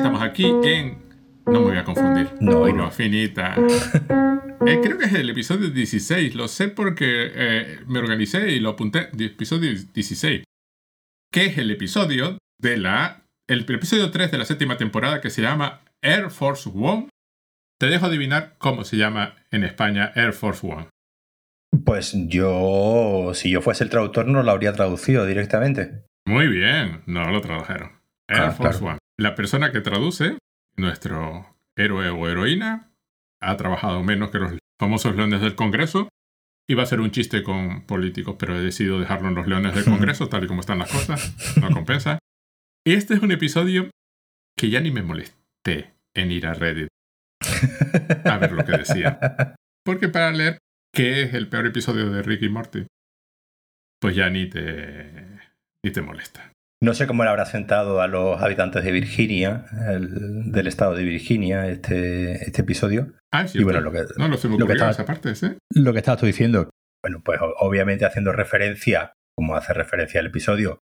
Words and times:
estamos 0.00 0.22
aquí 0.22 0.44
en. 0.64 0.98
No 1.46 1.60
me 1.60 1.66
voy 1.70 1.76
a 1.78 1.84
confundir. 1.84 2.28
No, 2.40 2.60
Curva 2.60 2.72
no. 2.72 2.90
finita. 2.90 3.56
Eh, 4.66 4.78
creo 4.82 4.98
que 4.98 5.06
es 5.06 5.14
el 5.14 5.30
episodio 5.30 5.70
16. 5.70 6.34
Lo 6.34 6.46
sé 6.46 6.68
porque 6.68 7.30
eh, 7.34 7.78
me 7.86 7.98
organicé 7.98 8.50
y 8.50 8.60
lo 8.60 8.68
apunté. 8.68 9.08
Episodio 9.18 9.70
16. 9.94 10.44
Que 11.32 11.46
es 11.46 11.56
el 11.56 11.70
episodio 11.70 12.36
de 12.60 12.76
la. 12.76 13.22
El 13.48 13.60
episodio 13.60 14.10
3 14.10 14.30
de 14.30 14.36
la 14.36 14.44
séptima 14.44 14.76
temporada 14.76 15.22
que 15.22 15.30
se 15.30 15.40
llama 15.40 15.80
Air 16.02 16.28
Force 16.28 16.68
One. 16.74 17.08
Te 17.80 17.86
dejo 17.86 18.04
adivinar 18.04 18.56
cómo 18.58 18.84
se 18.84 18.98
llama 18.98 19.34
en 19.50 19.64
España 19.64 20.12
Air 20.14 20.34
Force 20.34 20.64
One. 20.66 20.88
Pues 21.86 22.12
yo, 22.28 23.30
si 23.32 23.50
yo 23.50 23.62
fuese 23.62 23.84
el 23.84 23.88
traductor, 23.90 24.26
no 24.26 24.42
lo 24.42 24.50
habría 24.50 24.74
traducido 24.74 25.24
directamente. 25.24 26.04
Muy 26.26 26.48
bien, 26.48 27.00
no 27.06 27.30
lo 27.30 27.40
tradujeron. 27.40 27.92
Air 28.28 28.40
Ah, 28.42 28.50
Force 28.50 28.78
claro. 28.80 28.86
One. 28.92 28.98
La 29.20 29.34
persona 29.34 29.70
que 29.70 29.82
traduce, 29.82 30.38
nuestro 30.78 31.54
héroe 31.76 32.08
o 32.08 32.26
heroína, 32.26 32.90
ha 33.42 33.54
trabajado 33.58 34.02
menos 34.02 34.30
que 34.30 34.38
los 34.38 34.56
famosos 34.80 35.14
leones 35.14 35.42
del 35.42 35.54
Congreso. 35.56 36.08
Iba 36.66 36.84
a 36.84 36.86
ser 36.86 37.02
un 37.02 37.10
chiste 37.10 37.42
con 37.42 37.82
políticos, 37.82 38.36
pero 38.38 38.56
he 38.56 38.62
decidido 38.62 38.98
dejarlo 38.98 39.28
en 39.28 39.34
los 39.34 39.46
leones 39.46 39.74
del 39.74 39.84
Congreso, 39.94 40.30
tal 40.30 40.44
y 40.44 40.46
como 40.46 40.60
están 40.60 40.78
las 40.78 40.90
cosas. 40.90 41.36
No 41.60 41.70
compensa. 41.70 42.18
Este 42.86 43.12
es 43.12 43.20
un 43.20 43.30
episodio 43.30 43.90
que 44.56 44.70
ya 44.70 44.80
ni 44.80 44.90
me 44.90 45.02
molesté 45.02 45.92
en 46.14 46.32
ir 46.32 46.46
a 46.46 46.54
Reddit 46.54 46.88
a 48.24 48.38
ver 48.38 48.52
lo 48.52 48.64
que 48.64 48.78
decía. 48.78 49.20
Porque 49.84 50.08
para 50.08 50.32
leer 50.32 50.56
qué 50.94 51.24
es 51.24 51.34
el 51.34 51.50
peor 51.50 51.66
episodio 51.66 52.10
de 52.10 52.22
Rick 52.22 52.40
y 52.40 52.48
Morty, 52.48 52.86
pues 54.00 54.16
ya 54.16 54.30
ni 54.30 54.48
te, 54.48 55.40
ni 55.84 55.90
te 55.92 56.00
molesta. 56.00 56.50
No 56.82 56.94
sé 56.94 57.06
cómo 57.06 57.24
le 57.24 57.30
habrá 57.30 57.44
sentado 57.44 58.00
a 58.00 58.06
los 58.06 58.40
habitantes 58.40 58.82
de 58.84 58.90
Virginia, 58.92 59.66
el- 59.88 60.50
del 60.50 60.66
estado 60.66 60.94
de 60.94 61.04
Virginia, 61.04 61.68
este, 61.68 62.32
este 62.44 62.62
episodio. 62.62 63.12
Ah, 63.30 63.46
sí. 63.46 63.58
Y 63.58 63.64
bueno, 63.64 63.80
lo 63.80 63.92
que, 63.92 63.98
No, 64.16 64.28
lo 64.28 64.36
lo 64.58 64.66
que 64.66 64.72
estaba- 64.72 64.90
esa 64.90 65.04
parte, 65.04 65.34
¿sí? 65.34 65.56
lo 65.74 65.92
que 65.92 65.98
estabas 65.98 66.20
tú 66.20 66.26
diciendo, 66.26 66.70
bueno, 67.04 67.20
pues 67.22 67.38
obviamente 67.58 68.06
haciendo 68.06 68.32
referencia, 68.32 69.12
como 69.36 69.56
hace 69.56 69.74
referencia 69.74 70.20
el 70.20 70.26
episodio, 70.28 70.80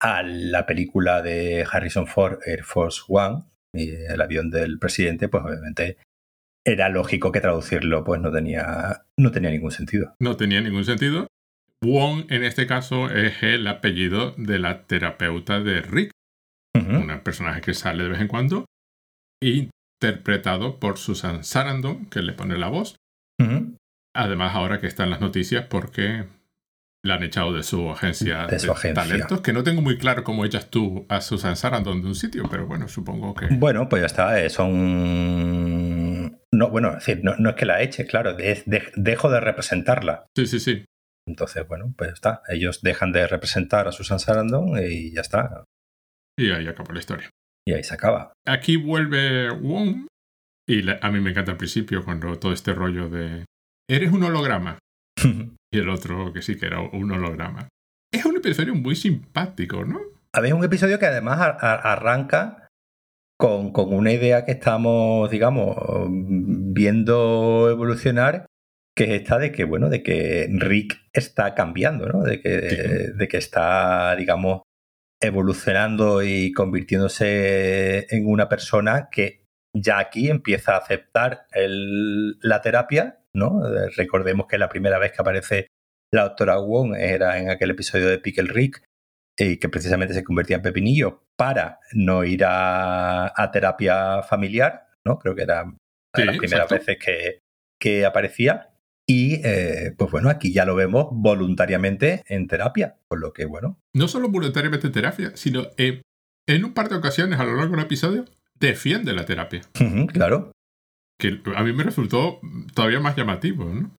a 0.00 0.22
la 0.22 0.64
película 0.64 1.20
de 1.22 1.66
Harrison 1.70 2.06
Ford, 2.06 2.38
Air 2.46 2.62
Force 2.64 3.02
One, 3.08 3.44
y 3.74 3.90
el 3.90 4.20
avión 4.22 4.50
del 4.50 4.78
presidente, 4.78 5.28
pues 5.28 5.44
obviamente 5.44 5.98
era 6.66 6.88
lógico 6.88 7.32
que 7.32 7.40
traducirlo 7.40 8.02
pues 8.04 8.20
no 8.20 8.30
tenía, 8.32 9.02
no 9.18 9.30
tenía 9.30 9.50
ningún 9.50 9.72
sentido. 9.72 10.14
No 10.20 10.36
tenía 10.36 10.60
ningún 10.62 10.84
sentido. 10.84 11.26
Wong, 11.84 12.24
en 12.30 12.42
este 12.44 12.66
caso, 12.66 13.08
es 13.10 13.42
el 13.42 13.66
apellido 13.66 14.34
de 14.36 14.58
la 14.58 14.82
terapeuta 14.86 15.60
de 15.60 15.80
Rick, 15.82 16.10
un 16.74 17.20
personaje 17.24 17.60
que 17.60 17.74
sale 17.74 18.04
de 18.04 18.08
vez 18.10 18.20
en 18.20 18.28
cuando, 18.28 18.64
interpretado 19.42 20.78
por 20.78 20.98
Susan 20.98 21.44
Sarandon, 21.44 22.06
que 22.06 22.22
le 22.22 22.32
pone 22.32 22.56
la 22.58 22.68
voz. 22.68 22.96
Además, 24.14 24.54
ahora 24.54 24.80
que 24.80 24.86
está 24.88 25.04
en 25.04 25.10
las 25.10 25.20
noticias 25.20 25.66
porque 25.66 26.24
la 27.04 27.14
han 27.14 27.22
echado 27.22 27.52
de 27.52 27.62
su 27.62 27.88
agencia 27.90 28.46
De 28.48 28.58
su 28.58 28.72
agencia. 28.72 28.94
talentos, 29.04 29.40
que 29.40 29.52
no 29.52 29.62
tengo 29.62 29.80
muy 29.82 29.96
claro 29.98 30.24
cómo 30.24 30.44
echas 30.44 30.68
tú 30.70 31.06
a 31.08 31.20
Susan 31.20 31.54
Sarandon 31.56 32.02
de 32.02 32.08
un 32.08 32.14
sitio, 32.16 32.42
pero 32.50 32.66
bueno, 32.66 32.88
supongo 32.88 33.34
que... 33.34 33.46
Bueno, 33.52 33.88
pues 33.88 34.02
ya 34.02 34.06
está. 34.06 34.40
eh, 34.42 34.50
son. 34.50 36.38
No, 36.52 36.70
bueno, 36.70 36.88
es 36.90 37.06
decir, 37.06 37.20
no, 37.22 37.36
no 37.38 37.50
es 37.50 37.56
que 37.56 37.66
la 37.66 37.82
eche, 37.82 38.06
claro, 38.06 38.34
de- 38.34 38.64
dejo 38.96 39.30
de 39.30 39.40
representarla. 39.40 40.26
Sí, 40.36 40.46
sí, 40.46 40.58
sí. 40.58 40.84
Entonces, 41.28 41.66
bueno, 41.68 41.92
pues 41.96 42.12
está. 42.12 42.42
Ellos 42.48 42.80
dejan 42.82 43.12
de 43.12 43.26
representar 43.26 43.86
a 43.86 43.92
Susan 43.92 44.18
Sarandon 44.18 44.70
y 44.82 45.12
ya 45.12 45.20
está. 45.20 45.64
Y 46.38 46.50
ahí 46.50 46.66
acabó 46.66 46.92
la 46.92 47.00
historia. 47.00 47.30
Y 47.66 47.72
ahí 47.74 47.84
se 47.84 47.94
acaba. 47.94 48.32
Aquí 48.46 48.76
vuelve 48.76 49.50
Wong. 49.50 50.06
Y 50.68 50.88
a 50.90 51.10
mí 51.10 51.20
me 51.20 51.30
encanta 51.30 51.52
al 51.52 51.56
principio 51.58 52.04
cuando 52.04 52.38
todo 52.38 52.52
este 52.52 52.72
rollo 52.74 53.08
de... 53.08 53.44
Eres 53.88 54.10
un 54.12 54.22
holograma. 54.24 54.78
Y 55.70 55.80
el 55.80 55.90
otro 55.90 56.32
que 56.32 56.40
sí 56.40 56.56
que 56.58 56.64
era 56.64 56.80
un 56.80 57.12
holograma. 57.12 57.68
Es 58.10 58.24
un 58.24 58.36
episodio 58.38 58.74
muy 58.74 58.96
simpático, 58.96 59.84
¿no? 59.84 60.00
Habéis 60.34 60.54
un 60.54 60.64
episodio 60.64 60.98
que 60.98 61.04
además 61.04 61.40
a- 61.40 61.50
a- 61.60 61.92
arranca 61.92 62.68
con, 63.38 63.70
con 63.72 63.92
una 63.92 64.10
idea 64.12 64.46
que 64.46 64.52
estamos, 64.52 65.30
digamos, 65.30 65.76
viendo 66.72 67.68
evolucionar, 67.70 68.46
que 68.98 69.04
es 69.14 69.20
esta 69.22 69.38
de 69.38 69.52
que, 69.52 69.64
bueno, 69.64 69.88
de 69.88 70.02
que 70.02 70.48
Rick 70.52 71.00
está 71.12 71.54
cambiando, 71.54 72.06
¿no? 72.08 72.22
De 72.22 72.40
que, 72.40 72.70
Sí. 72.70 73.12
de 73.16 73.28
que 73.28 73.36
está, 73.36 74.14
digamos, 74.16 74.62
evolucionando 75.22 76.22
y 76.22 76.52
convirtiéndose 76.52 78.06
en 78.14 78.26
una 78.26 78.48
persona 78.48 79.08
que 79.10 79.44
ya 79.76 79.98
aquí 79.98 80.30
empieza 80.30 80.74
a 80.74 80.78
aceptar 80.78 81.46
el- 81.52 82.38
la 82.40 82.60
terapia, 82.60 83.20
¿no? 83.34 83.66
Eh, 83.66 83.90
Recordemos 83.96 84.46
que 84.46 84.58
la 84.58 84.68
primera 84.68 84.98
vez 84.98 85.12
que 85.12 85.20
aparece 85.20 85.66
la 86.12 86.22
doctora 86.24 86.58
Wong 86.58 86.94
era 86.96 87.38
en 87.38 87.50
aquel 87.50 87.70
episodio 87.70 88.08
de 88.08 88.18
Pickle 88.18 88.50
Rick, 88.52 88.82
y 89.40 89.58
que 89.58 89.68
precisamente 89.68 90.14
se 90.14 90.24
convertía 90.24 90.56
en 90.56 90.62
pepinillo 90.62 91.22
para 91.36 91.78
no 91.92 92.24
ir 92.24 92.42
a, 92.44 93.32
a 93.40 93.50
terapia 93.52 94.22
familiar, 94.22 94.86
¿no? 95.06 95.18
Creo 95.18 95.36
que 95.36 95.42
era 95.42 95.64
Sí, 96.16 96.24
las 96.24 96.38
primeras 96.38 96.64
exacto. 96.72 96.74
veces 96.74 96.98
que, 97.04 97.38
que 97.80 98.04
aparecía. 98.04 98.70
Y 99.10 99.40
eh, 99.44 99.94
pues 99.96 100.10
bueno, 100.10 100.28
aquí 100.28 100.52
ya 100.52 100.64
lo 100.66 100.74
vemos 100.74 101.08
voluntariamente 101.12 102.24
en 102.28 102.46
terapia, 102.46 102.96
por 103.08 103.18
lo 103.20 103.32
que 103.32 103.46
bueno, 103.46 103.78
No 103.94 104.06
solo 104.06 104.28
voluntariamente 104.28 104.90
terapia, 104.90 105.32
sino 105.34 105.66
eh, 105.78 106.02
en 106.46 106.64
un 106.64 106.74
par 106.74 106.88
de 106.90 106.96
ocasiones 106.96 107.40
a 107.40 107.44
lo 107.44 107.56
largo 107.56 107.74
del 107.76 107.84
episodio 107.86 108.26
defiende 108.58 109.12
la 109.14 109.24
terapia. 109.24 109.62
claro. 110.12 110.52
Que 111.18 111.40
a 111.56 111.64
mí 111.64 111.72
me 111.72 111.84
resultó 111.84 112.38
todavía 112.74 113.00
más 113.00 113.16
llamativo, 113.16 113.64
¿no? 113.64 113.94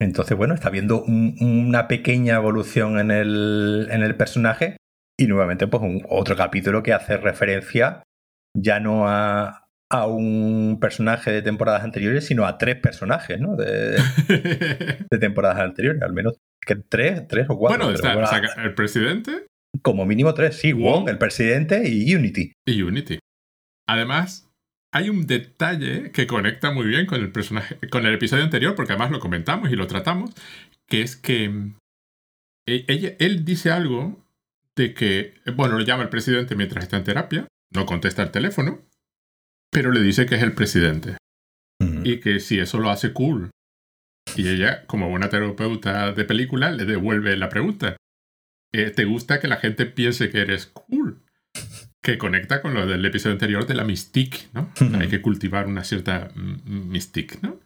Entonces, 0.00 0.36
bueno, 0.36 0.54
está 0.54 0.70
viendo 0.70 1.02
un- 1.02 1.36
una 1.40 1.88
pequeña 1.88 2.36
evolución 2.36 2.98
en 2.98 3.10
el, 3.10 3.88
en 3.90 4.02
el 4.02 4.14
personaje 4.16 4.76
y 5.18 5.26
nuevamente 5.26 5.66
pues 5.66 5.82
un, 5.82 6.04
otro 6.08 6.36
capítulo 6.36 6.82
que 6.82 6.92
hace 6.92 7.16
referencia 7.16 8.02
ya 8.56 8.78
no 8.80 9.08
a, 9.08 9.66
a 9.92 10.06
un 10.06 10.78
personaje 10.80 11.32
de 11.32 11.42
temporadas 11.42 11.82
anteriores, 11.82 12.24
sino 12.24 12.46
a 12.46 12.58
tres 12.58 12.76
personajes, 12.76 13.40
¿no? 13.40 13.56
De, 13.56 13.96
de 15.10 15.18
temporadas 15.18 15.58
anteriores, 15.58 16.00
al 16.02 16.12
menos 16.12 16.38
que 16.64 16.76
tres, 16.76 17.26
tres 17.26 17.46
o 17.48 17.58
cuatro. 17.58 17.86
bueno, 17.86 17.94
está, 17.94 18.14
bueno, 18.14 18.48
el 18.62 18.74
presidente 18.74 19.46
como 19.82 20.04
mínimo 20.06 20.34
tres, 20.34 20.56
sí, 20.56 20.72
Wong. 20.72 20.82
Wong, 20.82 21.08
el 21.08 21.18
presidente 21.18 21.88
y 21.88 22.14
Unity. 22.14 22.52
y 22.66 22.82
Unity. 22.82 23.18
Además, 23.88 24.48
hay 24.92 25.10
un 25.10 25.26
detalle 25.26 26.10
que 26.12 26.26
conecta 26.26 26.70
muy 26.72 26.86
bien 26.86 27.06
con 27.06 27.20
el 27.20 27.32
personaje, 27.32 27.78
con 27.90 28.06
el 28.06 28.14
episodio 28.14 28.44
anterior, 28.44 28.74
porque 28.74 28.92
además 28.92 29.10
lo 29.10 29.20
comentamos 29.20 29.70
y 29.70 29.76
lo 29.76 29.86
tratamos, 29.86 30.32
que 30.88 31.02
es 31.02 31.16
que 31.16 31.48
mm, 31.48 31.76
e- 32.68 32.84
ella, 32.88 33.14
él 33.18 33.44
dice 33.44 33.70
algo 33.70 34.24
de 34.76 34.94
que, 34.94 35.34
bueno, 35.56 35.78
le 35.78 35.84
llama 35.84 36.02
al 36.04 36.08
presidente 36.10 36.56
mientras 36.56 36.84
está 36.84 36.96
en 36.96 37.04
terapia, 37.04 37.48
no 37.72 37.86
contesta 37.86 38.22
el 38.22 38.30
teléfono, 38.30 38.82
pero 39.70 39.90
le 39.92 40.00
dice 40.00 40.26
que 40.26 40.34
es 40.36 40.42
el 40.42 40.54
presidente 40.54 41.16
y 42.04 42.20
que 42.20 42.40
si 42.40 42.58
eso 42.58 42.78
lo 42.78 42.90
hace 42.90 43.12
cool. 43.12 43.50
Y 44.36 44.48
ella, 44.48 44.86
como 44.86 45.08
buena 45.08 45.28
terapeuta 45.28 46.12
de 46.12 46.24
película, 46.24 46.70
le 46.70 46.84
devuelve 46.84 47.36
la 47.36 47.48
pregunta. 47.48 47.96
Eh, 48.72 48.90
¿Te 48.90 49.04
gusta 49.04 49.40
que 49.40 49.48
la 49.48 49.56
gente 49.56 49.86
piense 49.86 50.30
que 50.30 50.40
eres 50.40 50.66
cool? 50.66 51.22
Que 52.02 52.16
conecta 52.18 52.62
con 52.62 52.74
lo 52.74 52.86
del 52.86 53.04
episodio 53.04 53.32
anterior 53.34 53.66
de 53.66 53.74
la 53.74 53.84
mystique, 53.84 54.48
¿no? 54.52 54.70
Hay 55.00 55.08
que 55.08 55.20
cultivar 55.20 55.66
una 55.66 55.84
cierta 55.84 56.30
mystique, 56.64 57.38
¿no? 57.42 57.58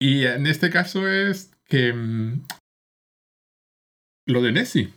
Y 0.00 0.24
en 0.24 0.46
este 0.46 0.70
caso 0.70 1.06
es 1.08 1.52
que 1.66 1.92
mm, 1.92 2.42
lo 4.26 4.42
de 4.42 4.52
Nessie, 4.52 4.92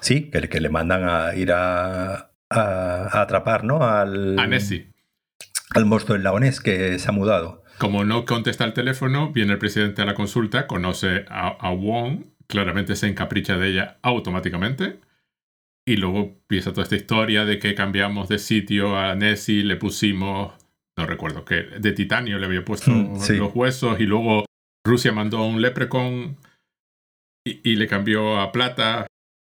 Sí, 0.00 0.30
que, 0.30 0.48
que 0.48 0.60
le 0.60 0.68
mandan 0.70 1.04
a 1.08 1.34
ir 1.34 1.52
a, 1.52 2.14
a- 2.14 2.30
a 2.50 3.20
atrapar, 3.22 3.64
¿no? 3.64 3.82
Al, 3.84 4.38
a 4.38 4.46
Nessie. 4.46 4.88
Al 5.74 5.84
monstruo 5.86 6.14
del 6.14 6.24
lagonés 6.24 6.60
que 6.60 6.98
se 6.98 7.08
ha 7.08 7.12
mudado. 7.12 7.62
Como 7.78 8.04
no 8.04 8.24
contesta 8.24 8.64
el 8.64 8.72
teléfono, 8.72 9.32
viene 9.32 9.52
el 9.52 9.58
presidente 9.58 10.02
a 10.02 10.04
la 10.04 10.14
consulta, 10.14 10.66
conoce 10.66 11.24
a, 11.28 11.48
a 11.48 11.70
Wong, 11.72 12.24
claramente 12.46 12.94
se 12.96 13.08
encapricha 13.08 13.56
de 13.56 13.68
ella 13.68 13.98
automáticamente. 14.02 15.00
Y 15.86 15.96
luego 15.96 16.18
empieza 16.20 16.70
toda 16.70 16.84
esta 16.84 16.96
historia 16.96 17.44
de 17.44 17.58
que 17.58 17.74
cambiamos 17.74 18.28
de 18.28 18.38
sitio 18.38 18.96
a 18.96 19.14
Nessie, 19.14 19.64
le 19.64 19.76
pusimos, 19.76 20.54
no 20.96 21.06
recuerdo 21.06 21.44
qué, 21.44 21.56
de 21.64 21.92
titanio 21.92 22.38
le 22.38 22.46
había 22.46 22.64
puesto 22.64 22.90
Mm, 22.90 23.16
sí. 23.20 23.36
los 23.36 23.54
huesos 23.54 24.00
y 24.00 24.04
luego 24.04 24.46
Rusia 24.86 25.12
mandó 25.12 25.38
a 25.38 25.46
un 25.46 25.60
leprechaun 25.60 26.36
y, 27.46 27.68
y 27.68 27.76
le 27.76 27.86
cambió 27.86 28.40
a 28.40 28.50
plata, 28.52 29.06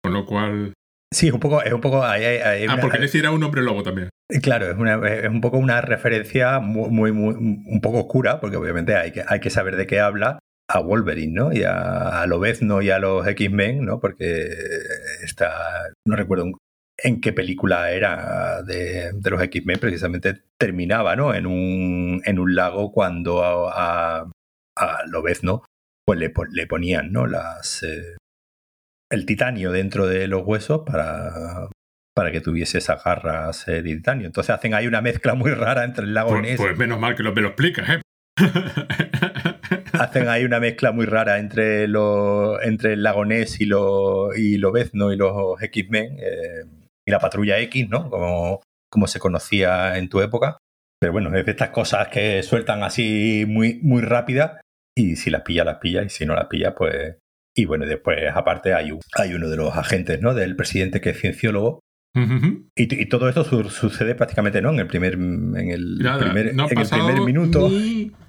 con 0.02 0.12
lo 0.12 0.26
cual... 0.26 0.74
Sí, 1.12 1.28
es 1.28 1.32
un 1.32 1.40
poco, 1.40 1.62
es 1.62 1.72
un 1.72 1.80
poco 1.80 2.02
Ah, 2.04 2.16
una- 2.64 2.80
porque 2.80 2.98
Nessie 2.98 3.20
era 3.20 3.30
un 3.30 3.42
hombre 3.42 3.62
lobo 3.62 3.82
también. 3.82 4.10
Claro, 4.42 4.70
es, 4.70 4.76
una- 4.76 5.00
es 5.08 5.28
un 5.28 5.40
poco 5.40 5.56
una 5.56 5.80
referencia 5.80 6.58
muy, 6.60 6.90
muy, 6.90 7.12
muy- 7.12 7.34
un 7.34 7.80
poco 7.80 8.00
oscura, 8.00 8.40
porque 8.40 8.56
obviamente 8.56 8.94
hay 8.94 9.12
que, 9.12 9.24
hay 9.26 9.40
que 9.40 9.48
saber 9.50 9.76
de 9.76 9.86
qué 9.86 10.00
habla 10.00 10.38
a 10.70 10.80
Wolverine, 10.80 11.32
¿no? 11.32 11.52
Y 11.52 11.62
a, 11.62 12.20
a 12.20 12.26
Lobezno 12.26 12.82
y 12.82 12.90
a 12.90 12.98
los 12.98 13.26
X-Men, 13.26 13.86
¿no? 13.86 14.00
Porque 14.00 14.48
está, 15.22 15.88
no 16.06 16.14
recuerdo, 16.14 16.52
en 17.02 17.20
qué 17.20 17.32
película 17.32 17.90
era 17.92 18.62
de, 18.62 19.12
los 19.30 19.42
X-Men, 19.42 19.78
precisamente 19.78 20.42
terminaba 20.58 21.16
¿no? 21.16 21.32
en, 21.34 21.46
un, 21.46 22.20
en 22.24 22.38
un 22.38 22.54
lago 22.54 22.92
cuando 22.92 23.42
a, 23.44 24.18
a, 24.20 24.26
a 24.76 25.04
¿no? 25.42 25.64
pues 26.04 26.18
le, 26.18 26.32
le, 26.52 26.66
ponían 26.66 27.12
¿no? 27.12 27.26
Las, 27.26 27.82
eh, 27.82 28.16
el 29.10 29.26
titanio 29.26 29.72
dentro 29.72 30.06
de 30.06 30.28
los 30.28 30.42
huesos 30.44 30.82
para, 30.86 31.68
para 32.14 32.32
que 32.32 32.40
tuviese 32.40 32.78
esas 32.78 33.02
garras 33.02 33.66
de 33.66 33.82
titanio. 33.82 34.26
Entonces 34.26 34.54
hacen 34.54 34.74
ahí 34.74 34.86
una 34.86 35.00
mezcla 35.00 35.34
muy 35.34 35.52
rara 35.52 35.84
entre 35.84 36.04
el 36.04 36.14
lago 36.14 36.30
pues, 36.30 36.42
Ness. 36.42 36.56
Pues 36.56 36.76
menos 36.76 36.98
mal 36.98 37.14
que 37.14 37.22
lo, 37.22 37.32
me 37.32 37.42
lo 37.42 37.48
explicas, 37.48 37.88
¿eh? 37.88 38.00
hacen 39.92 40.28
ahí 40.28 40.44
una 40.44 40.60
mezcla 40.60 40.92
muy 40.92 41.06
rara 41.06 41.38
entre, 41.38 41.88
lo, 41.88 42.60
entre 42.62 42.94
el 42.94 43.02
lago 43.02 43.24
Ness 43.24 43.60
y, 43.60 43.66
lo, 43.66 44.34
y 44.34 44.56
Lobezno 44.58 45.12
y 45.12 45.16
los 45.16 45.60
X-Men 45.60 46.16
eh, 46.20 46.64
y 47.06 47.10
la 47.10 47.18
patrulla 47.18 47.58
X, 47.60 47.88
¿no? 47.88 48.08
Como, 48.10 48.62
como 48.90 49.06
se 49.06 49.18
conocía 49.18 49.98
en 49.98 50.08
tu 50.08 50.20
época. 50.20 50.58
Pero 51.00 51.12
bueno, 51.12 51.36
es 51.36 51.44
de 51.44 51.50
estas 51.52 51.70
cosas 51.70 52.08
que 52.08 52.42
sueltan 52.42 52.82
así 52.82 53.44
muy, 53.46 53.78
muy 53.82 54.02
rápidas 54.02 54.60
y 54.96 55.16
si 55.16 55.30
las 55.30 55.42
pilla, 55.42 55.64
las 55.64 55.78
pilla 55.78 56.02
y 56.02 56.08
si 56.08 56.26
no 56.26 56.34
las 56.34 56.46
pilla, 56.46 56.74
pues... 56.74 57.16
Y 57.58 57.64
bueno, 57.64 57.86
después 57.86 58.18
aparte 58.32 58.72
hay, 58.72 58.96
hay 59.14 59.34
uno 59.34 59.48
de 59.48 59.56
los 59.56 59.76
agentes, 59.76 60.20
¿no? 60.20 60.32
Del 60.32 60.54
presidente 60.54 61.00
que 61.00 61.10
es 61.10 61.20
cienciólogo 61.20 61.80
y, 62.74 63.06
todo 63.06 63.28
esto 63.28 63.44
sucede 63.70 64.14
prácticamente 64.14 64.62
¿no? 64.62 64.70
en 64.70 64.80
el 64.80 64.86
primer, 64.86 65.14
en 65.14 65.56
el 65.56 65.98
primer, 66.18 66.48
en 66.48 66.60
el 66.60 66.88
primer 66.88 67.20
minuto. 67.20 67.70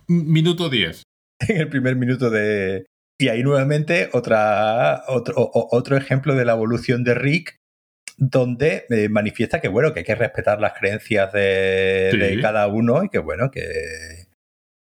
Minuto 0.08 0.70
10. 0.70 1.04
En 1.48 1.56
el 1.56 1.70
primer 1.70 1.96
minuto 1.96 2.30
de. 2.30 2.86
Y 3.18 3.30
ahí 3.30 3.44
nuevamente 3.44 4.10
otra, 4.12 5.04
otro, 5.08 5.36
otro 5.54 5.96
ejemplo 5.96 6.36
de 6.36 6.44
la 6.44 6.52
evolución 6.52 7.06
de 7.06 7.14
Rick, 7.14 7.56
donde 8.18 8.84
eh, 8.90 9.08
manifiesta 9.08 9.62
que 9.62 9.70
bueno, 9.70 9.94
que 9.94 10.00
hay 10.00 10.06
que 10.06 10.16
respetar 10.16 10.60
las 10.60 10.74
creencias 10.78 11.32
de, 11.32 12.40
cada 12.42 12.68
uno 12.68 13.06
y 13.06 13.10
que 13.10 13.20
bueno, 13.20 13.52
que. 13.52 13.62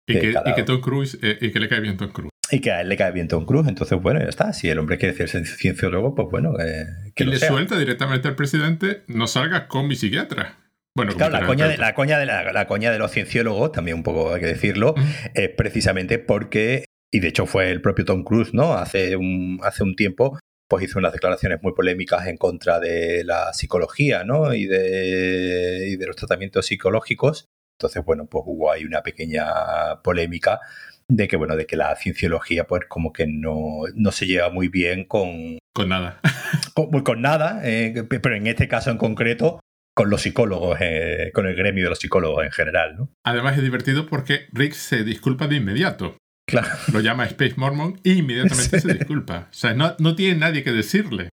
Y 0.09 0.19
que, 0.19 0.35
y 0.47 0.55
que 0.55 0.63
Tom 0.63 0.81
Cruise, 0.81 1.19
eh, 1.21 1.37
y 1.43 1.51
que 1.51 1.61
le 1.61 1.69
cae 1.69 1.81
bien 1.81 1.99
Tom 1.99 2.13
Cruise 2.13 2.31
y 2.51 2.61
que 2.61 2.71
a 2.71 2.81
él 2.81 2.89
le 2.89 2.97
cae 2.97 3.13
bien 3.13 3.29
Tom 3.29 3.45
Cruise. 3.45 3.69
Entonces, 3.69 4.01
bueno, 4.01 4.21
ya 4.21 4.29
está. 4.29 4.53
Si 4.53 4.69
el 4.69 4.79
hombre 4.79 4.99
quiere 4.99 5.15
ser 5.15 5.47
cienciólogo, 5.47 6.15
pues 6.15 6.29
bueno, 6.31 6.59
eh, 6.61 6.87
que 7.15 7.25
le 7.25 7.39
suelta 7.39 7.79
directamente 7.79 8.29
al 8.29 8.37
presidente, 8.37 9.03
no 9.09 9.27
salga 9.27 9.69
con 9.69 9.89
mi 9.89 9.97
psiquiatra. 9.97 10.57
Bueno, 10.95 11.13
claro, 11.15 11.39
la 11.39 11.47
coña, 11.47 11.69
de, 11.69 11.77
la, 11.77 11.95
coña 11.95 12.19
de 12.19 12.25
la, 12.25 12.67
coña 12.67 12.91
de 12.91 12.99
los 12.99 13.11
cienciólogos, 13.11 13.71
también 13.71 13.99
un 13.99 14.03
poco 14.03 14.33
hay 14.33 14.41
que 14.41 14.47
decirlo, 14.47 14.95
es 15.35 15.51
precisamente 15.51 16.19
porque, 16.19 16.87
y 17.13 17.21
de 17.21 17.29
hecho 17.29 17.45
fue 17.45 17.71
el 17.71 17.83
propio 17.83 18.07
Tom 18.07 18.25
Cruise, 18.25 18.55
¿no? 18.55 18.73
Hace 18.73 19.15
un, 19.15 19.61
hace 19.63 19.83
un 19.83 19.95
tiempo, 19.95 20.39
pues 20.67 20.85
hizo 20.85 20.99
unas 20.99 21.13
declaraciones 21.13 21.63
muy 21.63 21.75
polémicas 21.75 22.27
en 22.29 22.39
contra 22.39 22.81
de 22.81 23.25
la 23.25 23.53
psicología, 23.53 24.25
¿no? 24.25 24.55
Y 24.55 24.65
de, 24.65 25.87
y 25.87 25.97
de 25.97 26.07
los 26.07 26.17
tratamientos 26.17 26.65
psicológicos. 26.65 27.45
Entonces, 27.79 28.03
bueno, 28.03 28.25
pues 28.25 28.45
hubo 28.47 28.73
ahí 28.73 28.87
una 28.87 29.03
pequeña 29.03 30.01
polémica 30.03 30.61
de 31.09 31.29
que, 31.29 31.37
bueno, 31.37 31.57
de 31.57 31.67
que 31.67 31.77
la 31.77 31.95
cienciología, 31.97 32.67
pues 32.67 32.83
como 32.89 33.13
que 33.13 33.27
no, 33.27 33.83
no 33.95 34.13
se 34.13 34.27
lleva 34.27 34.51
muy 34.51 34.69
bien 34.69 35.05
con... 35.05 35.59
Con 35.75 35.89
nada. 35.89 36.21
Con, 36.75 36.91
con 37.03 37.23
nada, 37.23 37.63
eh, 37.65 38.05
pero 38.09 38.35
en 38.37 38.47
este 38.47 38.69
caso 38.69 38.91
en 38.91 38.99
concreto, 38.99 39.61
con 39.97 40.11
los 40.11 40.21
psicólogos, 40.21 40.77
eh, 40.81 41.31
con 41.33 41.47
el 41.47 41.57
gremio 41.57 41.85
de 41.85 41.89
los 41.89 41.99
psicólogos 41.99 42.45
en 42.45 42.53
general, 42.53 42.97
¿no? 42.99 43.11
Además 43.25 43.57
es 43.57 43.63
divertido 43.63 44.07
porque 44.07 44.47
Rick 44.53 44.75
se 44.75 45.05
disculpa 45.05 45.49
de 45.49 45.57
inmediato. 45.57 46.19
Claro. 46.47 46.69
Lo 46.93 47.01
llama 47.01 47.25
Space 47.25 47.55
Mormon 47.57 47.99
y 48.05 48.19
inmediatamente 48.19 48.79
se 48.79 48.93
disculpa. 48.93 49.49
O 49.51 49.55
sea, 49.55 49.73
no, 49.73 49.97
no 49.99 50.15
tiene 50.15 50.39
nadie 50.39 50.63
que 50.63 50.73
decirle 50.73 51.31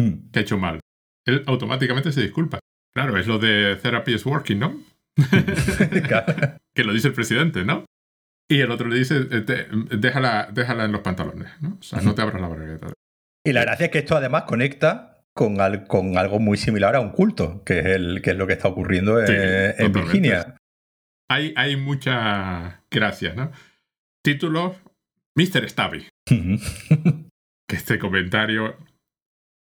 hmm. 0.00 0.30
que 0.32 0.38
ha 0.38 0.42
hecho 0.42 0.56
mal. 0.56 0.80
Él 1.26 1.42
automáticamente 1.46 2.10
se 2.10 2.22
disculpa. 2.22 2.58
Claro, 2.94 3.18
es 3.18 3.26
lo 3.26 3.38
de 3.38 3.76
therapy 3.76 4.14
is 4.14 4.24
working, 4.24 4.58
¿no? 4.58 4.80
que 6.74 6.84
lo 6.84 6.94
dice 6.94 7.08
el 7.08 7.14
presidente, 7.14 7.64
¿no? 7.64 7.84
Y 8.48 8.60
el 8.60 8.70
otro 8.70 8.88
le 8.88 8.96
dice, 8.96 9.26
eh, 9.30 9.68
déjala, 9.98 10.48
déjala 10.52 10.84
en 10.84 10.92
los 10.92 11.00
pantalones, 11.00 11.50
¿no? 11.60 11.78
O 11.80 11.82
sea, 11.82 12.00
no 12.00 12.14
te 12.14 12.22
abras 12.22 12.40
la 12.40 12.48
bragueta. 12.48 12.92
Y 13.44 13.52
la 13.52 13.62
gracia 13.62 13.86
es 13.86 13.92
que 13.92 13.98
esto 13.98 14.16
además 14.16 14.44
conecta 14.44 15.24
con, 15.34 15.56
con 15.86 16.16
algo 16.16 16.38
muy 16.38 16.56
similar 16.56 16.96
a 16.96 17.00
un 17.00 17.10
culto, 17.10 17.62
que 17.64 17.80
es, 17.80 17.86
el, 17.86 18.22
que 18.22 18.30
es 18.30 18.36
lo 18.36 18.46
que 18.46 18.54
está 18.54 18.68
ocurriendo 18.68 19.20
en, 19.22 19.92
Virginia. 19.92 20.56
Hay, 21.28 21.52
hay 21.56 21.76
muchas 21.76 22.80
gracias, 22.90 23.36
¿no? 23.36 23.50
Título, 24.24 24.76
Mr. 25.36 25.68
Stabby. 25.68 26.08
que 26.26 27.76
este 27.76 27.98
comentario... 27.98 28.76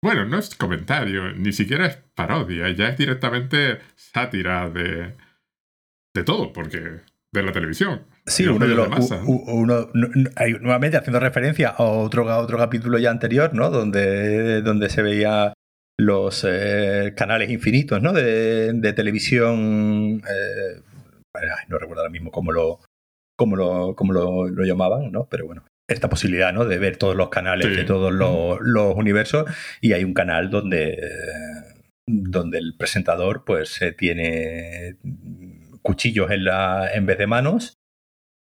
Bueno, 0.04 0.24
no 0.24 0.38
es 0.38 0.56
comentario, 0.56 1.32
ni 1.32 1.52
siquiera 1.52 1.86
es 1.86 1.96
parodia, 2.16 2.68
ya 2.70 2.88
es 2.88 2.98
directamente 2.98 3.78
sátira 3.94 4.68
de, 4.68 5.16
de 6.12 6.24
todo, 6.24 6.52
porque 6.52 7.02
de 7.32 7.42
la 7.42 7.52
televisión. 7.52 8.06
Sí, 8.24 8.46
uno 8.46 8.66
de 8.66 8.74
los. 8.74 8.88
uno, 9.26 9.90
nuevamente 9.94 10.96
haciendo 10.96 11.18
referencia 11.18 11.70
a 11.70 11.82
otro, 11.82 12.24
otro 12.38 12.56
capítulo 12.56 12.98
ya 12.98 13.10
anterior, 13.10 13.52
¿no? 13.52 13.70
Donde, 13.70 14.62
donde 14.62 14.88
se 14.90 15.02
veía 15.02 15.52
los 15.98 16.46
eh, 16.48 17.14
canales 17.16 17.50
infinitos, 17.50 18.00
¿no? 18.00 18.12
De, 18.12 18.72
de 18.74 18.92
televisión. 18.92 20.22
Eh, 20.28 20.80
no 21.68 21.78
recuerdo 21.78 22.02
ahora 22.02 22.12
mismo 22.12 22.30
cómo 22.30 22.52
lo, 22.52 22.80
cómo 23.36 23.56
lo, 23.56 23.96
cómo 23.96 24.12
lo, 24.12 24.64
llamaban, 24.64 25.10
¿no? 25.10 25.26
Pero 25.28 25.46
bueno, 25.46 25.64
esta 25.88 26.08
posibilidad, 26.08 26.52
¿no? 26.52 26.64
De 26.64 26.78
ver 26.78 26.98
todos 26.98 27.16
los 27.16 27.28
canales 27.28 27.74
de 27.76 27.82
todos 27.82 28.12
los, 28.12 28.60
los, 28.60 28.94
universos. 28.94 29.50
Y 29.80 29.94
hay 29.94 30.04
un 30.04 30.14
canal 30.14 30.48
donde. 30.48 30.96
donde 32.06 32.58
el 32.58 32.76
presentador, 32.78 33.44
pues, 33.44 33.80
tiene 33.98 34.96
cuchillos 35.82 36.30
en, 36.30 36.44
la, 36.44 36.88
en 36.94 37.04
vez 37.06 37.18
de 37.18 37.26
manos 37.26 37.81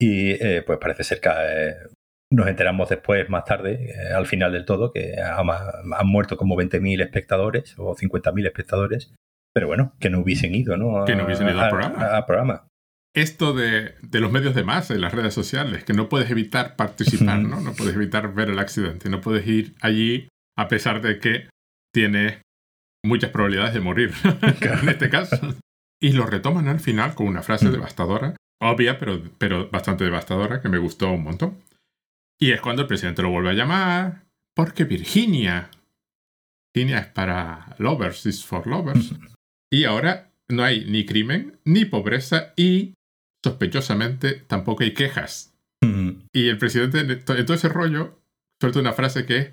y 0.02 0.32
eh, 0.32 0.64
pues 0.66 0.80
parece 0.80 1.04
ser 1.04 1.22
que 1.22 1.30
eh, 1.30 1.76
nos 2.32 2.48
enteramos 2.48 2.90
después, 2.90 3.30
más 3.30 3.46
tarde, 3.46 3.92
eh, 3.92 4.14
al 4.14 4.26
final 4.26 4.52
del 4.52 4.66
todo, 4.66 4.92
que 4.92 5.14
han 5.22 6.08
muerto 6.08 6.38
como 6.38 6.56
20.000 6.56 7.04
espectadores 7.04 7.76
o 7.78 7.96
50.000 7.96 8.48
espectadores. 8.48 9.14
Pero 9.54 9.68
bueno, 9.68 9.94
que 10.00 10.10
no 10.10 10.20
hubiesen 10.20 10.56
ido, 10.56 10.76
¿no? 10.76 11.06
que 11.06 11.16
no 11.16 11.26
hubiesen 11.26 11.50
ido 11.50 11.60
al 11.60 11.70
programa. 11.70 12.26
programa. 12.26 12.68
Esto 13.14 13.54
de, 13.54 13.94
de, 14.02 14.20
los 14.22 14.32
medios 14.32 14.56
de 14.56 14.64
masa, 14.64 14.96
en 14.96 15.02
las 15.02 15.14
redes 15.14 15.36
sociales, 15.36 15.84
que 15.84 15.94
no 15.94 16.10
puedes 16.10 16.32
evitar 16.32 16.78
participar, 16.78 17.40
¿no? 17.40 17.60
No 17.60 17.74
puedes 17.74 17.94
evitar 17.94 18.34
ver 18.34 18.50
el 18.50 18.58
accidente, 18.58 19.10
no 19.10 19.20
puedes 19.20 19.46
ir 19.46 19.76
allí 19.82 20.30
a 20.58 20.70
pesar 20.70 21.02
de 21.02 21.20
que 21.20 21.50
tienes 21.94 22.42
muchas 23.06 23.30
probabilidades 23.32 23.74
de 23.74 23.82
morir, 23.82 24.14
en 24.62 24.90
este 24.90 25.10
caso. 25.10 25.38
Y 26.02 26.14
lo 26.14 26.26
retoman 26.26 26.70
al 26.70 26.80
final 26.80 27.14
con 27.14 27.28
una 27.28 27.44
frase 27.44 27.70
devastadora 27.70 28.36
obvia, 28.62 28.98
pero, 28.98 29.22
pero 29.38 29.70
bastante 29.70 30.04
devastadora, 30.04 30.62
que 30.62 30.70
me 30.70 30.78
gustó 30.78 31.12
un 31.12 31.24
montón. 31.24 31.58
Y 32.40 32.52
es 32.52 32.62
cuando 32.62 32.84
el 32.84 32.88
presidente 32.88 33.22
lo 33.22 33.30
vuelve 33.30 33.50
a 33.50 33.54
llamar, 33.54 34.26
porque 34.56 34.84
Virginia. 34.84 35.70
Virginia 36.74 37.00
es 37.00 37.08
para 37.08 37.76
lovers, 37.80 38.26
is 38.26 38.46
for 38.46 38.66
lovers. 38.68 39.14
Y 39.74 39.86
ahora 39.86 40.34
no 40.50 40.66
hay 40.66 40.84
ni 40.84 41.06
crimen, 41.06 41.58
ni 41.64 41.86
pobreza 41.86 42.52
y, 42.58 42.94
sospechosamente, 43.42 44.34
tampoco 44.34 44.84
hay 44.84 44.94
quejas. 44.94 45.54
Y 46.34 46.50
el 46.50 46.58
presidente, 46.58 47.00
en 47.00 47.24
todo 47.24 47.54
ese 47.54 47.70
rollo, 47.70 48.20
suelta 48.60 48.80
una 48.80 48.94
frase 48.94 49.26
que 49.26 49.38
es, 49.38 49.52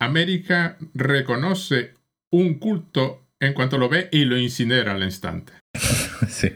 América 0.00 0.78
reconoce 0.94 1.94
un 2.32 2.54
culto 2.54 3.26
en 3.40 3.52
cuanto 3.52 3.78
lo 3.78 3.88
ve 3.88 4.08
y 4.12 4.24
lo 4.24 4.38
incinera 4.38 4.92
al 4.92 5.02
instante. 5.02 5.52
sí. 6.28 6.50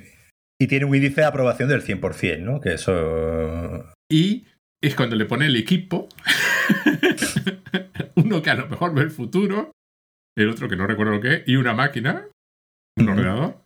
Y 0.63 0.69
tiene 0.69 0.85
un 0.85 0.95
índice 0.95 1.23
de 1.23 1.27
aprobación 1.27 1.69
del 1.69 1.83
100%, 1.83 2.39
¿no? 2.39 2.61
Que 2.61 2.75
eso... 2.75 3.85
Y 4.09 4.47
es 4.81 4.95
cuando 4.95 5.17
le 5.17 5.25
pone 5.25 5.47
el 5.47 5.57
equipo, 5.57 6.09
uno 8.15 8.43
que 8.43 8.51
a 8.51 8.55
lo 8.55 8.69
mejor 8.69 8.95
ve 8.95 9.03
el 9.03 9.11
futuro, 9.11 9.73
el 10.39 10.49
otro 10.49 10.69
que 10.69 10.77
no 10.77 10.87
recuerdo 10.87 11.15
lo 11.15 11.21
que 11.21 11.35
es, 11.35 11.43
y 11.49 11.57
una 11.57 11.75
máquina, 11.75 12.29
un 12.97 13.09
ordenador. 13.09 13.61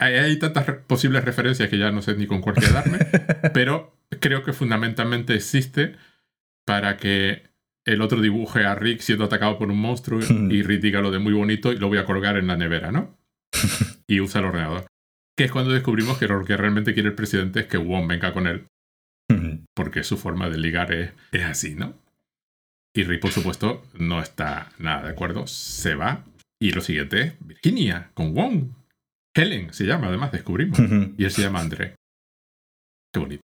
Hay, 0.00 0.14
hay, 0.14 0.38
tantas 0.38 0.70
posibles 0.86 1.24
referencias 1.24 1.68
que 1.68 1.78
ya 1.78 1.90
no 1.90 2.00
sé 2.00 2.14
ni 2.14 2.28
con 2.28 2.40
cuál 2.40 2.54
quedarme, 2.54 2.98
pero 3.52 3.96
creo 4.20 4.44
que 4.44 4.52
fundamentalmente 4.52 5.34
existe 5.34 5.96
para 6.64 6.96
que 6.96 7.50
el 7.84 8.02
otro 8.02 8.20
dibuje 8.20 8.66
a 8.66 8.76
Rick 8.76 9.00
siendo 9.00 9.24
atacado 9.24 9.58
por 9.58 9.68
un 9.68 9.80
monstruo 9.80 10.20
y 10.20 10.62
Rick 10.62 10.80
diga 10.80 11.00
lo 11.00 11.10
de 11.10 11.18
muy 11.18 11.32
bonito 11.32 11.72
y 11.72 11.78
lo 11.78 11.88
voy 11.88 11.98
a 11.98 12.04
colgar 12.04 12.36
en 12.36 12.46
la 12.46 12.56
nevera, 12.56 12.92
¿no? 12.92 13.18
y 14.06 14.20
usa 14.20 14.38
el 14.38 14.46
ordenador 14.46 14.90
que 15.36 15.44
es 15.44 15.52
cuando 15.52 15.72
descubrimos 15.72 16.18
que 16.18 16.28
lo 16.28 16.44
que 16.44 16.56
realmente 16.56 16.94
quiere 16.94 17.10
el 17.10 17.14
presidente 17.14 17.60
es 17.60 17.66
que 17.66 17.78
Wong 17.78 18.08
venga 18.08 18.32
con 18.32 18.46
él. 18.46 18.66
Porque 19.74 20.02
su 20.02 20.16
forma 20.16 20.48
de 20.50 20.58
ligar 20.58 20.92
es, 20.92 21.12
así, 21.44 21.76
¿no? 21.76 21.94
Y 22.94 23.04
Rick, 23.04 23.20
por 23.20 23.30
supuesto, 23.30 23.84
no 23.94 24.20
está 24.20 24.72
nada 24.78 25.04
de 25.04 25.10
acuerdo. 25.10 25.46
Se 25.46 25.94
va. 25.94 26.24
Y 26.60 26.72
lo 26.72 26.80
siguiente 26.80 27.20
es 27.22 27.34
Virginia, 27.40 28.10
con 28.14 28.34
Wong. 28.34 28.72
Helen 29.34 29.72
se 29.72 29.84
llama, 29.84 30.08
además, 30.08 30.32
descubrimos. 30.32 30.78
Y 31.16 31.24
él 31.24 31.30
se 31.30 31.42
llama 31.42 31.60
André. 31.60 31.94
Qué 33.12 33.20
bonito. 33.20 33.42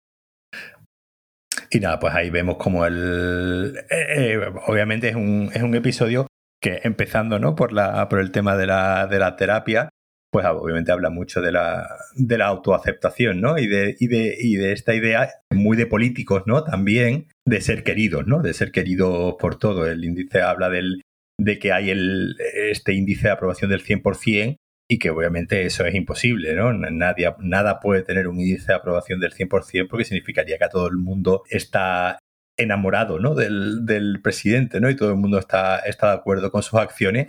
Y 1.70 1.80
nada, 1.80 1.98
pues 2.00 2.14
ahí 2.14 2.30
vemos 2.30 2.56
como 2.56 2.84
el... 2.84 3.74
Eh, 3.90 4.34
eh, 4.34 4.52
obviamente 4.66 5.08
es 5.08 5.14
un, 5.14 5.50
es 5.54 5.62
un 5.62 5.74
episodio 5.74 6.26
que 6.60 6.80
empezando 6.82 7.38
¿no? 7.38 7.54
por, 7.54 7.72
la, 7.72 8.08
por 8.08 8.18
el 8.18 8.32
tema 8.32 8.56
de 8.56 8.66
la, 8.66 9.06
de 9.06 9.18
la 9.18 9.36
terapia, 9.36 9.88
pues 10.30 10.46
obviamente 10.46 10.92
habla 10.92 11.10
mucho 11.10 11.40
de 11.40 11.52
la, 11.52 11.88
de 12.14 12.38
la 12.38 12.46
autoaceptación, 12.46 13.40
¿no? 13.40 13.58
Y 13.58 13.66
de, 13.66 13.96
y, 13.98 14.06
de, 14.06 14.36
y 14.38 14.56
de 14.56 14.72
esta 14.72 14.94
idea 14.94 15.28
muy 15.52 15.76
de 15.76 15.86
políticos, 15.86 16.44
¿no? 16.46 16.62
También 16.62 17.26
de 17.46 17.60
ser 17.60 17.82
queridos, 17.82 18.26
¿no? 18.26 18.40
De 18.40 18.54
ser 18.54 18.70
queridos 18.70 19.34
por 19.38 19.58
todo. 19.58 19.86
El 19.88 20.04
índice 20.04 20.40
habla 20.40 20.70
del, 20.70 21.02
de 21.38 21.58
que 21.58 21.72
hay 21.72 21.90
el, 21.90 22.36
este 22.70 22.94
índice 22.94 23.24
de 23.24 23.32
aprobación 23.32 23.70
del 23.70 23.82
100% 23.82 24.56
y 24.88 24.98
que 24.98 25.10
obviamente 25.10 25.64
eso 25.66 25.84
es 25.84 25.94
imposible, 25.94 26.54
¿no? 26.54 26.72
Nadie, 26.72 27.34
nada 27.40 27.80
puede 27.80 28.02
tener 28.02 28.28
un 28.28 28.40
índice 28.40 28.66
de 28.68 28.74
aprobación 28.74 29.18
del 29.18 29.32
100% 29.32 29.88
porque 29.88 30.04
significaría 30.04 30.58
que 30.58 30.68
todo 30.68 30.86
el 30.86 30.96
mundo 30.96 31.42
está 31.50 32.18
enamorado, 32.56 33.18
¿no? 33.18 33.34
Del, 33.34 33.84
del 33.84 34.20
presidente, 34.22 34.80
¿no? 34.80 34.90
Y 34.90 34.96
todo 34.96 35.10
el 35.10 35.16
mundo 35.16 35.38
está, 35.38 35.78
está 35.80 36.08
de 36.08 36.18
acuerdo 36.18 36.52
con 36.52 36.62
sus 36.62 36.78
acciones 36.78 37.28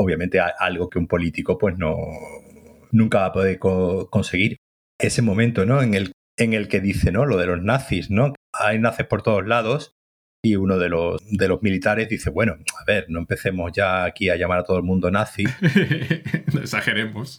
obviamente 0.00 0.40
algo 0.40 0.88
que 0.88 0.98
un 0.98 1.06
político 1.06 1.58
pues 1.58 1.76
no 1.76 1.96
nunca 2.92 3.20
va 3.20 3.26
a 3.26 3.32
poder 3.32 3.58
conseguir. 3.58 4.56
Ese 4.98 5.22
momento, 5.22 5.64
¿no? 5.64 5.82
En 5.82 5.94
el, 5.94 6.12
en 6.36 6.52
el 6.52 6.68
que 6.68 6.80
dice, 6.80 7.12
¿no? 7.12 7.24
Lo 7.24 7.38
de 7.38 7.46
los 7.46 7.62
nazis, 7.62 8.10
¿no? 8.10 8.34
Hay 8.52 8.78
nazis 8.78 9.06
por 9.06 9.22
todos 9.22 9.46
lados 9.46 9.92
y 10.42 10.56
uno 10.56 10.78
de 10.78 10.88
los, 10.88 11.20
de 11.30 11.48
los 11.48 11.62
militares 11.62 12.08
dice, 12.08 12.30
bueno, 12.30 12.56
a 12.78 12.84
ver, 12.86 13.06
no 13.08 13.18
empecemos 13.18 13.72
ya 13.72 14.04
aquí 14.04 14.30
a 14.30 14.36
llamar 14.36 14.58
a 14.58 14.64
todo 14.64 14.78
el 14.78 14.82
mundo 14.82 15.10
nazi. 15.10 15.44
no 16.54 16.60
exageremos. 16.60 17.38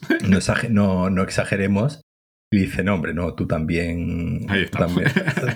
no, 0.70 1.10
no, 1.10 1.22
exageremos. 1.22 2.00
Y 2.52 2.58
dice, 2.58 2.84
no, 2.84 2.94
hombre, 2.94 3.14
no, 3.14 3.34
tú 3.34 3.46
también. 3.46 4.46
Ahí 4.48 4.62
está. 4.62 4.86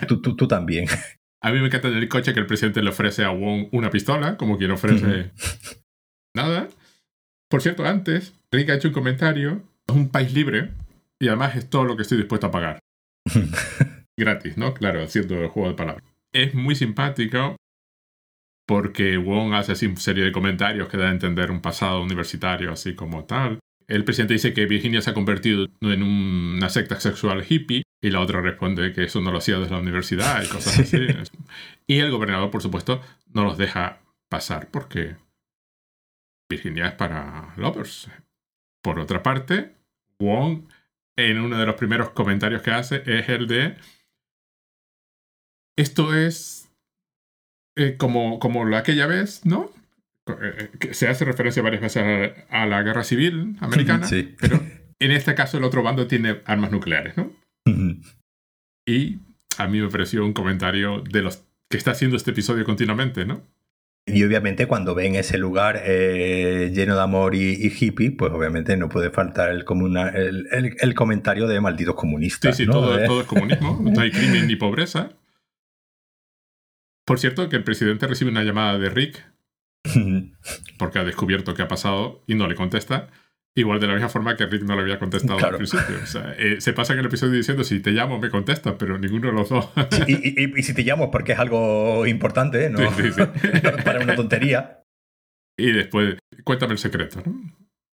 Tú, 0.06 0.20
tú, 0.22 0.48
también. 0.48 0.86
A 1.42 1.52
mí 1.52 1.60
me 1.60 1.66
encanta 1.66 1.88
en 1.88 1.94
el 1.94 2.08
coche 2.08 2.32
que 2.32 2.40
el 2.40 2.46
presidente 2.46 2.82
le 2.82 2.90
ofrece 2.90 3.24
a 3.24 3.30
Wong 3.30 3.68
una 3.72 3.90
pistola, 3.90 4.36
como 4.36 4.56
quien 4.58 4.70
ofrece 4.70 5.30
nada. 6.34 6.68
Por 7.56 7.62
cierto, 7.62 7.86
antes, 7.86 8.34
Rick 8.52 8.68
ha 8.68 8.74
hecho 8.74 8.88
un 8.88 8.92
comentario. 8.92 9.62
Es 9.88 9.94
un 9.94 10.10
país 10.10 10.34
libre 10.34 10.72
y 11.18 11.28
además 11.28 11.56
es 11.56 11.70
todo 11.70 11.86
lo 11.86 11.96
que 11.96 12.02
estoy 12.02 12.18
dispuesto 12.18 12.48
a 12.48 12.50
pagar. 12.50 12.80
Gratis, 14.18 14.58
¿no? 14.58 14.74
Claro, 14.74 15.02
haciendo 15.02 15.36
el 15.36 15.48
juego 15.48 15.70
de 15.70 15.74
palabras. 15.74 16.04
Es 16.34 16.52
muy 16.52 16.74
simpático 16.74 17.56
porque 18.66 19.16
Wong 19.16 19.54
hace 19.54 19.72
así 19.72 19.86
una 19.86 19.96
serie 19.96 20.24
de 20.24 20.32
comentarios 20.32 20.90
que 20.90 20.98
da 20.98 21.08
a 21.08 21.12
entender 21.12 21.50
un 21.50 21.62
pasado 21.62 22.02
universitario 22.02 22.72
así 22.72 22.94
como 22.94 23.24
tal. 23.24 23.58
El 23.88 24.04
presidente 24.04 24.34
dice 24.34 24.52
que 24.52 24.66
Virginia 24.66 25.00
se 25.00 25.08
ha 25.08 25.14
convertido 25.14 25.66
en 25.80 26.02
una 26.02 26.68
secta 26.68 27.00
sexual 27.00 27.42
hippie 27.48 27.84
y 28.02 28.10
la 28.10 28.20
otra 28.20 28.42
responde 28.42 28.92
que 28.92 29.04
eso 29.04 29.22
no 29.22 29.32
lo 29.32 29.38
hacía 29.38 29.58
desde 29.58 29.72
la 29.72 29.80
universidad 29.80 30.42
y 30.44 30.48
cosas 30.48 30.78
así. 30.78 30.98
Y 31.86 32.00
el 32.00 32.10
gobernador, 32.10 32.50
por 32.50 32.60
supuesto, 32.60 33.00
no 33.32 33.44
los 33.44 33.56
deja 33.56 34.00
pasar 34.28 34.68
porque 34.70 35.16
Virginia 36.48 36.88
es 36.88 36.94
para 36.94 37.54
lovers. 37.56 38.08
Por 38.82 38.98
otra 38.98 39.22
parte, 39.22 39.74
Wong, 40.20 40.68
en 41.16 41.40
uno 41.40 41.58
de 41.58 41.66
los 41.66 41.76
primeros 41.76 42.10
comentarios 42.10 42.62
que 42.62 42.70
hace, 42.70 43.02
es 43.06 43.28
el 43.28 43.46
de. 43.46 43.76
Esto 45.76 46.14
es 46.14 46.70
eh, 47.76 47.96
como, 47.96 48.38
como 48.38 48.64
aquella 48.76 49.06
vez, 49.06 49.44
¿no? 49.44 49.70
Eh, 50.26 50.70
que 50.80 50.94
se 50.94 51.08
hace 51.08 51.24
referencia 51.24 51.62
varias 51.62 51.82
veces 51.82 52.32
a, 52.48 52.66
la 52.66 52.82
guerra 52.82 53.04
civil 53.04 53.56
americana, 53.60 54.08
pero 54.40 54.60
en 54.98 55.10
este 55.10 55.34
caso 55.34 55.58
el 55.58 55.64
otro 55.64 55.82
bando 55.82 56.06
tiene 56.06 56.40
armas 56.46 56.72
nucleares, 56.72 57.16
¿no? 57.16 57.30
Y 58.88 59.18
a 59.58 59.66
mí 59.66 59.80
me 59.80 59.88
pareció 59.88 60.24
un 60.24 60.32
comentario 60.32 61.02
de 61.02 61.22
los 61.22 61.44
que 61.70 61.76
está 61.76 61.90
haciendo 61.90 62.16
este 62.16 62.30
episodio 62.30 62.64
continuamente, 62.64 63.26
¿no? 63.26 63.42
Y 64.08 64.22
obviamente 64.22 64.66
cuando 64.66 64.94
ven 64.94 65.16
ese 65.16 65.36
lugar 65.36 65.82
eh, 65.84 66.70
lleno 66.72 66.94
de 66.94 67.02
amor 67.02 67.34
y, 67.34 67.72
hippie, 67.76 68.12
pues 68.12 68.32
obviamente 68.32 68.76
no 68.76 68.88
puede 68.88 69.10
faltar 69.10 69.50
el, 69.50 69.64
el, 70.80 70.94
comentario 70.94 71.48
de 71.48 71.60
malditos 71.60 71.96
comunistas. 71.96 72.56
Sí, 72.56 72.64
sí, 72.64 72.70
todo, 72.70 72.96
todo, 73.04 73.20
es 73.22 73.26
comunismo, 73.26 73.80
no 73.82 74.00
hay 74.00 74.12
crimen 74.12 74.46
ni 74.46 74.54
pobreza. 74.54 75.10
Por 77.04 77.18
cierto, 77.18 77.48
que 77.48 77.56
el 77.56 77.64
presidente 77.64 78.06
recibe 78.06 78.30
una 78.30 78.44
llamada 78.44 78.78
de 78.78 78.90
Rick 78.90 79.24
porque 80.78 81.00
ha 81.00 81.04
descubierto 81.04 81.54
qué 81.54 81.62
ha 81.62 81.68
pasado 81.68 82.22
y 82.28 82.36
no 82.36 82.46
le 82.46 82.54
contesta. 82.54 83.08
Igual 83.58 83.80
de 83.80 83.86
la 83.86 83.94
misma 83.94 84.10
forma 84.10 84.36
que 84.36 84.44
Rick 84.44 84.64
no 84.64 84.76
le 84.76 84.82
había 84.82 84.98
contestado 84.98 85.42
al 85.42 85.56
principio. 85.56 85.96
Eh, 86.36 86.60
se 86.60 86.74
pasa 86.74 86.92
en 86.92 86.98
el 86.98 87.06
episodio 87.06 87.32
diciendo 87.32 87.64
si 87.64 87.80
te 87.80 87.90
llamo 87.90 88.18
me 88.18 88.28
contestas, 88.28 88.74
pero 88.78 88.98
ninguno 88.98 89.28
de 89.28 89.32
los 89.32 89.48
dos. 89.48 89.70
y, 90.06 90.62
si 90.62 90.74
te 90.74 90.82
llamo 90.82 91.10
porque 91.10 91.32
es 91.32 91.38
algo 91.38 92.06
importante, 92.06 92.68
¿no? 92.68 92.78
Sí, 92.92 93.12
sí, 93.12 93.22
Para 93.84 94.00
una 94.00 94.14
tontería. 94.14 94.82
Y 95.58 95.72
después, 95.72 96.18
cuéntame 96.44 96.74
el 96.74 96.78
secreto, 96.78 97.22
¿no? 97.24 97.32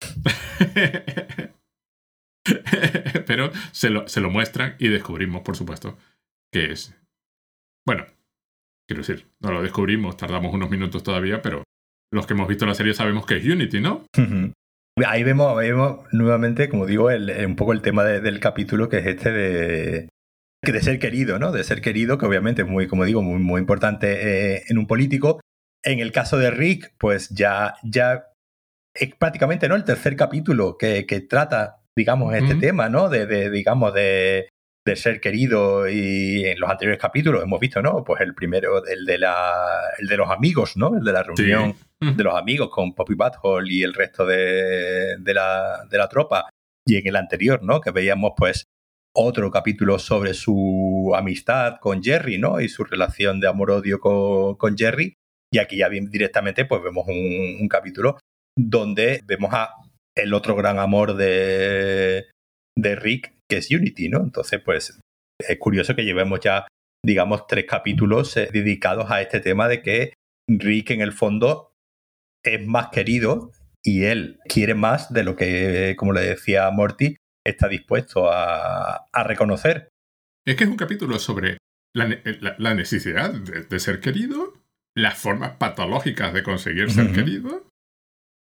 pero 3.24 3.52
se 3.70 3.90
lo, 3.90 4.08
se 4.08 4.20
lo 4.20 4.30
muestran 4.30 4.74
y 4.80 4.88
descubrimos, 4.88 5.42
por 5.42 5.56
supuesto, 5.56 5.96
que 6.52 6.72
es. 6.72 7.00
Bueno, 7.86 8.04
quiero 8.88 9.02
decir, 9.02 9.28
no 9.40 9.52
lo 9.52 9.62
descubrimos, 9.62 10.16
tardamos 10.16 10.52
unos 10.52 10.70
minutos 10.70 11.04
todavía, 11.04 11.40
pero 11.40 11.62
los 12.12 12.26
que 12.26 12.32
hemos 12.32 12.48
visto 12.48 12.66
la 12.66 12.74
serie 12.74 12.94
sabemos 12.94 13.26
que 13.26 13.36
es 13.36 13.44
Unity, 13.44 13.80
¿no? 13.80 14.04
Ahí 15.06 15.22
vemos, 15.24 15.56
nuevamente, 16.12 16.68
como 16.68 16.86
digo, 16.86 17.08
un 17.08 17.56
poco 17.56 17.72
el 17.72 17.82
tema 17.82 18.04
del 18.04 18.40
capítulo 18.40 18.88
que 18.88 18.98
es 18.98 19.06
este 19.06 19.32
de, 19.32 20.08
de 20.62 20.82
ser 20.82 20.98
querido, 20.98 21.38
¿no? 21.38 21.50
De 21.50 21.64
ser 21.64 21.80
querido, 21.80 22.18
que 22.18 22.26
obviamente 22.26 22.62
es 22.62 22.68
muy, 22.68 22.86
como 22.86 23.04
digo, 23.04 23.22
muy, 23.22 23.38
muy 23.38 23.60
importante 23.60 24.56
eh, 24.56 24.62
en 24.68 24.78
un 24.78 24.86
político. 24.86 25.40
En 25.82 25.98
el 26.00 26.12
caso 26.12 26.36
de 26.36 26.50
Rick, 26.50 26.94
pues 26.98 27.30
ya, 27.30 27.74
ya 27.82 28.26
es 28.94 29.14
prácticamente 29.16 29.68
¿no? 29.68 29.76
el 29.76 29.84
tercer 29.84 30.14
capítulo 30.14 30.76
que, 30.76 31.06
que 31.06 31.20
trata, 31.22 31.82
digamos, 31.96 32.34
este 32.34 32.54
tema, 32.56 32.90
¿no? 32.90 33.08
De, 33.08 33.26
de, 33.26 33.50
digamos, 33.50 33.94
de, 33.94 34.48
de 34.84 34.96
ser 34.96 35.20
querido 35.20 35.88
y 35.88 36.44
en 36.44 36.58
los 36.58 36.68
anteriores 36.68 37.00
capítulos 37.00 37.42
hemos 37.42 37.60
visto, 37.60 37.80
¿no? 37.80 38.02
Pues 38.02 38.20
el 38.20 38.34
primero, 38.34 38.84
el 38.84 39.04
de, 39.04 39.18
la, 39.18 39.54
el 39.98 40.08
de 40.08 40.16
los 40.16 40.30
amigos, 40.30 40.76
¿no? 40.76 40.96
El 40.96 41.04
de 41.04 41.12
la 41.12 41.22
reunión 41.22 41.76
de 42.00 42.24
los 42.24 42.34
amigos 42.34 42.68
con 42.70 42.94
Poppy 42.94 43.14
Butthole 43.14 43.72
y 43.72 43.84
el 43.84 43.94
resto 43.94 44.26
de, 44.26 45.18
de, 45.18 45.34
la, 45.34 45.86
de 45.88 45.98
la 45.98 46.08
tropa. 46.08 46.48
Y 46.84 46.96
en 46.96 47.06
el 47.06 47.14
anterior, 47.14 47.62
¿no? 47.62 47.80
Que 47.80 47.92
veíamos 47.92 48.32
pues 48.36 48.64
otro 49.14 49.50
capítulo 49.52 50.00
sobre 50.00 50.34
su 50.34 51.12
amistad 51.14 51.76
con 51.80 52.02
Jerry, 52.02 52.38
¿no? 52.38 52.60
Y 52.60 52.68
su 52.68 52.82
relación 52.82 53.38
de 53.38 53.46
amor-odio 53.46 54.00
con, 54.00 54.56
con, 54.56 54.76
Jerry. 54.76 55.14
Y 55.52 55.58
aquí 55.58 55.76
ya 55.76 55.88
bien 55.88 56.10
directamente 56.10 56.64
pues 56.64 56.82
vemos 56.82 57.06
un, 57.06 57.58
un 57.60 57.68
capítulo 57.68 58.18
donde 58.58 59.22
vemos 59.24 59.54
a 59.54 59.74
el 60.16 60.34
otro 60.34 60.56
gran 60.56 60.78
amor 60.78 61.14
de, 61.14 62.26
de 62.76 62.96
Rick, 62.96 63.32
que 63.52 63.58
es 63.58 63.70
Unity, 63.70 64.08
¿no? 64.08 64.20
Entonces, 64.20 64.62
pues 64.64 64.98
es 65.38 65.58
curioso 65.58 65.94
que 65.94 66.06
llevemos 66.06 66.40
ya, 66.40 66.66
digamos, 67.04 67.46
tres 67.46 67.66
capítulos 67.68 68.34
eh, 68.38 68.48
dedicados 68.50 69.10
a 69.10 69.20
este 69.20 69.40
tema 69.40 69.68
de 69.68 69.82
que 69.82 70.14
Rick 70.48 70.90
en 70.90 71.02
el 71.02 71.12
fondo 71.12 71.74
es 72.42 72.66
más 72.66 72.88
querido 72.88 73.52
y 73.84 74.04
él 74.04 74.40
quiere 74.48 74.74
más 74.74 75.12
de 75.12 75.24
lo 75.24 75.36
que, 75.36 75.96
como 75.98 76.14
le 76.14 76.22
decía 76.22 76.70
Morty, 76.70 77.16
está 77.46 77.68
dispuesto 77.68 78.30
a, 78.32 79.06
reconocer. 79.24 79.90
Es 80.46 80.56
que 80.56 80.64
es 80.64 80.70
un 80.70 80.76
capítulo 80.76 81.18
sobre 81.18 81.58
la, 81.94 82.74
necesidad 82.74 83.34
de, 83.34 83.80
ser 83.80 84.00
querido, 84.00 84.54
las 84.96 85.18
formas 85.18 85.56
patológicas 85.56 86.32
de 86.32 86.42
conseguir 86.42 86.90
ser 86.90 87.12
querido 87.12 87.68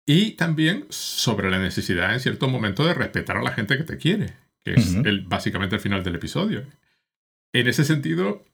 y 0.07 0.33
también 0.33 0.85
sobre 0.89 1.49
la 1.49 1.57
necesidad 1.57 2.13
en 2.13 2.19
cierto 2.19 2.47
momento 2.47 2.85
de 2.85 2.93
respetar 2.93 3.37
a 3.37 3.43
la 3.43 3.51
gente 3.51 3.77
que 3.77 3.83
te 3.83 3.97
quiere, 3.97 4.35
que 4.63 4.73
es 4.73 4.95
el, 4.95 5.21
básicamente 5.21 5.75
el 5.75 5.81
final 5.81 6.03
del 6.03 6.15
episodio. 6.15 6.65
En 7.53 7.67
ese 7.67 7.83
sentido, 7.83 8.45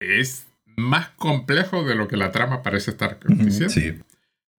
es 0.00 0.46
más 0.64 1.10
complejo 1.10 1.84
de 1.84 1.94
lo 1.94 2.08
que 2.08 2.16
la 2.16 2.32
trama 2.32 2.62
parece 2.62 2.92
estar 2.92 3.18
diciendo. 3.26 4.04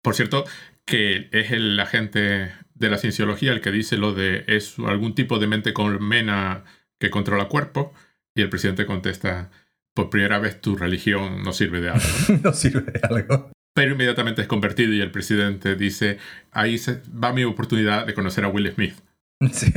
Por 0.02 0.16
cierto, 0.16 0.46
que 0.86 1.30
es 1.32 1.52
el 1.52 1.80
agente 1.80 2.52
de 2.74 2.90
la 2.90 2.98
cienciología 2.98 3.52
el 3.52 3.62
que 3.62 3.72
dice 3.72 3.98
lo 3.98 4.14
de 4.14 4.44
es 4.48 4.78
algún 4.80 5.16
tipo 5.16 5.40
de 5.40 5.48
mente 5.48 5.74
colmena 5.74 6.64
que 7.00 7.10
controla 7.10 7.48
cuerpo, 7.48 7.94
y 8.36 8.42
el 8.42 8.50
presidente 8.50 8.86
contesta, 8.86 9.52
por 9.94 10.10
primera 10.10 10.40
vez 10.40 10.62
tu 10.62 10.76
religión 10.76 11.44
no 11.44 11.54
sirve 11.54 11.82
de 11.82 11.90
algo. 11.90 12.06
no 12.44 12.54
sirve 12.54 12.92
de 12.92 13.02
algo 13.04 13.52
pero 13.74 13.94
inmediatamente 13.94 14.42
es 14.42 14.48
convertido 14.48 14.94
y 14.94 15.02
el 15.02 15.12
presidente 15.12 15.76
dice, 15.76 16.18
ahí 16.52 16.76
va 17.12 17.34
mi 17.34 17.44
oportunidad 17.44 18.06
de 18.06 18.14
conocer 18.14 18.44
a 18.44 18.50
Will 18.50 18.72
Smith. 18.74 18.96
Sí. 19.52 19.72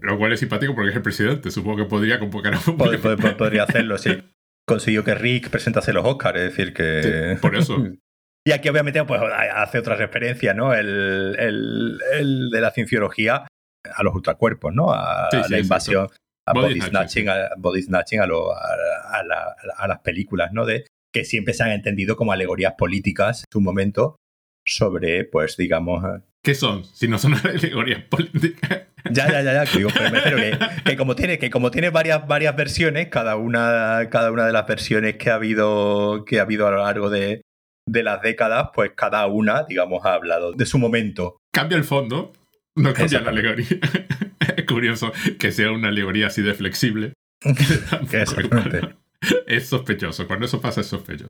Lo 0.00 0.18
cual 0.18 0.32
es 0.32 0.40
simpático 0.40 0.74
porque 0.74 0.90
es 0.90 0.96
el 0.96 1.02
presidente, 1.02 1.50
supongo 1.50 1.78
que 1.78 1.84
podría 1.84 2.18
convocar 2.18 2.54
a 2.54 3.36
podría 3.36 3.62
hacerlo, 3.62 3.98
sí. 3.98 4.10
Consiguió 4.66 5.04
que 5.04 5.14
Rick 5.14 5.48
presentase 5.48 5.92
los 5.92 6.04
Oscars, 6.04 6.38
es 6.38 6.44
decir, 6.50 6.74
que... 6.74 7.38
por 7.40 7.56
eso. 7.56 7.76
Y 8.42 8.52
aquí 8.52 8.70
obviamente 8.70 9.04
pues, 9.04 9.20
hace 9.54 9.78
otra 9.78 9.96
referencia, 9.96 10.54
¿no? 10.54 10.72
El, 10.72 11.36
el, 11.38 12.48
de 12.50 12.60
la 12.62 12.70
cienciología 12.70 13.46
a 13.94 14.02
los 14.02 14.14
ultracuerpos, 14.14 14.72
¿no? 14.72 14.94
A, 14.94 15.28
la 15.50 15.58
invasión, 15.58 16.08
a 16.48 16.54
body, 16.54 16.80
snatching, 16.80 17.28
a, 17.28 17.50
body 17.58 17.82
snatching 17.82 18.20
a, 18.20 18.24
a, 18.24 19.88
las 19.88 19.98
películas, 20.00 20.52
¿no? 20.54 20.64
De, 20.64 20.86
que 21.12 21.26
siempre 21.26 21.52
se 21.52 21.64
han 21.64 21.72
entendido 21.72 22.16
como 22.16 22.32
alegorías 22.32 22.72
políticas 22.78 23.40
en 23.40 23.52
su 23.52 23.60
momento 23.60 24.16
sobre, 24.64 25.24
pues 25.24 25.56
digamos... 25.56 26.02
¿Qué 26.42 26.54
son? 26.54 26.84
Si 26.84 27.06
no 27.06 27.18
son 27.18 27.34
alegorías 27.44 28.02
políticas. 28.04 28.86
Ya, 29.10 29.30
ya, 29.30 29.42
ya, 29.42 29.52
ya, 29.52 29.70
que 29.70 29.78
digo, 29.78 29.90
pero 29.94 30.10
me 30.10 30.20
refiero 30.20 30.58
que, 30.84 30.96
como 30.96 31.16
tiene, 31.16 31.38
que 31.38 31.50
como 31.50 31.70
tiene 31.70 31.90
varias, 31.90 32.26
varias 32.26 32.56
versiones, 32.56 33.08
cada 33.08 33.36
una, 33.36 34.08
cada 34.10 34.30
una 34.30 34.46
de 34.46 34.52
las 34.52 34.66
versiones 34.66 35.16
que 35.16 35.30
ha 35.30 35.34
habido, 35.34 36.24
que 36.26 36.38
ha 36.38 36.42
habido 36.42 36.66
a 36.66 36.70
lo 36.70 36.84
largo 36.84 37.10
de, 37.10 37.42
de 37.86 38.02
las 38.02 38.22
décadas, 38.22 38.70
pues 38.74 38.92
cada 38.94 39.26
una, 39.26 39.64
digamos, 39.64 40.04
ha 40.04 40.14
hablado 40.14 40.52
de 40.52 40.66
su 40.66 40.78
momento. 40.78 41.38
Cambia 41.52 41.76
el 41.76 41.84
fondo, 41.84 42.32
no 42.76 42.92
cambia 42.92 43.20
la 43.20 43.30
alegoría. 43.30 43.66
es 44.56 44.66
curioso 44.66 45.12
que 45.38 45.52
sea 45.52 45.72
una 45.72 45.88
alegoría 45.88 46.28
así 46.28 46.42
de 46.42 46.54
flexible. 46.54 47.14
es 49.46 49.68
sospechoso. 49.68 50.26
Cuando 50.26 50.46
eso 50.46 50.60
pasa 50.60 50.80
es 50.80 50.86
sospechoso. 50.86 51.28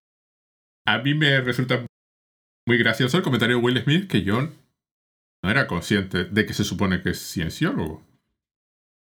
A 0.86 0.98
mí 0.98 1.14
me 1.14 1.40
resulta 1.40 1.84
muy 2.70 2.78
gracioso 2.78 3.16
el 3.16 3.24
comentario 3.24 3.56
de 3.56 3.62
Will 3.64 3.82
Smith 3.82 4.08
que 4.08 4.22
yo 4.22 4.42
no 5.42 5.50
era 5.50 5.66
consciente 5.66 6.24
de 6.26 6.46
que 6.46 6.54
se 6.54 6.62
supone 6.62 7.02
que 7.02 7.10
es 7.10 7.32
cienciólogo. 7.32 8.06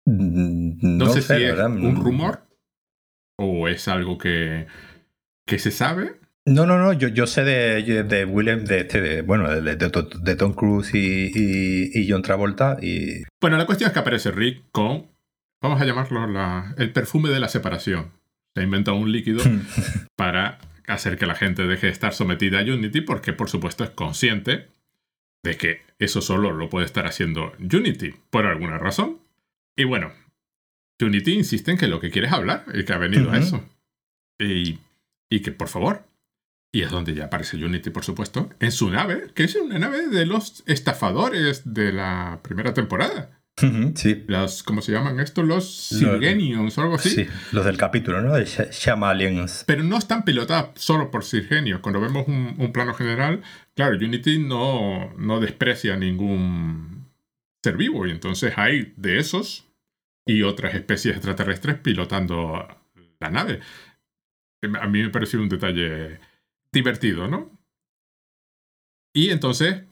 Mm, 0.05 0.99
no, 0.99 1.07
sé, 1.13 1.23
si 1.23 1.45
es 1.45 1.57
un 1.61 1.95
rumor 1.95 2.45
o 3.39 3.69
es 3.69 3.87
algo 3.87 4.19
que, 4.19 4.67
que 5.47 5.61
se 5.61 5.71
sabe. 5.71 6.19
No, 6.45 6.67
no, 6.67 6.77
no, 6.77 6.93
yo, 6.93 7.07
yo 7.07 7.29
sé 7.29 7.45
de, 7.45 8.03
de 8.03 8.25
Willem, 8.25 8.65
de, 8.65 8.81
este, 8.81 9.23
bueno, 9.23 9.49
de, 9.49 9.77
de, 9.77 10.37
Tom 10.37 10.55
Cruise 10.55 10.93
y, 10.93 11.31
y, 11.95 12.11
John 12.11 12.23
Travolta. 12.23 12.79
Y... 12.83 13.23
Bueno, 13.41 13.59
la 13.59 13.67
cuestión 13.67 13.87
es 13.87 13.95
que 13.95 14.01
aparece 14.01 14.33
Rick 14.33 14.65
con, 14.73 15.07
vamos 15.63 15.81
a 15.81 15.85
llamarlo 15.85 16.27
la, 16.27 16.75
el 16.79 16.93
perfume 16.93 17.29
de 17.29 17.39
la 17.39 17.47
separación. 17.47 18.11
Se 18.57 18.61
ha 18.61 18.65
inventado 18.65 18.97
un 18.97 19.13
líquido 19.13 19.41
para 20.17 20.59
hacer 20.95 21.19
que 21.19 21.27
la 21.27 21.35
gente 21.35 21.67
deje 21.67 21.87
de 21.87 21.93
estar 21.93 22.15
sometida 22.15 22.61
a 22.61 22.63
Unity 22.63 23.01
porque, 23.01 23.33
por 23.33 23.49
supuesto, 23.49 23.85
es 23.85 23.91
consciente 23.91 24.69
de 25.43 25.57
que 25.57 25.83
eso 25.99 26.21
solo 26.21 26.53
lo 26.53 26.69
puede 26.69 26.87
estar 26.87 27.07
haciendo 27.07 27.53
Unity 27.59 28.15
por 28.31 28.47
alguna 28.47 28.79
razón. 28.79 29.19
Y 29.77 29.85
bueno, 29.85 30.13
Unity 31.01 31.33
insiste 31.33 31.71
en 31.71 31.79
que 31.79 31.89
lo 31.89 32.01
que 32.01 32.11
quiere 32.11 32.29
es 32.29 32.33
hablar 32.33 32.65
y 32.75 32.85
que 32.85 32.93
ha 32.93 32.99
venido 32.99 33.31
a 33.31 33.39
eso. 33.39 33.65
Y, 34.39 34.79
y 35.31 35.41
que, 35.41 35.53
por 35.53 35.69
favor, 35.69 36.05
y 36.73 36.83
es 36.83 36.91
donde 36.91 37.15
ya 37.15 37.27
aparece 37.27 37.63
Unity, 37.63 37.91
por 37.91 38.05
supuesto, 38.05 38.51
en 38.59 38.73
su 38.73 38.91
nave, 38.91 39.31
que 39.35 39.45
es 39.45 39.55
una 39.57 39.79
nave 39.79 40.09
de 40.09 40.25
los 40.25 40.63
estafadores 40.67 41.75
de 41.75 41.93
la 41.93 42.41
primera 42.43 42.73
temporada. 42.73 43.42
Sí. 43.57 44.25
Los, 44.27 44.63
¿Cómo 44.63 44.83
se 44.83 44.93
llaman 44.93 45.21
estos? 45.21 45.47
Los 45.47 45.71
Sirgenians 45.71 46.77
o 46.79 46.83
algo 46.83 46.95
así. 46.97 47.11
Sí, 47.11 47.27
los 47.53 47.65
del 47.65 47.77
capítulo, 47.77 48.21
¿no? 48.21 48.35
De 48.35 48.45
Shamalians. 48.45 49.65
Pero 49.67 49.83
no 49.83 49.99
están 49.99 50.25
pilotadas 50.25 50.71
solo 50.75 51.11
por 51.11 51.25
Sirgenios. 51.25 51.81
Cuando 51.81 52.01
vemos 52.01 52.27
un, 52.27 52.73
plano 52.73 52.95
general, 52.95 53.43
claro, 53.75 53.97
Unity 53.97 54.39
no, 54.39 55.13
no 55.17 55.39
desprecia 55.39 55.97
ningún 55.97 57.07
ser 57.63 57.77
vivo. 57.77 58.07
Y 58.07 58.11
entonces 58.11 58.55
hay 58.57 58.95
de 58.97 59.19
esos 59.19 59.69
y 60.27 60.43
otras 60.43 60.75
especies 60.75 61.17
extraterrestres 61.17 61.79
pilotando 61.79 62.67
la 63.21 63.31
nave. 63.31 63.61
A 64.81 64.89
mí 64.89 65.03
me 65.03 65.11
pareció 65.11 65.41
un 65.41 65.49
detalle 65.49 66.19
divertido, 66.73 67.29
¿no? 67.29 67.51
Y 69.15 69.31
entonces 69.31 69.83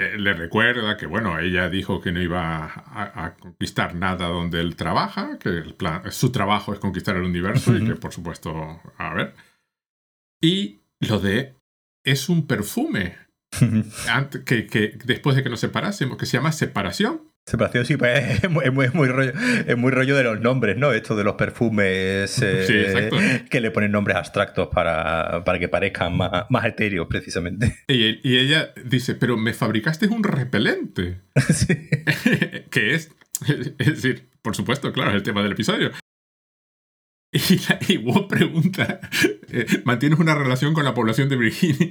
eh, 0.00 0.18
le 0.18 0.32
recuerda 0.32 0.96
que, 0.96 1.04
bueno, 1.04 1.38
ella 1.38 1.68
dijo 1.68 2.00
que 2.00 2.10
no 2.10 2.22
iba 2.22 2.64
a, 2.64 3.36
conquistar 3.38 3.94
nada 3.94 4.28
donde 4.28 4.58
él 4.60 4.74
trabaja, 4.74 5.38
que 5.38 5.50
el 5.50 5.74
plan, 5.74 6.10
su 6.10 6.32
trabajo 6.32 6.72
es 6.72 6.78
conquistar 6.78 7.16
el 7.16 7.24
universo 7.24 7.76
y 7.76 7.84
que, 7.84 7.96
por 7.96 8.10
supuesto, 8.10 8.80
a 8.96 9.12
ver. 9.12 9.34
Y 10.40 10.80
lo 11.00 11.20
de 11.20 11.54
es 12.02 12.30
un 12.30 12.46
perfume 12.46 13.18
que, 14.46 14.66
que, 14.66 14.98
después 15.04 15.36
de 15.36 15.42
que 15.42 15.50
nos 15.50 15.60
separásemos, 15.60 16.16
que 16.16 16.24
se 16.24 16.38
llama 16.38 16.52
separación. 16.52 17.29
Separación, 17.46 17.84
sí, 17.84 17.96
pues 17.96 18.44
es 18.44 18.50
muy, 18.50 18.70
muy, 18.70 19.08
rollo, 19.08 19.32
es 19.66 19.76
muy 19.76 19.90
rollo 19.90 20.16
de 20.16 20.24
los 20.24 20.40
nombres, 20.40 20.76
¿no? 20.76 20.92
Esto 20.92 21.16
de 21.16 21.24
los 21.24 21.34
perfumes 21.34 22.40
eh, 22.42 23.44
que 23.50 23.60
le 23.60 23.70
ponen 23.70 23.92
nombres 23.92 24.16
abstractos 24.16 24.68
para, 24.68 25.42
para 25.44 25.58
que 25.58 25.68
parezcan 25.68 26.16
más, 26.16 26.46
más 26.48 26.64
etéreos, 26.64 27.06
precisamente. 27.08 27.76
Y, 27.88 28.20
y, 28.22 28.38
ella 28.38 28.72
dice, 28.84 29.14
pero 29.14 29.36
me 29.36 29.52
fabricaste 29.52 30.06
un 30.06 30.22
repelente. 30.22 31.22
sí. 31.50 31.66
que 32.70 32.94
es, 32.94 33.10
es 33.46 33.76
decir, 33.78 34.28
por 34.42 34.54
supuesto, 34.54 34.92
claro, 34.92 35.10
es 35.10 35.16
el 35.16 35.22
tema 35.22 35.42
del 35.42 35.52
episodio. 35.52 35.90
Y, 37.32 37.38
y 37.88 37.98
pregunta, 38.28 39.00
eh, 39.52 39.66
¿mantienes 39.84 40.18
una 40.18 40.34
relación 40.34 40.74
con 40.74 40.84
la 40.84 40.94
población 40.94 41.28
de 41.28 41.36
Virginia? 41.36 41.90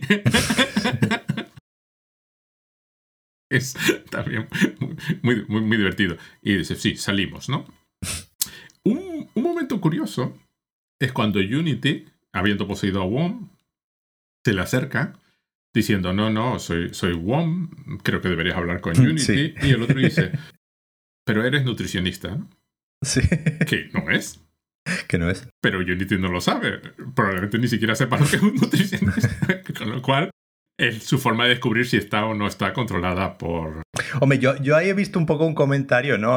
Es 3.50 3.76
también 4.12 4.48
muy, 5.22 5.46
muy, 5.48 5.62
muy, 5.62 5.78
divertido. 5.78 6.18
Y 6.42 6.58
dice, 6.58 6.76
sí, 6.76 6.96
salimos, 6.96 7.50
¿no? 7.50 7.66
Un, 8.86 9.30
un, 9.34 9.44
momento 9.44 9.82
curioso 9.82 10.38
es 11.02 11.12
cuando 11.12 11.40
Unity, 11.40 12.06
habiendo 12.32 12.66
poseído 12.66 13.02
a 13.02 13.06
WOM, 13.06 13.50
se 14.46 14.54
le 14.54 14.62
acerca 14.62 15.20
diciendo, 15.74 16.14
no, 16.14 16.30
no, 16.30 16.60
soy, 16.60 16.94
soy 16.94 17.14
WOM, 17.14 17.70
creo 18.04 18.22
que 18.22 18.30
deberías 18.30 18.56
hablar 18.56 18.82
con 18.82 18.98
Unity. 19.00 19.54
Y 19.62 19.72
el 19.72 19.84
otro 19.84 20.00
dice, 20.00 20.32
pero 21.26 21.46
eres 21.46 21.66
nutricionista. 21.66 22.38
Sí. 23.04 23.22
Que 23.68 23.90
no 23.94 24.10
es. 24.10 24.42
Que 25.08 25.18
no 25.18 25.30
es. 25.30 25.48
Pero 25.62 25.80
Unity 25.80 26.18
no 26.18 26.30
lo 26.30 26.42
sabe. 26.42 26.80
Probablemente 27.16 27.60
ni 27.60 27.68
siquiera 27.68 27.96
sepa 27.96 28.18
lo 28.18 28.26
que 28.28 28.38
es 28.38 28.42
un 28.42 28.56
nutricionista. 28.56 29.62
Con 29.78 29.92
lo 29.92 30.02
cual, 30.02 30.32
es 30.80 31.04
su 31.04 31.20
forma 31.20 31.44
de 31.44 31.52
descubrir 31.52 31.86
si 31.86 31.98
está 31.98 32.26
o 32.26 32.34
no 32.34 32.48
está 32.48 32.74
controlada 32.74 33.38
por... 33.38 33.84
Hombre, 34.22 34.40
yo, 34.40 34.56
yo 34.58 34.78
ahí 34.78 34.88
he 34.90 34.94
visto 34.94 35.20
un 35.20 35.26
poco 35.26 35.46
un 35.46 35.54
comentario, 35.54 36.18
¿no? 36.18 36.36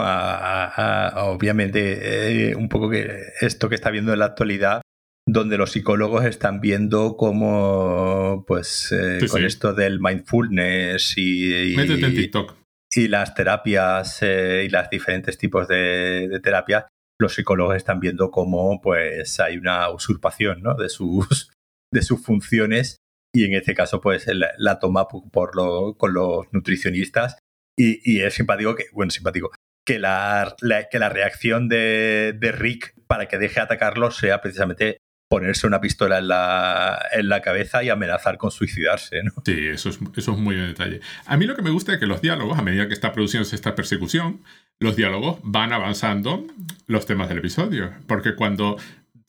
obviamente, 1.17 2.51
eh, 2.51 2.57
un 2.57 2.69
poco 2.69 2.91
que 2.91 3.09
esto 3.41 3.69
que 3.69 3.77
está 3.77 3.91
viendo 3.91 4.13
en 4.13 4.19
la 4.19 4.27
actualidad, 4.27 4.83
donde 5.27 5.57
los 5.57 5.71
psicólogos 5.71 6.25
están 6.25 6.61
viendo 6.61 7.17
cómo, 7.17 8.45
pues, 8.47 8.93
eh, 8.93 9.25
con 9.31 9.45
esto 9.45 9.75
del 9.75 10.01
mindfulness 10.01 11.15
y... 11.17 11.75
Métete 11.77 12.07
en 12.07 12.15
TikTok. 12.15 12.57
Y 12.95 13.09
las 13.09 13.35
terapias 13.35 14.19
eh, 14.23 14.65
y 14.67 14.69
los 14.69 14.91
diferentes 14.91 15.39
tipos 15.39 15.69
de, 15.69 16.29
de 16.29 16.41
terapias, 16.41 16.87
los 17.19 17.35
psicólogos 17.35 17.77
están 17.77 18.01
viendo 18.01 18.33
cómo, 18.33 18.81
pues, 18.83 19.39
hay 19.39 19.57
una 19.57 19.89
usurpación, 19.91 20.63
¿no? 20.63 20.75
De 20.75 20.89
sus, 20.89 21.53
de 21.93 22.03
sus 22.03 22.21
funciones 22.21 23.02
y 23.35 23.45
en 23.45 23.55
este 23.55 23.75
caso 23.75 24.01
pues 24.01 24.27
la, 24.29 24.79
toma 24.79 25.09
por 25.09 25.57
lo, 25.57 25.95
con 25.97 26.15
los 26.15 26.47
nutricionistas 26.53 27.39
y, 27.77 28.21
es 28.21 28.35
simpático 28.35 28.75
que, 28.75 28.85
bueno, 28.93 29.11
simpático, 29.11 29.51
que 29.87 29.99
la, 29.99 30.55
que 30.91 30.99
la 30.99 31.09
reacción 31.09 31.69
de, 31.69 32.37
de, 32.39 32.53
Rick 32.53 32.95
para 33.07 33.27
que 33.27 33.39
deje 33.39 33.61
atacarlo 33.61 34.11
sea 34.11 34.41
precisamente 34.41 34.99
ponerse 35.29 35.67
una 35.67 35.81
pistola 35.81 36.19
en 36.19 36.29
la, 36.29 37.09
en 37.13 37.31
la 37.31 37.41
cabeza 37.41 37.83
y 37.83 37.89
amenazar 37.89 38.37
con 38.37 38.51
suicidarse. 38.51 39.23
¿no? 39.23 39.33
Sí, 39.47 39.69
eso 39.69 39.89
es, 39.89 39.99
eso 40.15 40.33
es 40.33 40.39
muy 40.39 40.57
en 40.57 40.67
detalle. 40.69 41.01
A 41.25 41.39
mí 41.39 41.47
lo 41.47 41.57
que 41.57 41.63
me 41.63 41.71
gusta 41.71 41.95
es 41.95 41.99
que 41.99 42.07
los 42.07 42.21
diálogos, 42.21 42.59
a 42.59 42.63
medida 42.63 42.87
que 42.87 42.93
está 42.93 43.13
produciéndose 43.13 43.57
esta 43.57 43.75
persecución, 43.75 44.43
los 44.79 44.95
diálogos 44.95 45.39
van 45.43 45.73
avanzando 45.73 46.47
los 46.87 47.07
temas 47.07 47.31
del 47.31 47.39
episodio. 47.39 47.93
Porque 48.07 48.35
cuando 48.37 48.77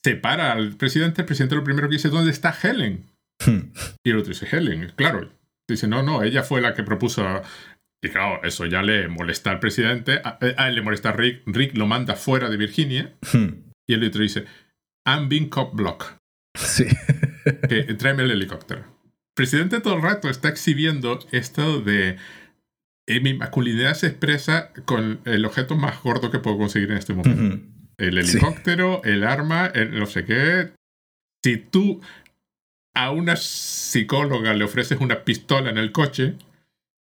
se 0.04 0.16
para 0.16 0.52
al 0.52 0.76
presidente, 0.76 1.22
el 1.22 1.26
presidente 1.26 1.56
lo 1.56 1.64
primero 1.64 1.88
que 1.88 1.96
dice, 1.96 2.10
¿dónde 2.10 2.32
está 2.32 2.54
Helen? 2.62 3.06
Y 4.04 4.10
el 4.10 4.18
otro 4.18 4.30
dice, 4.30 4.48
Helen, 4.52 4.92
claro. 4.96 5.30
Dice, 5.68 5.88
no, 5.88 6.04
no, 6.04 6.24
ella 6.24 6.44
fue 6.44 6.62
la 6.62 6.74
que 6.74 6.84
propuso. 6.84 7.24
Y 8.02 8.10
claro, 8.10 8.44
eso 8.44 8.66
ya 8.66 8.82
le 8.82 9.08
molesta 9.08 9.52
al 9.52 9.60
presidente. 9.60 10.22
A, 10.24 10.38
él 10.68 10.76
le 10.76 10.82
molesta 10.82 11.10
a 11.10 11.14
Rick. 11.14 11.44
Rick 11.46 11.78
lo 11.78 11.88
manda 11.88 12.16
fuera 12.16 12.50
de 12.50 12.58
Virginia. 12.58 13.14
Y 13.86 13.94
el 13.94 14.04
otro 14.04 14.22
dice, 14.22 14.46
I'm 15.06 15.30
being 15.30 15.50
cop 15.50 15.74
block. 15.74 16.18
Sí. 16.56 16.86
que, 17.70 17.84
tráeme 17.96 18.24
el 18.24 18.32
helicóptero. 18.32 18.82
El 18.82 19.36
presidente 19.36 19.80
todo 19.80 19.96
el 19.96 20.02
rato 20.02 20.30
está 20.30 20.50
exhibiendo 20.50 21.20
esto 21.32 21.82
de. 21.82 22.18
Eh, 23.08 23.20
mi 23.20 23.34
masculinidad 23.34 23.96
se 23.96 24.08
expresa 24.08 24.72
con 24.86 25.20
el 25.26 25.44
objeto 25.46 25.76
más 25.76 26.02
gordo 26.02 26.32
que 26.32 26.40
puedo 26.40 26.58
conseguir 26.58 26.92
en 26.92 26.98
este 26.98 27.14
momento. 27.14 27.66
El 27.98 28.18
helicóptero, 28.18 29.02
el 29.04 29.24
arma, 29.24 29.68
el 29.68 30.00
no 30.00 30.06
sé 30.06 30.24
qué. 30.24 30.72
Si 31.44 31.58
tú 31.58 32.02
a 32.94 33.12
una 33.12 33.36
psicóloga 33.36 34.54
le 34.54 34.64
ofreces 34.64 35.00
una 35.00 35.24
pistola 35.24 35.70
en 35.70 35.78
el 35.78 35.92
coche, 35.92 36.36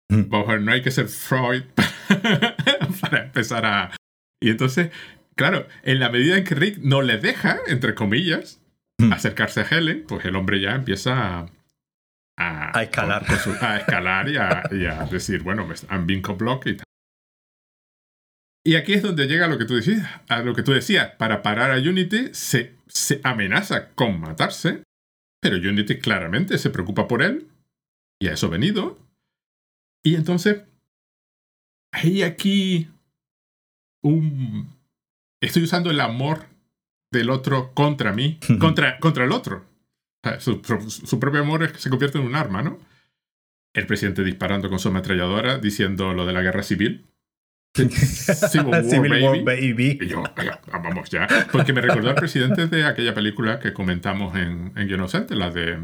vamos 0.09 0.49
a 0.49 0.53
ver, 0.53 0.63
no 0.63 0.73
hay 0.73 0.83
que 0.83 0.91
ser 0.91 1.09
Freud 1.09 1.63
para 3.01 3.25
empezar 3.25 3.65
a... 3.65 3.97
Y 4.43 4.51
entonces, 4.51 4.91
claro, 5.37 5.67
en 5.83 6.01
la 6.01 6.11
medida 6.11 6.37
en 6.37 6.45
que 6.45 6.55
Rick 6.55 6.79
no 6.79 7.03
le 7.03 7.19
deja, 7.19 7.59
entre 7.67 7.95
comillas, 7.95 8.61
acercarse 9.13 9.61
a 9.61 9.65
Helen, 9.65 10.05
pues 10.07 10.25
el 10.25 10.37
hombre 10.37 10.61
ya 10.61 10.75
empieza 10.75 11.41
a, 11.41 11.47
a, 12.39 12.83
escalar. 12.83 13.25
a 13.61 13.77
escalar 13.79 14.29
y 14.29 14.37
a, 14.37 15.09
decir, 15.11 15.43
bueno, 15.43 15.67
I'm 15.91 16.07
being 16.07 16.23
block 16.23 16.67
y 16.67 16.77
tal. 16.77 16.85
Y 18.63 18.77
aquí 18.77 18.93
es 18.93 19.03
donde 19.03 19.27
llega 19.27 19.49
lo 19.49 19.57
que 19.57 19.65
tú 19.65 19.77
decías, 19.77 20.07
a 20.29 20.41
lo 20.41 20.55
que 20.55 20.63
tú 20.63 20.73
decías, 20.73 21.13
para 21.17 21.43
parar 21.43 21.71
a 21.71 21.79
Unity 21.79 22.29
se, 22.33 22.75
se 22.87 23.21
amenaza 23.25 23.91
con 23.95 24.21
matarse 24.21 24.83
pero 25.41 25.57
Unity 25.57 25.99
claramente 25.99 26.59
se 26.59 26.71
preocupa 26.71 27.09
por 27.09 27.23
él 27.23 27.49
Y 28.21 28.29
a 28.29 28.35
eso 28.35 28.47
he 28.47 28.51
venido. 28.51 28.99
Y 30.03 30.15
entonces, 30.15 30.63
hay 31.93 32.23
aquí 32.23 32.89
un... 34.03 34.69
Estoy 35.43 35.63
usando 35.63 35.91
el 35.91 36.01
amor 36.01 36.47
del 37.11 37.31
otro 37.31 37.73
contra 37.75 38.13
mí, 38.13 38.39
contra, 38.61 38.99
contra 38.99 39.25
el 39.25 39.33
otro. 39.33 39.65
Su, 40.39 40.61
su, 40.89 41.19
propio 41.19 41.41
amor 41.41 41.63
es 41.63 41.73
que 41.73 41.79
se 41.79 41.89
convierte 41.89 42.19
en 42.19 42.27
un 42.27 42.35
arma, 42.35 42.63
¿no? 42.63 42.79
El 43.75 43.87
presidente 43.87 44.23
disparando 44.23 44.69
con 44.69 44.79
su 44.79 44.89
ametralladora 44.89 45.59
diciendo 45.59 46.13
lo 46.13 46.27
de 46.27 46.35
la 46.35 46.43
guerra 46.43 46.63
civil. 46.63 47.07
Civil 47.73 48.67
War, 48.67 48.85
Civil 48.85 49.23
War 49.23 49.45
baby. 49.45 49.99
Y 50.01 50.07
yo, 50.09 50.23
vamos 50.73 51.11
ya. 51.11 51.27
Porque 51.53 51.73
me 51.73 51.81
recordó 51.81 52.11
al 52.11 52.17
presidente 52.17 52.67
de 52.67 52.85
aquella 52.85 53.15
película 53.15 53.61
que 53.61 53.73
comentamos 53.73 54.37
en, 54.37 54.73
en 54.77 54.91
Inocente, 54.91 55.37
la 55.37 55.51
de 55.51 55.75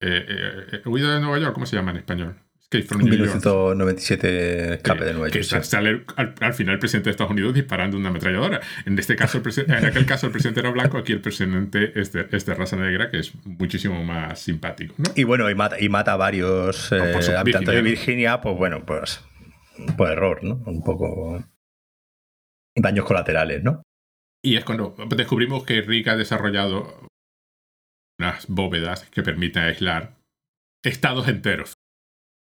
eh, 0.00 0.26
eh, 0.28 0.82
Huida 0.84 1.14
de 1.14 1.20
Nueva 1.20 1.38
York, 1.38 1.54
¿cómo 1.54 1.66
se 1.66 1.76
llama 1.76 1.92
en 1.92 1.98
español? 1.98 2.36
Escape 2.60 2.82
from 2.82 3.02
1997 3.04 4.74
Escape 4.74 5.04
de 5.04 5.12
Nueva 5.12 5.28
York. 5.28 5.32
Que 5.32 5.62
sale 5.62 6.04
al, 6.16 6.52
final 6.52 6.74
el 6.74 6.78
presidente 6.80 7.08
de 7.08 7.10
Estados 7.12 7.30
Unidos 7.30 7.54
disparando 7.54 7.96
una 7.96 8.08
ametralladora. 8.08 8.60
En 8.84 8.98
este 8.98 9.14
caso, 9.14 9.40
en 9.40 9.84
aquel 9.84 10.04
caso 10.04 10.26
el 10.26 10.32
presidente 10.32 10.60
era 10.60 10.70
blanco, 10.70 10.98
aquí 10.98 11.12
el 11.12 11.20
presidente 11.20 11.92
es 11.94 12.10
de, 12.12 12.26
es 12.32 12.44
de 12.44 12.54
raza 12.54 12.74
negra, 12.74 13.08
que 13.08 13.20
es 13.20 13.32
muchísimo 13.44 14.02
más 14.02 14.40
simpático. 14.40 14.94
¿no? 14.98 15.04
Y 15.14 15.22
bueno, 15.22 15.48
y 15.48 15.54
mata, 15.54 15.80
y 15.80 15.88
mata 15.88 16.14
a 16.14 16.16
varios 16.16 16.90
eh, 16.90 17.36
habitantes 17.36 17.72
de 17.72 17.82
Virginia, 17.82 18.40
pues 18.40 18.56
bueno, 18.56 18.84
pues 18.84 19.22
por 19.96 20.10
error, 20.10 20.42
¿no? 20.44 20.62
Un 20.66 20.82
poco 20.82 21.44
daños 22.76 23.04
colaterales, 23.04 23.62
¿no? 23.62 23.82
Y 24.44 24.56
es 24.56 24.64
cuando 24.64 24.94
descubrimos 25.16 25.64
que 25.64 25.80
Rick 25.82 26.08
ha 26.08 26.16
desarrollado 26.16 27.06
unas 28.18 28.46
bóvedas 28.46 29.08
que 29.10 29.22
permiten 29.22 29.64
aislar 29.64 30.16
estados 30.84 31.28
enteros. 31.28 31.74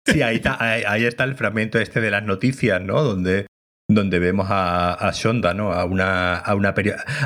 Sí, 0.07 0.21
ahí 0.23 0.37
está, 0.37 0.61
ahí, 0.61 1.05
está 1.05 1.25
el 1.25 1.37
fragmento 1.37 1.79
este 1.79 2.01
de 2.01 2.11
las 2.11 2.25
noticias, 2.25 2.83
¿no? 2.83 3.03
Donde, 3.03 3.47
donde 3.89 4.19
vemos 4.19 4.49
a, 4.51 4.95
a 4.95 5.13
Shonda, 5.13 5.55
¿no? 5.55 5.73
A 5.73 5.85
una, 5.85 6.37
a, 6.39 6.55
una 6.57 6.75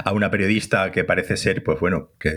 a 0.04 0.12
una 0.12 0.30
periodista 0.30 0.92
que 0.92 1.04
parece 1.04 1.38
ser, 1.38 1.64
pues 1.64 1.80
bueno, 1.80 2.10
que, 2.20 2.34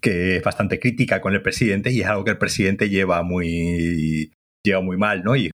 que, 0.00 0.36
es 0.36 0.42
bastante 0.42 0.80
crítica 0.80 1.20
con 1.20 1.34
el 1.34 1.42
presidente 1.42 1.92
y 1.92 2.00
es 2.00 2.06
algo 2.06 2.24
que 2.24 2.30
el 2.30 2.38
presidente 2.38 2.88
lleva 2.88 3.22
muy, 3.22 4.32
lleva 4.64 4.80
muy 4.80 4.96
mal, 4.96 5.22
¿no? 5.24 5.36
Y 5.36 5.50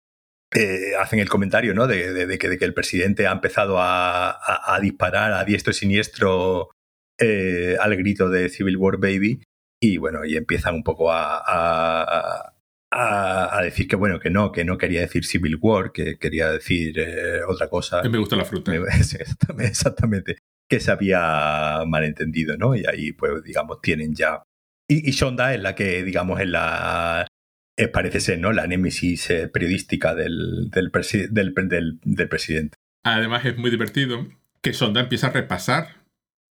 eh, 0.54 0.92
hacen 0.98 1.18
el 1.18 1.28
comentario, 1.28 1.74
¿no? 1.74 1.86
De, 1.86 2.38
que, 2.38 2.48
de, 2.48 2.58
que, 2.58 2.64
el 2.64 2.74
presidente 2.74 3.26
ha 3.26 3.32
empezado 3.32 3.78
a, 3.80 4.38
a, 4.74 4.80
disparar 4.80 5.32
a 5.32 5.44
diestro 5.44 5.70
y 5.70 5.74
siniestro 5.74 6.70
eh, 7.18 7.76
al 7.80 7.96
grito 7.96 8.30
de 8.30 8.48
Civil 8.48 8.76
War 8.76 8.98
Baby 8.98 9.42
y 9.80 9.98
bueno, 9.98 10.24
y 10.24 10.36
empiezan 10.36 10.74
un 10.74 10.82
poco 10.82 11.12
a 11.12 12.54
a, 12.90 13.60
decir 13.62 13.86
que 13.88 13.96
bueno, 13.96 14.18
que 14.18 14.30
no, 14.30 14.52
que 14.52 14.64
no 14.64 14.78
quería 14.78 15.00
decir 15.00 15.24
Civil 15.24 15.58
War, 15.60 15.92
que 15.92 16.18
quería 16.18 16.50
decir 16.50 16.98
eh, 16.98 17.42
otra 17.46 17.68
cosa. 17.68 18.02
Que 18.02 18.08
me 18.08 18.18
gusta 18.18 18.36
la 18.36 18.44
fruta. 18.44 18.72
exactamente, 19.58 20.38
que 20.68 20.80
se 20.80 20.90
había 20.90 21.82
malentendido, 21.86 22.56
¿no? 22.56 22.74
Y 22.74 22.84
ahí, 22.86 23.12
pues, 23.12 23.42
digamos, 23.44 23.80
tienen 23.80 24.14
ya. 24.14 24.42
Y, 24.88 25.08
y 25.08 25.12
Shonda 25.12 25.54
es 25.54 25.60
la 25.60 25.74
que, 25.74 26.02
digamos, 26.02 26.40
es 26.40 26.48
la. 26.48 27.26
Parece 27.86 28.18
ser, 28.18 28.40
¿no? 28.40 28.52
La 28.52 28.66
némesis 28.66 29.30
eh, 29.30 29.46
periodística 29.46 30.16
del, 30.16 30.68
del, 30.70 30.90
del, 31.30 32.00
del 32.02 32.28
presidente. 32.28 32.76
Además, 33.04 33.44
es 33.44 33.56
muy 33.56 33.70
divertido 33.70 34.26
que 34.60 34.72
Shonda 34.72 35.02
empieza 35.02 35.28
a 35.28 35.30
repasar 35.30 35.98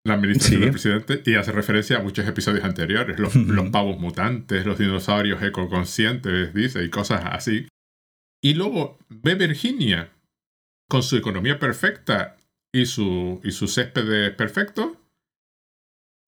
la 0.05 0.13
administración 0.13 0.61
del 0.61 0.71
presidente 0.71 1.21
y 1.25 1.35
hace 1.35 1.51
referencia 1.51 1.97
a 1.97 2.01
muchos 2.01 2.25
episodios 2.25 2.63
anteriores, 2.63 3.19
los, 3.19 3.35
los 3.35 3.69
pavos 3.71 3.99
mutantes, 3.99 4.65
los 4.65 4.77
dinosaurios 4.77 5.43
ecoconscientes, 5.43 6.53
dice, 6.53 6.81
y 6.85 6.89
cosas 6.89 7.23
así. 7.25 7.67
Y 8.41 8.53
luego 8.53 8.97
ve 9.09 9.35
Virginia 9.35 10.13
con 10.87 11.03
su 11.03 11.17
economía 11.17 11.59
perfecta 11.59 12.37
y 12.71 12.85
su, 12.85 13.41
y 13.43 13.51
su 13.51 13.67
césped 13.67 14.35
perfecto 14.37 15.01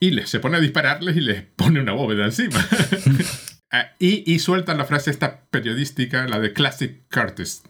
y 0.01 0.11
les, 0.11 0.29
se 0.29 0.39
pone 0.39 0.57
a 0.57 0.61
dispararles 0.61 1.17
y 1.17 1.21
les 1.21 1.43
pone 1.55 1.79
una 1.79 1.93
bóveda 1.93 2.25
encima. 2.25 2.59
Ah, 3.71 3.91
y, 3.99 4.31
y 4.31 4.39
suelta 4.39 4.73
la 4.73 4.85
frase 4.85 5.11
esta 5.11 5.45
periodística, 5.51 6.27
la 6.27 6.39
de 6.39 6.53
Classic 6.53 7.03
Curtis. 7.11 7.63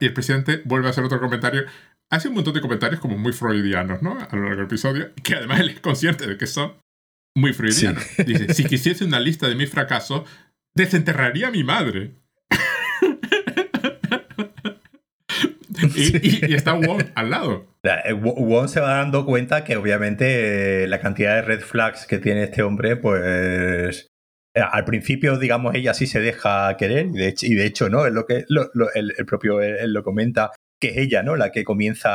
Y 0.00 0.06
el 0.06 0.14
presidente 0.14 0.62
vuelve 0.64 0.88
a 0.88 0.90
hacer 0.90 1.04
otro 1.04 1.20
comentario 1.20 1.64
hace 2.10 2.28
un 2.28 2.34
montón 2.34 2.54
de 2.54 2.60
comentarios 2.60 3.00
como 3.00 3.18
muy 3.18 3.32
freudianos, 3.32 4.02
¿no? 4.02 4.12
A 4.12 4.36
lo 4.36 4.42
largo 4.42 4.56
del 4.56 4.66
episodio, 4.66 5.10
que 5.22 5.34
además 5.34 5.60
él 5.60 5.70
es 5.70 5.80
consciente 5.80 6.26
de 6.26 6.36
que 6.36 6.46
son 6.46 6.74
muy 7.34 7.52
freudianos. 7.52 8.04
Dice, 8.24 8.54
si 8.54 8.64
quisiese 8.64 9.04
una 9.04 9.20
lista 9.20 9.48
de 9.48 9.54
mis 9.54 9.70
fracasos, 9.70 10.22
desenterraría 10.74 11.48
a 11.48 11.50
mi 11.50 11.64
madre. 11.64 12.12
y, 15.96 16.54
está 16.54 16.74
Wong 16.74 17.02
al 17.14 17.30
lado. 17.30 17.66
Eh, 17.82 18.12
Wong 18.12 18.68
se 18.68 18.80
va 18.80 18.96
dando 18.96 19.26
cuenta 19.26 19.64
que 19.64 19.76
obviamente 19.76 20.84
eh, 20.84 20.88
la 20.88 21.00
cantidad 21.00 21.34
de 21.34 21.42
red 21.42 21.60
flags 21.60 22.06
que 22.06 22.18
tiene 22.18 22.44
este 22.44 22.62
hombre, 22.62 22.96
pues 22.96 24.13
al 24.54 24.84
principio, 24.84 25.38
digamos, 25.38 25.74
ella 25.74 25.94
sí 25.94 26.06
se 26.06 26.20
deja 26.20 26.76
querer, 26.76 27.06
y 27.14 27.54
de 27.54 27.66
hecho, 27.66 27.88
¿no? 27.88 28.06
Es 28.06 28.12
lo 28.12 28.24
que 28.26 28.44
el, 28.48 29.26
propio 29.26 29.60
él, 29.60 29.92
lo 29.92 30.04
comenta, 30.04 30.52
que 30.80 30.88
es 30.90 30.96
ella, 30.98 31.22
¿no? 31.22 31.36
La 31.36 31.50
que 31.50 31.64
comienza 31.64 32.10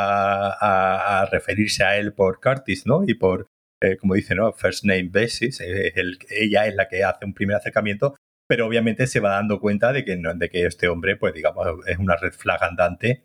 a, 0.52 1.26
referirse 1.26 1.84
a 1.84 1.98
él 1.98 2.14
por 2.14 2.40
Curtis, 2.40 2.86
¿no? 2.86 3.04
Y 3.06 3.16
por, 3.16 3.48
eh, 3.82 3.98
como 3.98 4.14
dice, 4.14 4.36
¿no? 4.36 4.54
First 4.54 4.86
name 4.86 5.10
basis. 5.12 5.62
ella 5.62 6.68
es 6.68 6.76
la 6.76 6.88
que 6.88 7.04
hace 7.04 7.26
un 7.26 7.34
primer 7.34 7.58
acercamiento, 7.58 8.16
pero 8.48 8.66
obviamente 8.66 9.06
se 9.06 9.20
va 9.20 9.32
dando 9.32 9.60
cuenta 9.60 9.92
de 9.92 10.06
que, 10.06 10.16
de 10.16 10.50
que 10.50 10.66
este 10.66 10.88
hombre, 10.88 11.18
pues 11.18 11.34
digamos, 11.34 11.68
es 11.88 11.98
una 11.98 12.16
red 12.16 12.34
flag 12.34 12.64
andante 12.64 13.24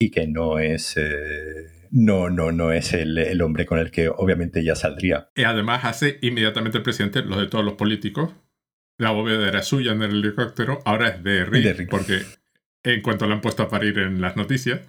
y 0.00 0.10
que 0.10 0.26
no 0.26 0.58
es. 0.58 0.96
Eh, 0.96 1.88
no, 1.90 2.28
no, 2.28 2.50
no 2.50 2.72
es 2.72 2.92
el, 2.92 3.40
hombre 3.40 3.66
con 3.66 3.78
el 3.78 3.90
que 3.92 4.08
obviamente 4.08 4.64
ya 4.64 4.74
saldría. 4.74 5.28
Y 5.36 5.44
además 5.44 5.84
hace 5.84 6.18
inmediatamente 6.22 6.78
el 6.78 6.82
presidente 6.82 7.22
lo 7.22 7.38
de 7.38 7.46
todos 7.46 7.64
los 7.64 7.74
políticos. 7.74 8.34
La 8.98 9.10
bóveda 9.10 9.48
era 9.48 9.62
suya 9.62 9.92
en 9.92 10.02
el 10.02 10.24
helicóptero, 10.24 10.80
ahora 10.84 11.08
es 11.08 11.24
de 11.24 11.44
Rick, 11.44 11.64
de 11.64 11.72
Rick. 11.72 11.90
porque 11.90 12.22
en 12.84 13.02
cuanto 13.02 13.26
la 13.26 13.34
han 13.34 13.40
puesto 13.40 13.62
a 13.62 13.68
parir 13.68 13.98
en 13.98 14.20
las 14.20 14.36
noticias, 14.36 14.80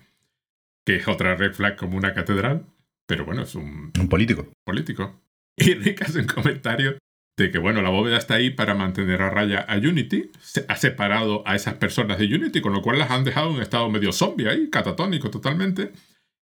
que 0.85 0.97
es 0.97 1.07
otra 1.07 1.35
red 1.35 1.53
flag 1.53 1.75
como 1.75 1.97
una 1.97 2.13
catedral, 2.13 2.65
pero 3.07 3.25
bueno, 3.25 3.43
es 3.43 3.55
un... 3.55 3.91
Un 3.99 4.09
político. 4.09 4.51
Político. 4.63 5.21
Y 5.57 5.73
Rick 5.73 6.03
hace 6.03 6.19
un 6.19 6.27
comentario 6.27 6.97
de 7.37 7.51
que, 7.51 7.57
bueno, 7.57 7.81
la 7.81 7.89
bóveda 7.89 8.17
está 8.17 8.35
ahí 8.35 8.49
para 8.49 8.75
mantener 8.75 9.21
a 9.21 9.29
raya 9.29 9.59
a 9.61 9.77
Unity, 9.77 10.31
se 10.39 10.65
ha 10.67 10.75
separado 10.75 11.43
a 11.45 11.55
esas 11.55 11.75
personas 11.75 12.17
de 12.17 12.25
Unity, 12.25 12.61
con 12.61 12.73
lo 12.73 12.81
cual 12.81 12.99
las 12.99 13.11
han 13.11 13.23
dejado 13.23 13.49
en 13.49 13.55
un 13.55 13.61
estado 13.61 13.89
medio 13.89 14.11
zombie 14.11 14.47
ahí, 14.47 14.69
catatónico 14.69 15.29
totalmente, 15.29 15.91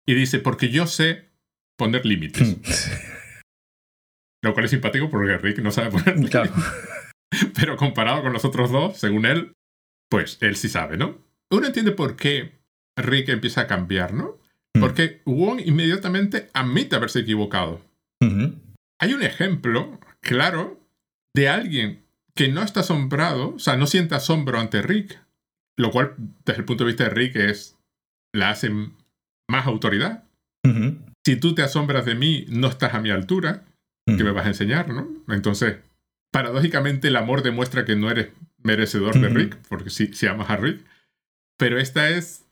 y 0.07 0.14
dice, 0.14 0.38
porque 0.38 0.68
yo 0.68 0.87
sé 0.87 1.31
poner 1.77 2.05
límites. 2.05 2.57
lo 4.42 4.53
cual 4.53 4.64
es 4.64 4.70
simpático 4.72 5.09
porque 5.09 5.38
Rick 5.38 5.59
no 5.61 5.70
sabe 5.70 5.90
poner 5.90 6.16
límites. 6.16 6.51
Pero 7.55 7.77
comparado 7.77 8.23
con 8.23 8.33
los 8.33 8.45
otros 8.45 8.71
dos, 8.71 8.97
según 8.99 9.27
él, 9.27 9.53
pues 10.09 10.38
él 10.40 10.57
sí 10.57 10.68
sabe, 10.68 10.97
¿no? 10.97 11.18
uno 11.53 11.66
entiende 11.66 11.92
por 11.92 12.16
qué 12.16 12.59
Rick 12.97 13.29
empieza 13.29 13.62
a 13.62 13.66
cambiar, 13.66 14.14
¿no? 14.14 14.38
Hmm. 14.75 14.81
Porque 14.81 15.23
Wong 15.27 15.61
inmediatamente 15.64 16.51
admite 16.55 16.97
haberse 16.97 17.21
equivocado. 17.21 17.81
Hay 19.01 19.14
un 19.14 19.23
ejemplo 19.23 19.99
claro 20.21 20.81
de 21.35 21.49
alguien 21.49 22.05
que 22.37 22.49
no 22.49 22.62
está 22.62 22.81
asombrado, 22.81 23.55
o 23.57 23.59
sea, 23.59 23.77
no 23.77 23.88
siente 23.88 24.14
asombro 24.14 24.61
ante 24.61 24.81
Rick, 24.81 25.21
lo 25.77 25.90
cual 25.90 26.14
desde 26.45 26.61
el 26.61 26.64
punto 26.64 26.85
de 26.85 26.88
vista 26.88 27.05
de 27.05 27.11
Rick 27.11 27.37
es 27.37 27.77
la 28.33 28.51
hace 28.51 28.71
más 29.51 29.66
autoridad. 29.66 30.25
Si 31.27 31.37
tú 31.37 31.55
te 31.55 31.62
asombras 31.62 32.05
de 32.05 32.14
mí, 32.14 32.47
no 32.49 32.68
estás 32.68 32.95
a 32.95 33.01
mi 33.01 33.11
altura, 33.11 33.64
¿qué 34.07 34.23
me 34.23 34.31
vas 34.31 34.47
a 34.47 34.51
enseñar, 34.51 34.88
no? 34.88 35.09
Entonces, 35.29 35.79
paradójicamente 36.33 37.09
el 37.09 37.16
amor 37.16 37.42
demuestra 37.42 37.85
que 37.85 37.95
no 37.95 38.11
eres 38.11 38.31
merecedor 38.59 39.21
de 39.21 39.29
Rick, 39.29 39.57
porque 39.68 39.90
si, 39.90 40.12
si 40.14 40.27
amas 40.27 40.51
a 40.51 40.57
Rick, 40.57 40.85
pero 41.59 41.79
esta 41.79 42.09
es 42.09 42.47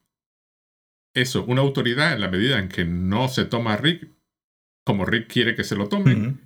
eso, 1.15 1.45
una 1.45 1.63
autoridad 1.63 2.13
en 2.13 2.21
la 2.21 2.29
medida 2.29 2.59
en 2.59 2.69
que 2.69 2.85
no 2.85 3.29
se 3.29 3.45
toma 3.45 3.75
a 3.75 3.77
Rick 3.77 4.09
como 4.87 5.05
Rick 5.05 5.29
quiere 5.29 5.55
que 5.55 5.65
se 5.65 5.77
lo 5.77 5.89
tome, 5.89 6.37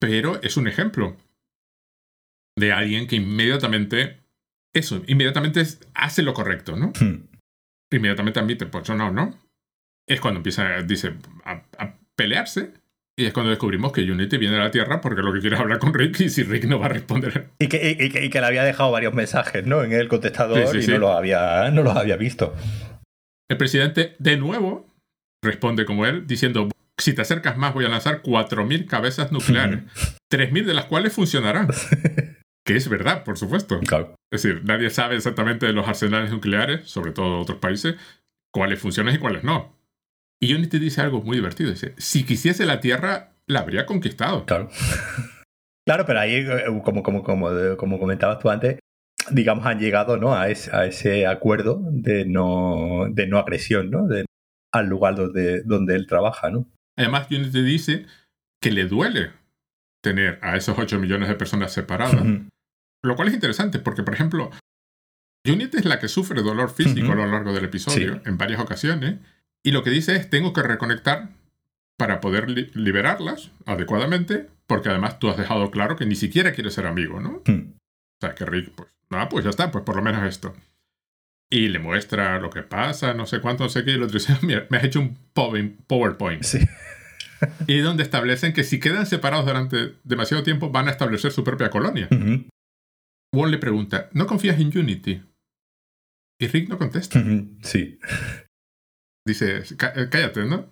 pero 0.00 0.40
es 0.42 0.56
un 0.56 0.66
ejemplo 0.66 1.16
de 2.56 2.72
alguien 2.72 3.06
que 3.06 3.16
inmediatamente, 3.16 4.20
eso, 4.74 5.02
inmediatamente 5.06 5.62
hace 5.94 6.22
lo 6.22 6.32
correcto, 6.32 6.76
¿no? 6.76 6.92
Inmediatamente 7.92 8.40
admite, 8.40 8.66
pues 8.66 8.88
no, 8.90 9.10
no. 9.10 9.38
Es 10.08 10.20
cuando 10.20 10.38
empieza, 10.38 10.82
dice, 10.82 11.16
a 11.44 11.96
pelearse 12.16 12.79
y 13.20 13.26
es 13.26 13.34
cuando 13.34 13.50
descubrimos 13.50 13.92
que 13.92 14.00
Unity 14.00 14.38
viene 14.38 14.56
a 14.56 14.60
la 14.60 14.70
Tierra 14.70 15.02
porque 15.02 15.20
lo 15.20 15.30
que 15.32 15.40
quiere 15.40 15.56
es 15.56 15.60
hablar 15.60 15.78
con 15.78 15.92
Rick 15.92 16.20
y 16.20 16.30
si 16.30 16.42
Rick 16.42 16.64
no 16.64 16.78
va 16.78 16.86
a 16.86 16.88
responder. 16.88 17.50
Y 17.58 17.68
que, 17.68 17.96
y, 18.00 18.30
que, 18.30 18.40
le 18.40 18.46
había 18.46 18.64
dejado 18.64 18.90
varios 18.90 19.12
mensajes 19.12 19.66
¿no? 19.66 19.82
en 19.82 19.92
el 19.92 20.08
contestador 20.08 20.58
y 20.74 20.86
No, 20.86 20.98
los 20.98 21.10
había, 21.10 21.70
no 21.70 21.82
los 21.82 21.94
había 21.94 22.16
visto. 22.16 22.54
El 23.50 23.58
presidente, 23.58 24.16
de 24.18 24.38
nuevo, 24.38 24.88
responde 25.44 25.84
como 25.84 26.06
él, 26.06 26.26
diciendo: 26.26 26.70
Si 26.98 27.12
te 27.12 27.20
acercas 27.20 27.58
más, 27.58 27.74
voy 27.74 27.84
a 27.84 27.88
lanzar 27.88 28.22
4.000 28.22 28.86
cabezas 28.86 29.32
nucleares, 29.32 29.80
3.000 30.32 30.64
de 30.64 30.74
las 30.74 30.86
cuales 30.86 31.12
funcionarán. 31.12 31.68
Que 32.62 32.76
es 32.76 32.90
verdad, 32.90 33.24
por 33.24 33.38
supuesto. 33.38 33.80
Claro. 33.80 34.14
Es 34.30 34.42
decir, 34.42 34.62
nadie 34.64 34.90
sabe 34.90 35.16
exactamente 35.16 35.64
de 35.64 35.72
los 35.72 35.88
arsenales 35.88 36.30
nucleares, 36.30 36.88
sobre 36.88 37.10
todo 37.10 37.40
otros 37.40 37.58
países, 37.58 37.96
cuáles 38.52 38.78
funcionan 38.78 39.14
y 39.14 39.18
cuáles 39.18 39.42
no. 39.44 39.79
Y 40.42 40.54
Unity 40.54 40.78
dice 40.78 41.00
algo 41.00 41.22
muy 41.22 41.36
divertido. 41.36 41.70
Dice, 41.70 41.94
si 41.98 42.24
quisiese 42.24 42.64
la 42.64 42.80
Tierra, 42.80 43.34
la 43.46 43.60
habría 43.60 43.86
conquistado. 43.86 44.46
Claro. 44.46 44.70
claro, 45.86 46.06
pero 46.06 46.20
ahí, 46.20 46.36
eh, 46.36 46.64
como, 46.84 47.02
como, 47.02 47.22
como, 47.22 47.50
como 47.76 47.98
comentabas 47.98 48.38
tú 48.38 48.48
antes, 48.48 48.78
digamos, 49.30 49.66
han 49.66 49.78
llegado 49.78 50.16
¿no? 50.16 50.34
a, 50.34 50.48
ese, 50.48 50.74
a 50.74 50.86
ese 50.86 51.26
acuerdo 51.26 51.80
de 51.90 52.24
no, 52.24 53.06
de 53.10 53.26
no 53.26 53.38
agresión, 53.38 53.90
¿no? 53.90 54.06
De, 54.06 54.24
al 54.72 54.86
lugar 54.86 55.16
donde, 55.16 55.62
donde 55.62 55.94
él 55.94 56.06
trabaja, 56.06 56.50
¿no? 56.50 56.66
Además, 56.96 57.28
Unity 57.30 57.62
dice 57.62 58.06
que 58.62 58.70
le 58.70 58.84
duele 58.84 59.32
tener 60.02 60.38
a 60.42 60.56
esos 60.56 60.78
8 60.78 60.98
millones 60.98 61.28
de 61.28 61.34
personas 61.34 61.72
separadas. 61.72 62.24
Lo 63.02 63.16
cual 63.16 63.28
es 63.28 63.34
interesante 63.34 63.78
porque, 63.78 64.02
por 64.02 64.14
ejemplo, 64.14 64.50
Unity 65.46 65.78
es 65.78 65.84
la 65.84 65.98
que 65.98 66.08
sufre 66.08 66.42
dolor 66.42 66.70
físico 66.70 67.12
a 67.12 67.14
lo 67.14 67.26
largo 67.26 67.52
del 67.52 67.64
episodio 67.64 68.20
en 68.26 68.36
varias 68.36 68.60
ocasiones. 68.60 69.18
Y 69.64 69.72
lo 69.72 69.82
que 69.82 69.90
dice 69.90 70.16
es, 70.16 70.30
tengo 70.30 70.52
que 70.52 70.62
reconectar 70.62 71.30
para 71.98 72.20
poder 72.20 72.48
liberarlas 72.74 73.50
adecuadamente, 73.66 74.48
porque 74.66 74.88
además 74.88 75.18
tú 75.18 75.28
has 75.28 75.36
dejado 75.36 75.70
claro 75.70 75.96
que 75.96 76.06
ni 76.06 76.14
siquiera 76.14 76.52
quieres 76.52 76.74
ser 76.74 76.86
amigo, 76.86 77.20
¿no? 77.20 77.42
Hmm. 77.46 77.74
O 77.74 78.26
sea, 78.26 78.34
que 78.34 78.46
Rick, 78.46 78.72
pues, 78.74 78.88
nada, 79.10 79.28
pues 79.28 79.44
ya 79.44 79.50
está, 79.50 79.70
pues 79.70 79.84
por 79.84 79.96
lo 79.96 80.02
menos 80.02 80.24
esto. 80.24 80.54
Y 81.50 81.68
le 81.68 81.78
muestra 81.78 82.38
lo 82.38 82.48
que 82.48 82.62
pasa, 82.62 83.12
no 83.12 83.26
sé 83.26 83.40
cuánto, 83.40 83.64
no 83.64 83.70
sé 83.70 83.84
qué, 83.84 83.90
y 83.90 83.94
el 83.94 84.02
otro 84.02 84.18
dice, 84.18 84.34
mira, 84.42 84.66
me 84.70 84.78
has 84.78 84.84
hecho 84.84 85.00
un 85.00 85.18
PowerPoint. 85.86 86.42
Sí. 86.42 86.60
y 87.66 87.78
donde 87.78 88.02
establecen 88.02 88.52
que 88.52 88.64
si 88.64 88.80
quedan 88.80 89.06
separados 89.06 89.46
durante 89.46 89.96
demasiado 90.04 90.42
tiempo 90.42 90.70
van 90.70 90.88
a 90.88 90.92
establecer 90.92 91.32
su 91.32 91.44
propia 91.44 91.70
colonia. 91.70 92.08
Wall 93.34 93.50
le 93.50 93.58
pregunta, 93.58 94.08
¿no 94.12 94.26
confías 94.26 94.58
en 94.58 94.76
Unity? 94.76 95.22
Y 96.40 96.46
Rick 96.46 96.68
no 96.68 96.78
contesta. 96.78 97.22
Sí. 97.62 97.98
Dice, 99.26 99.58
eh, 99.58 100.08
cállate, 100.10 100.44
¿no? 100.44 100.66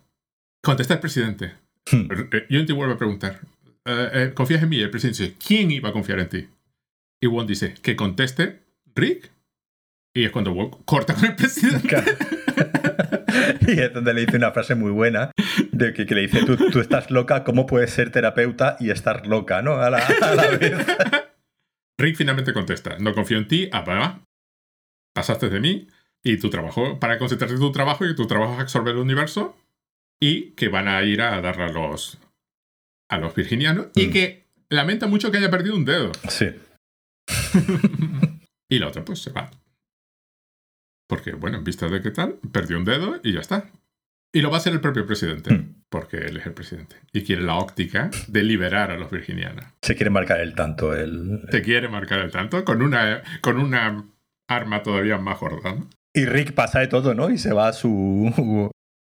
Contesta 0.62 0.94
el 0.94 1.00
presidente. 1.00 1.54
Hmm. 1.90 2.08
Eh, 2.32 2.46
Unity 2.50 2.72
vuelve 2.72 2.94
a 2.94 2.98
preguntar, 2.98 3.40
eh, 3.84 4.32
¿confías 4.34 4.62
en 4.62 4.68
mí? 4.68 4.80
El 4.80 4.90
presidente 4.90 5.22
dice, 5.22 5.36
¿quién 5.44 5.70
iba 5.70 5.90
a 5.90 5.92
confiar 5.92 6.20
en 6.20 6.28
ti? 6.28 6.48
Y 7.20 7.26
Wall 7.26 7.46
dice, 7.46 7.74
que 7.74 7.96
conteste 7.96 8.62
Rick. 8.94 9.30
Y 10.14 10.24
es 10.24 10.32
cuando 10.32 10.52
Wall 10.52 10.70
corta 10.84 11.14
con 11.14 11.26
el 11.26 11.36
presidente. 11.36 11.96
y 13.66 13.80
es 13.80 13.92
donde 13.92 14.14
le 14.14 14.22
dice 14.22 14.36
una 14.36 14.52
frase 14.52 14.74
muy 14.74 14.90
buena, 14.90 15.30
de 15.72 15.92
que, 15.92 16.04
le 16.04 16.22
dice, 16.22 16.44
tú, 16.44 16.56
tú, 16.56 16.80
estás 16.80 17.10
loca, 17.10 17.44
¿cómo 17.44 17.66
puedes 17.66 17.90
ser 17.90 18.10
terapeuta 18.10 18.76
y 18.80 18.90
estar 18.90 19.26
loca, 19.26 19.62
¿no? 19.62 19.74
A 19.74 19.90
la, 19.90 19.98
a 19.98 20.34
la 20.34 20.48
vez. 20.48 20.74
Rick 22.00 22.16
finalmente 22.16 22.52
contesta, 22.52 22.96
no 22.98 23.12
confío 23.14 23.38
en 23.38 23.48
ti, 23.48 23.66
papá. 23.66 24.22
Pasaste 25.14 25.48
de 25.48 25.60
mí 25.60 25.88
y 26.24 26.38
tu 26.38 26.50
trabajo, 26.50 26.98
para 26.98 27.18
concentrarte 27.18 27.54
en 27.54 27.60
tu 27.60 27.72
trabajo 27.72 28.04
y 28.04 28.14
tu 28.14 28.26
trabajo 28.26 28.54
es 28.54 28.60
absorber 28.60 28.94
el 28.94 29.00
universo 29.00 29.56
y 30.20 30.50
que 30.52 30.68
van 30.68 30.88
a 30.88 31.02
ir 31.02 31.22
a 31.22 31.40
darle 31.40 31.64
a 31.64 31.72
los, 31.72 32.18
a 33.08 33.18
los 33.18 33.34
virginianos 33.34 33.88
y 33.94 34.08
mm. 34.08 34.10
que 34.10 34.46
lamenta 34.68 35.06
mucho 35.06 35.30
que 35.30 35.38
haya 35.38 35.50
perdido 35.50 35.76
un 35.76 35.84
dedo. 35.84 36.12
Sí. 36.28 36.50
y 38.68 38.78
la 38.78 38.88
otra 38.88 39.04
pues 39.04 39.20
se 39.20 39.30
va. 39.30 39.50
Porque, 41.08 41.32
bueno, 41.32 41.58
en 41.58 41.64
vista 41.64 41.88
de 41.88 42.02
qué 42.02 42.10
tal, 42.10 42.38
perdió 42.52 42.76
un 42.76 42.84
dedo 42.84 43.18
y 43.22 43.32
ya 43.32 43.40
está. 43.40 43.70
Y 44.30 44.42
lo 44.42 44.50
va 44.50 44.56
a 44.56 44.60
hacer 44.60 44.74
el 44.74 44.80
propio 44.80 45.06
presidente, 45.06 45.54
mm. 45.54 45.84
porque 45.88 46.18
él 46.18 46.36
es 46.36 46.46
el 46.46 46.52
presidente. 46.52 46.96
Y 47.12 47.22
quiere 47.22 47.42
la 47.42 47.56
óptica 47.56 48.10
de 48.26 48.42
liberar 48.42 48.90
a 48.90 48.98
los 48.98 49.10
virginianos. 49.10 49.64
Se 49.80 49.94
quiere 49.94 50.10
marcar 50.10 50.40
el 50.40 50.54
tanto. 50.54 50.94
El... 50.94 51.40
Se 51.50 51.62
quiere 51.62 51.88
marcar 51.88 52.18
el 52.18 52.30
tanto 52.30 52.62
con 52.64 52.82
una, 52.82 53.22
con 53.40 53.58
una 53.58 54.04
arma 54.48 54.82
todavía 54.82 55.16
más 55.16 55.40
gorda. 55.40 55.76
Y 56.14 56.24
Rick 56.24 56.54
pasa 56.54 56.80
de 56.80 56.88
todo, 56.88 57.14
¿no? 57.14 57.30
Y 57.30 57.38
se 57.38 57.52
va 57.52 57.68
a 57.68 57.72
su, 57.72 58.70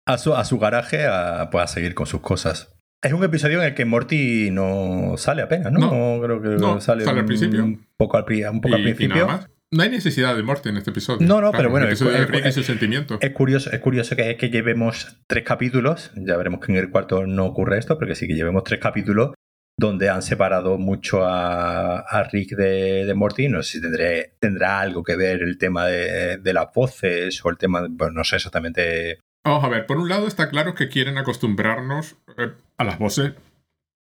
a 0.07 0.17
su, 0.17 0.33
a 0.33 0.45
su 0.45 0.59
garaje 0.59 1.05
a, 1.05 1.49
pues, 1.51 1.63
a 1.63 1.67
seguir 1.67 1.95
con 1.95 2.05
sus 2.05 2.21
cosas. 2.21 2.75
Es 3.01 3.11
un 3.11 3.23
episodio 3.23 3.59
en 3.61 3.67
el 3.67 3.73
que 3.73 3.83
Morty 3.83 4.49
no 4.51 5.15
sale 5.17 5.41
apenas, 5.41 5.73
¿no? 5.73 5.79
No, 5.79 6.21
creo 6.23 6.41
que 6.41 6.81
sale, 6.81 7.03
al 7.03 7.25
principio. 7.25 7.63
Un 7.63 7.85
poco 7.97 8.17
al, 8.17 8.25
un 8.49 8.61
poco 8.61 8.75
al 8.75 8.83
principio. 8.83 9.27
No 9.71 9.81
hay 9.81 9.89
necesidad 9.89 10.35
de 10.35 10.43
muerte 10.43 10.69
en 10.69 10.77
este 10.77 10.91
episodio. 10.91 11.27
No, 11.27 11.41
no, 11.41 11.51
pero 11.51 11.69
bueno, 11.71 11.87
es, 11.87 11.97
sentimiento. 11.97 13.17
es, 13.19 13.31
curioso, 13.31 13.71
es 13.71 13.79
curioso 13.79 14.15
que, 14.15 14.37
que 14.37 14.49
llevemos 14.49 15.17
tres 15.27 15.43
capítulos. 15.43 16.11
Ya 16.15 16.37
veremos 16.37 16.59
que 16.59 16.71
en 16.71 16.77
el 16.77 16.91
cuarto 16.91 17.25
no 17.25 17.45
ocurre 17.45 17.79
esto, 17.79 17.97
porque 17.97 18.13
sí 18.13 18.27
que 18.27 18.35
llevemos 18.35 18.63
tres 18.63 18.79
capítulos 18.79 19.31
donde 19.77 20.09
han 20.09 20.21
separado 20.21 20.77
mucho 20.77 21.25
a, 21.25 22.27
Rick 22.31 22.55
de, 22.55 23.05
de, 23.05 23.13
Morty. 23.13 23.49
No 23.49 23.63
sé 23.63 23.73
si 23.73 23.81
tendré, 23.81 24.33
tendrá 24.39 24.79
algo 24.79 25.03
que 25.03 25.15
ver 25.15 25.41
el 25.41 25.57
tema 25.57 25.87
de, 25.87 26.37
de 26.37 26.53
las 26.53 26.67
voces 26.73 27.43
o 27.43 27.49
el 27.49 27.57
tema, 27.57 27.87
bueno, 27.89 28.13
no 28.13 28.23
sé 28.23 28.37
exactamente. 28.37 29.19
Vamos 29.43 29.63
a 29.63 29.69
ver, 29.69 29.85
por 29.85 29.97
un 29.97 30.09
lado 30.09 30.27
está 30.27 30.49
claro 30.49 30.73
que 30.73 30.89
quieren 30.89 31.17
acostumbrarnos 31.17 32.15
eh, 32.37 32.53
a 32.77 32.83
las 32.83 32.97
voces 32.97 33.33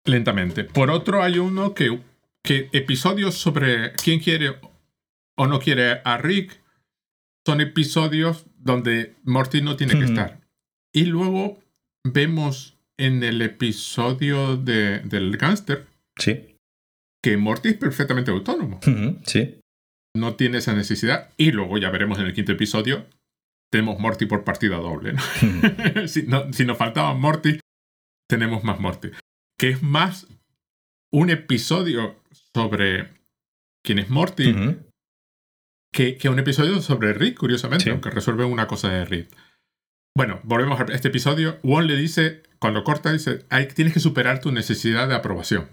lentamente. 0.06 0.66
Por 0.66 0.92
otro, 0.92 1.24
hay 1.24 1.40
uno 1.40 1.74
que, 1.74 2.00
que 2.44 2.70
episodios 2.74 3.36
sobre 3.36 3.94
quién 3.94 4.20
quiere 4.20 4.56
o 5.36 5.48
no 5.48 5.60
quiere 5.60 6.02
a 6.04 6.18
Rick, 6.18 6.62
son 7.46 7.62
episodios 7.62 8.46
donde 8.58 9.16
Morty 9.24 9.62
no 9.62 9.76
tiene 9.76 9.98
que 9.98 10.06
estar. 10.06 10.42
Y 10.94 11.06
luego 11.06 11.60
vemos 12.04 12.78
en 13.06 13.24
el 13.24 13.42
episodio 13.42 14.58
de, 14.58 15.00
del 15.00 15.38
gángster 15.38 15.88
sí. 16.18 16.56
que 17.24 17.38
Morty 17.38 17.70
es 17.70 17.78
perfectamente 17.78 18.32
autónomo. 18.32 18.80
Sí. 19.26 19.60
No 20.16 20.36
tiene 20.36 20.60
esa 20.60 20.74
necesidad. 20.74 21.32
Y 21.38 21.52
luego 21.52 21.78
ya 21.78 21.90
veremos 21.90 22.20
en 22.20 22.26
el 22.26 22.34
quinto 22.34 22.52
episodio, 22.52 23.06
tenemos 23.72 24.00
Morty 24.00 24.26
por 24.26 24.44
partida 24.44 24.78
doble. 24.78 25.16
si, 26.08 26.28
si 26.52 26.66
nos 26.66 26.78
faltaba 26.78 27.14
Morty, 27.14 27.60
tenemos 28.30 28.64
más 28.64 28.80
Morty. 28.80 29.10
Que 29.58 29.70
es 29.70 29.84
más 29.84 30.28
un 31.12 31.30
episodio 31.30 32.16
sobre 32.54 33.10
quién 33.84 34.00
es 34.00 34.10
Morty 34.10 34.54
que, 35.92 36.18
un 36.30 36.40
episodio 36.40 36.82
sobre 36.82 37.14
Rick, 37.14 37.38
curiosamente, 37.38 37.92
aunque 37.92 38.10
resuelve 38.10 38.46
una 38.46 38.68
cosa 38.68 38.90
de 38.90 39.06
Rick. 39.06 39.30
Bueno, 40.16 40.40
volvemos 40.44 40.80
a 40.80 40.84
este 40.94 41.08
episodio. 41.08 41.58
Won 41.64 41.88
le 41.88 41.96
dice, 41.96 42.44
cuando 42.60 42.84
corta, 42.84 43.12
dice, 43.12 43.46
tienes 43.76 43.94
que 43.94 44.00
superar 44.00 44.40
tu 44.40 44.52
necesidad 44.52 45.08
de 45.08 45.16
aprobación. 45.16 45.70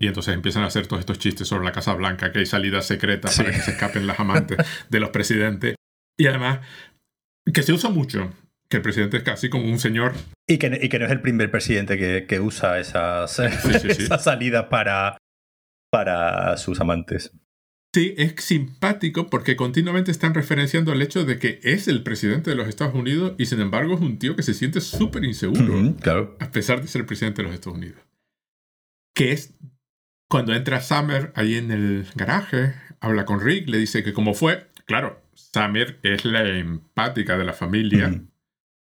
Y 0.00 0.06
entonces 0.06 0.32
empiezan 0.32 0.62
a 0.62 0.66
hacer 0.66 0.86
todos 0.86 1.00
estos 1.00 1.18
chistes 1.18 1.46
sobre 1.46 1.64
la 1.64 1.72
Casa 1.72 1.92
Blanca, 1.92 2.32
que 2.32 2.38
hay 2.38 2.46
salidas 2.46 2.86
secretas 2.86 3.36
para 3.36 3.50
que 3.50 3.60
se 3.60 3.72
escapen 3.72 4.06
las 4.06 4.18
amantes 4.18 4.56
de 4.88 5.00
los 5.00 5.10
presidentes. 5.10 5.74
Y 6.18 6.26
además, 6.26 6.60
que 7.52 7.62
se 7.62 7.72
usa 7.72 7.90
mucho, 7.90 8.32
que 8.70 8.78
el 8.78 8.82
presidente 8.82 9.18
es 9.18 9.22
casi 9.24 9.50
como 9.50 9.64
un 9.64 9.78
señor. 9.78 10.14
Y 10.46 10.58
que, 10.58 10.78
y 10.82 10.88
que 10.88 10.98
no 10.98 11.04
es 11.04 11.12
el 11.12 11.20
primer 11.20 11.50
presidente 11.50 11.98
que, 11.98 12.24
que 12.26 12.40
usa 12.40 12.78
esas, 12.78 13.38
esas 13.40 14.24
salidas 14.24 14.66
para, 14.70 15.18
para 15.90 16.56
sus 16.56 16.80
amantes. 16.80 17.32
Sí, 17.94 18.14
es 18.18 18.34
simpático 18.44 19.30
porque 19.30 19.56
continuamente 19.56 20.10
están 20.10 20.34
referenciando 20.34 20.92
el 20.92 21.00
hecho 21.00 21.24
de 21.24 21.38
que 21.38 21.58
es 21.62 21.88
el 21.88 22.02
presidente 22.02 22.50
de 22.50 22.56
los 22.56 22.68
Estados 22.68 22.94
Unidos 22.94 23.34
y 23.38 23.46
sin 23.46 23.60
embargo 23.60 23.94
es 23.94 24.00
un 24.00 24.18
tío 24.18 24.36
que 24.36 24.42
se 24.42 24.52
siente 24.52 24.80
súper 24.82 25.24
inseguro, 25.24 25.94
claro. 26.00 26.36
a 26.38 26.50
pesar 26.50 26.82
de 26.82 26.88
ser 26.88 27.00
el 27.00 27.06
presidente 27.06 27.40
de 27.40 27.48
los 27.48 27.54
Estados 27.54 27.78
Unidos. 27.78 28.00
Que 29.14 29.32
es 29.32 29.54
cuando 30.28 30.54
entra 30.54 30.82
Summer 30.82 31.32
ahí 31.34 31.54
en 31.54 31.70
el 31.70 32.06
garaje, 32.14 32.74
habla 33.00 33.24
con 33.24 33.40
Rick, 33.40 33.68
le 33.68 33.78
dice 33.78 34.04
que 34.04 34.12
como 34.12 34.34
fue, 34.34 34.66
claro, 34.84 35.22
Summer 35.32 35.98
es 36.02 36.26
la 36.26 36.46
empática 36.46 37.38
de 37.38 37.44
la 37.44 37.54
familia, 37.54 38.22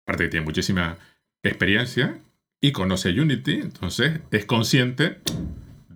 aparte 0.06 0.24
que 0.24 0.30
tiene 0.30 0.46
muchísima 0.46 0.96
experiencia 1.42 2.18
y 2.62 2.72
conoce 2.72 3.10
a 3.10 3.12
Unity, 3.12 3.52
entonces 3.60 4.20
es 4.30 4.46
consciente 4.46 5.18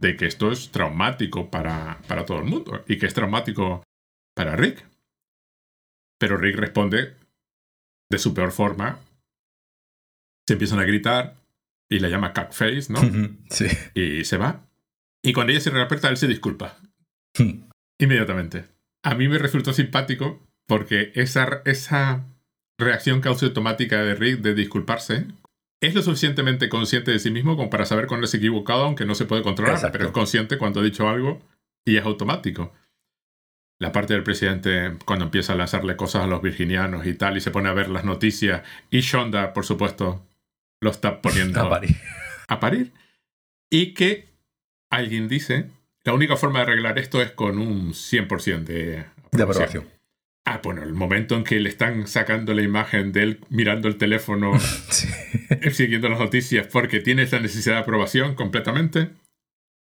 de 0.03 0.17
que 0.17 0.27
esto 0.27 0.51
es 0.51 0.71
traumático 0.73 1.49
para, 1.49 2.03
para 2.09 2.27
todo 2.27 2.39
el 2.39 2.45
mundo 2.45 2.85
y 2.89 2.99
que 2.99 3.07
es 3.07 3.15
traumático 3.15 3.85
para 4.35 4.57
Rick. 4.57 4.85
Pero 6.19 6.37
Rick 6.37 6.57
responde 6.57 7.17
de 8.11 8.19
su 8.19 8.35
peor 8.35 8.51
forma. 8.51 8.99
Se 10.47 10.55
empiezan 10.55 10.81
a 10.81 10.85
gritar 10.85 11.37
y 11.89 12.01
la 12.01 12.09
llama 12.09 12.33
Face, 12.51 12.87
¿no? 12.89 13.01
Sí. 13.49 13.67
Y 13.95 14.25
se 14.25 14.37
va. 14.39 14.67
Y 15.23 15.33
cuando 15.33 15.53
ella 15.53 15.61
se 15.61 15.71
reaperta, 15.71 16.09
él 16.09 16.17
se 16.17 16.27
disculpa. 16.27 16.77
Hmm. 17.39 17.69
Inmediatamente. 18.01 18.67
A 19.05 19.15
mí 19.15 19.29
me 19.29 19.39
resultó 19.39 19.73
simpático 19.73 20.45
porque 20.67 21.13
esa, 21.15 21.63
esa 21.65 22.27
reacción 22.77 23.21
causa 23.21 23.47
automática 23.47 24.03
de 24.03 24.17
Rick 24.17 24.41
de 24.41 24.55
disculparse 24.55 25.27
es 25.83 25.95
lo 25.95 26.03
suficientemente 26.03 26.69
consciente 26.69 27.11
de 27.11 27.19
sí 27.19 27.31
mismo 27.31 27.57
como 27.57 27.69
para 27.69 27.85
saber 27.85 28.07
cuándo 28.07 28.27
es 28.27 28.35
equivocado, 28.35 28.85
aunque 28.85 29.05
no 29.05 29.17
se 29.17 29.25
puede 29.27 29.43
controlar, 29.43 29.91
pero 29.91 30.07
es 30.07 30.13
consciente 30.13 30.57
cuando 30.57 30.81
ha 30.81 30.85
dicho 30.85 31.09
algo 31.09 31.43
y 31.85 31.97
es 31.97 32.05
automático. 32.05 32.73
La 33.81 33.91
parte 33.91 34.15
del 34.15 34.23
presidente, 34.23 34.97
cuando 35.05 35.25
empieza 35.25 35.55
a 35.55 35.57
lanzarle 35.57 35.97
cosas 35.97 36.23
a 36.23 36.27
los 36.29 36.41
virginianos 36.41 37.05
y 37.05 37.15
tal, 37.15 37.37
y 37.37 37.41
se 37.41 37.51
pone 37.51 37.69
a 37.69 37.73
ver 37.73 37.89
las 37.89 38.05
noticias, 38.05 38.63
y 38.91 39.01
Shonda, 39.01 39.53
por 39.53 39.67
supuesto, 39.67 40.25
lo 40.81 40.91
está 40.91 41.21
poniendo 41.23 41.61
a 41.61 41.69
parir. 41.69 41.97
A 42.47 42.61
parir. 42.61 42.93
Y 43.69 43.93
que 43.95 44.29
alguien 44.89 45.27
dice 45.27 45.69
la 46.05 46.15
única 46.15 46.37
forma 46.37 46.61
de 46.61 46.65
arreglar 46.65 46.99
esto 46.99 47.21
es 47.21 47.33
con 47.33 47.59
un 47.59 47.93
100% 47.93 48.65
de 48.65 49.01
aprobación. 49.01 49.31
De 49.33 49.43
aprobación. 49.43 50.02
Ah, 50.45 50.61
bueno, 50.63 50.83
el 50.83 50.93
momento 50.93 51.37
en 51.37 51.45
que 51.45 51.61
le 51.61 51.69
están 51.69 52.07
sacando 52.09 52.53
la 52.53 52.63
imagen 52.63 53.13
de 53.13 53.23
él 53.23 53.41
mirando 53.49 53.87
el 53.89 53.97
teléfono, 53.97 54.59
Sí. 54.91 55.09
siguiendo 55.71 56.09
las 56.09 56.19
noticias, 56.19 56.67
porque 56.67 57.01
tiene 57.01 57.23
esa 57.23 57.39
necesidad 57.39 57.77
de 57.77 57.81
aprobación 57.83 58.35
completamente. 58.35 59.11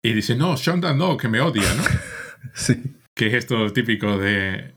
Y 0.03 0.13
dice, 0.13 0.35
no, 0.35 0.55
Shonda 0.57 0.93
no, 0.93 1.17
que 1.17 1.27
me 1.29 1.39
odia, 1.41 1.63
¿no? 1.75 1.83
sí. 2.53 2.75
que 3.15 3.27
es 3.27 3.33
esto 3.35 3.71
típico 3.73 4.17
de 4.17 4.75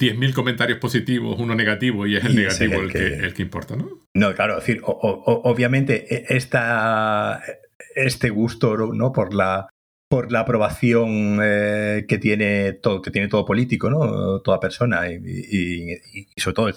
10.000 0.00 0.34
comentarios 0.34 0.78
positivos, 0.78 1.38
uno 1.38 1.54
negativo, 1.54 2.06
y 2.06 2.16
es 2.16 2.24
el 2.24 2.38
Y 2.38 2.44
es 2.44 2.60
negativo 2.60 2.80
el 2.82 2.86
el, 2.86 2.92
que, 2.92 2.98
que- 2.98 3.26
el 3.26 3.34
que 3.34 3.42
importa, 3.42 3.76
¿no? 3.76 3.88
No, 4.14 4.34
claro, 4.34 4.58
es 4.58 4.66
decir, 4.66 4.82
o- 4.84 4.90
o- 4.92 5.50
obviamente 5.50 6.06
e- 6.14 6.36
esta, 6.36 7.42
este 7.94 8.30
gusto 8.30 8.76
¿no? 8.76 9.12
por 9.12 9.34
la 9.34 9.68
por 10.08 10.30
la 10.32 10.40
aprobación 10.40 11.38
eh, 11.42 12.04
que 12.08 12.18
tiene 12.18 12.72
todo 12.74 13.02
que 13.02 13.10
tiene 13.10 13.28
todo 13.28 13.44
político, 13.44 13.90
¿no? 13.90 14.40
Toda 14.40 14.60
persona 14.60 15.10
y, 15.10 15.14
y- 15.24 15.92
y- 16.14 16.40
sobre 16.40 16.54
todo 16.54 16.70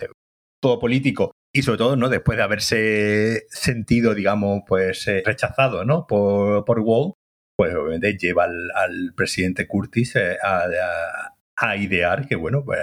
todo 0.62 0.80
político 0.80 1.32
y 1.54 1.62
sobre 1.62 1.78
todo, 1.78 1.96
¿no? 1.96 2.10
Después 2.10 2.38
de 2.38 2.44
haberse 2.44 3.46
sentido, 3.50 4.14
digamos, 4.16 4.62
pues 4.68 5.08
eh, 5.08 5.24
rechazado, 5.26 5.86
¿no? 5.86 6.06
Por, 6.08 6.66
por 6.66 6.80
Wall, 6.82 7.14
pues 7.58 7.74
obviamente 7.76 8.18
lleva 8.18 8.44
al, 8.46 8.72
al 8.76 9.14
presidente 9.16 9.68
Curtis 9.68 10.16
eh, 10.16 10.38
a, 10.44 10.64
a- 10.66 11.36
a 11.62 11.76
idear 11.78 12.28
que, 12.28 12.36
bueno, 12.36 12.64
pues, 12.64 12.80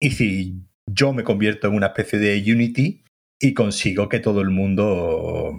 y 0.00 0.10
si 0.10 0.54
yo 0.90 1.12
me 1.12 1.22
convierto 1.24 1.68
en 1.68 1.74
una 1.74 1.86
especie 1.88 2.18
de 2.18 2.36
Unity 2.52 3.04
y 3.40 3.54
consigo 3.54 4.08
que 4.08 4.18
todo 4.20 4.40
el 4.40 4.50
mundo... 4.50 5.52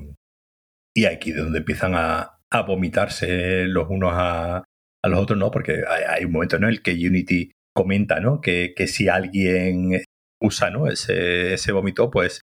Y 0.95 1.05
aquí 1.05 1.31
es 1.31 1.37
donde 1.37 1.59
empiezan 1.59 1.93
a, 1.95 2.37
a 2.53 2.61
vomitarse 2.61 3.65
los 3.67 3.87
unos 3.89 4.11
a, 4.13 4.57
a 5.03 5.07
los 5.09 5.19
otros, 5.19 5.37
¿no? 5.39 5.51
Porque 5.51 5.81
hay, 5.87 6.03
hay 6.07 6.25
un 6.25 6.31
momento 6.31 6.59
¿no? 6.59 6.67
en 6.67 6.73
el 6.73 6.81
que 6.81 6.91
Unity 6.91 7.51
comenta, 7.75 8.19
¿no? 8.19 8.39
Que, 8.41 8.73
que 8.75 8.87
si 8.87 9.07
alguien 9.09 10.01
usa, 10.41 10.69
¿no? 10.69 10.87
Ese, 10.87 11.53
ese 11.53 11.71
vómito, 11.71 12.11
pues 12.11 12.41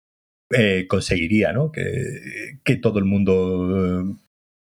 eh, 0.53 0.85
conseguiría, 0.87 1.51
¿no? 1.51 1.71
Que, 1.71 1.81
que 2.63 2.77
todo 2.77 2.99
el 2.99 3.05
mundo 3.05 4.01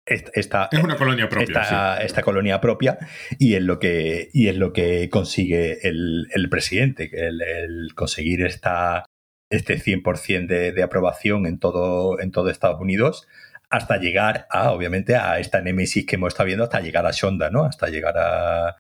eh, 0.06 0.14
est- 0.16 0.30
está, 0.34 0.68
Es 0.72 0.84
una 0.84 0.98
colonia 0.98 1.30
propia, 1.30 1.62
esta, 1.62 2.04
esta 2.04 2.22
colonia 2.24 2.60
propia 2.60 2.98
y 3.40 3.54
es 3.56 3.62
lo 3.62 3.80
que, 3.80 4.30
y 4.34 4.50
es 4.50 4.58
lo 4.58 4.74
que 4.74 5.10
consigue 5.10 5.88
el, 5.88 6.28
el 6.34 6.50
presidente, 6.50 7.10
el, 7.14 7.42
el 7.42 7.94
conseguir 7.96 8.42
esta, 8.44 9.06
este 9.50 9.78
100% 9.80 10.48
de, 10.48 10.72
de 10.74 10.84
aprobación 10.84 11.46
en 11.46 11.58
todo, 11.60 12.20
en 12.20 12.32
todo 12.32 12.50
Estados 12.50 12.82
Unidos 12.82 13.28
hasta 13.72 13.98
llegar 13.98 14.48
a, 14.50 14.72
obviamente, 14.72 15.16
a 15.16 15.40
esta 15.40 15.62
némesis 15.62 16.06
que 16.06 16.16
hemos 16.18 16.34
estado 16.34 16.48
viendo, 16.48 16.64
hasta 16.66 16.82
llegar 16.82 17.06
a 17.06 17.12
Shonda, 17.12 17.50
¿no? 17.50 17.64
Hasta 17.66 17.88
llegar 17.90 18.18
a, 18.18 18.78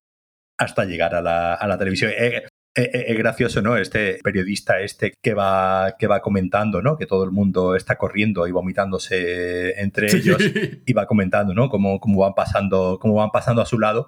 hasta 0.59 0.85
llegar 0.85 1.15
a 1.15 1.21
la, 1.21 1.53
a 1.53 1.67
la 1.67 1.77
televisión. 1.77 2.11
Eh, 2.15 2.43
eh, 2.73 2.89
eh, 2.93 3.05
es 3.07 3.17
gracioso, 3.17 3.61
¿no? 3.61 3.75
Este 3.77 4.19
periodista 4.23 4.79
este 4.79 5.13
que 5.21 5.33
va, 5.33 5.95
que 5.99 6.07
va 6.07 6.21
comentando, 6.21 6.81
¿no? 6.81 6.97
Que 6.97 7.05
todo 7.05 7.23
el 7.23 7.31
mundo 7.31 7.75
está 7.75 7.97
corriendo 7.97 8.47
y 8.47 8.51
vomitándose 8.51 9.79
entre 9.81 10.09
sí. 10.09 10.17
ellos 10.17 10.41
y 10.85 10.93
va 10.93 11.05
comentando, 11.05 11.53
¿no? 11.53 11.69
Cómo, 11.69 11.99
cómo 11.99 12.21
van 12.21 12.33
pasando, 12.33 12.97
cómo 13.01 13.15
van 13.15 13.31
pasando 13.31 13.61
a 13.61 13.65
su 13.65 13.79
lado, 13.79 14.07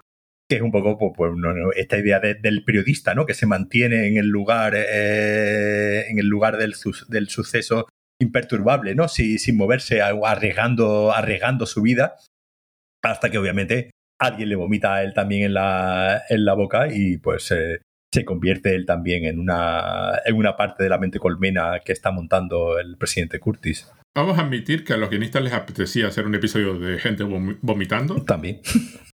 que 0.50 0.58
es 0.58 0.62
un 0.62 0.72
poco 0.72 0.98
pues, 0.98 1.12
pues, 1.16 1.32
no, 1.36 1.54
no, 1.54 1.72
esta 1.74 1.98
idea 1.98 2.20
de- 2.20 2.36
del 2.36 2.64
periodista, 2.64 3.14
¿no? 3.16 3.26
Que 3.26 3.34
se 3.34 3.46
mantiene 3.46 4.08
en 4.08 4.18
el 4.18 4.28
lugar, 4.28 4.74
eh, 4.78 6.06
en 6.10 6.20
el 6.20 6.28
lugar 6.28 6.58
del, 6.58 6.74
del 7.10 7.30
suceso 7.30 7.88
imperturbable, 8.24 8.96
¿no? 8.96 9.08
Si- 9.08 9.38
sin 9.38 9.58
moverse, 9.58 10.02
arriesgando, 10.02 11.12
arriesgando 11.14 11.66
su 11.66 11.82
vida, 11.82 12.16
hasta 13.04 13.30
que 13.30 13.38
obviamente 13.38 13.92
alguien 14.20 14.50
le 14.50 14.56
vomita 14.56 14.96
a 14.96 15.04
él 15.04 15.14
también 15.14 15.44
en 15.44 15.54
la, 15.54 16.24
en 16.30 16.46
la 16.46 16.54
boca 16.54 16.88
y 16.92 17.18
pues 17.18 17.52
eh, 17.52 17.82
se 18.14 18.24
convierte 18.26 18.76
él 18.76 18.86
también 18.86 19.26
en 19.26 19.40
una, 19.40 20.22
en 20.26 20.36
una 20.36 20.56
parte 20.56 20.84
de 20.84 20.90
la 20.90 20.98
mente 20.98 21.20
colmena 21.20 21.80
que 21.84 21.92
está 21.92 22.12
montando 22.12 22.80
el 22.80 22.96
presidente 22.98 23.40
Curtis. 23.40 23.92
Vamos 24.16 24.38
a 24.38 24.44
admitir 24.44 24.84
que 24.86 24.94
a 24.94 24.98
los 24.98 25.10
guionistas 25.10 25.42
les 25.44 25.54
apetecía 25.54 26.08
hacer 26.08 26.26
un 26.28 26.36
episodio 26.36 26.78
de 26.80 27.00
gente 27.00 27.24
vom- 27.24 27.58
vomitando 27.62 28.24
También. 28.24 28.62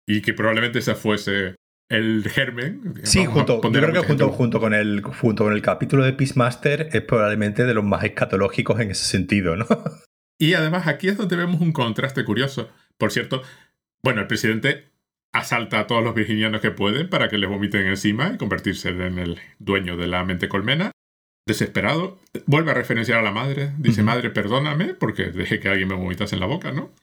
y 0.08 0.22
que 0.22 0.34
probablemente 0.34 0.80
ese 0.80 0.94
fuese 0.96 1.56
el 1.90 2.24
germen. 2.30 2.94
Sí, 3.04 3.26
Vamos 3.26 3.34
a 3.34 3.34
junto, 3.34 3.72
yo 3.72 3.82
creo 3.82 3.94
que 3.94 4.08
junto, 4.08 4.30
junto, 4.30 4.60
con 4.60 4.74
el, 4.74 5.02
junto 5.02 5.44
con 5.44 5.54
el 5.54 5.62
capítulo 5.62 6.04
de 6.06 6.14
Peacemaster 6.14 6.90
es 6.94 7.02
probablemente 7.02 7.66
de 7.66 7.74
los 7.74 7.84
más 7.84 8.04
escatológicos 8.04 8.80
en 8.80 8.92
ese 8.92 9.06
sentido, 9.06 9.56
¿no? 9.56 9.66
Y 10.42 10.54
además 10.54 10.88
aquí 10.88 11.10
es 11.10 11.18
donde 11.18 11.36
vemos 11.36 11.60
un 11.60 11.74
contraste 11.74 12.24
curioso. 12.24 12.70
Por 12.98 13.12
cierto, 13.12 13.42
bueno, 14.04 14.22
el 14.22 14.28
presidente 14.28 14.90
asalta 15.34 15.80
a 15.80 15.88
todos 15.88 16.04
los 16.04 16.16
virginianos 16.16 16.62
que 16.62 16.72
pueden 16.72 17.10
para 17.10 17.28
que 17.28 17.38
les 17.38 17.50
vomiten 17.50 17.86
encima 17.88 18.32
y 18.34 18.38
convertirse 18.38 18.90
en 18.90 19.20
el 19.20 19.40
dueño 19.60 19.98
de 19.98 20.08
la 20.08 20.24
mente 20.24 20.48
colmena. 20.48 20.92
Desesperado, 21.46 22.20
vuelve 22.46 22.72
a 22.72 22.76
referenciar 22.76 23.20
a 23.20 23.24
la 23.24 23.32
madre. 23.32 23.74
Dice, 23.80 24.02
Ujú. 24.02 24.06
madre, 24.06 24.30
perdóname 24.30 24.94
porque 24.94 25.32
dejé 25.32 25.60
que 25.60 25.70
alguien 25.70 25.90
me 25.90 25.96
vomitase 25.96 26.36
en 26.36 26.42
la 26.42 26.48
boca, 26.48 26.72
¿no? 26.72 26.94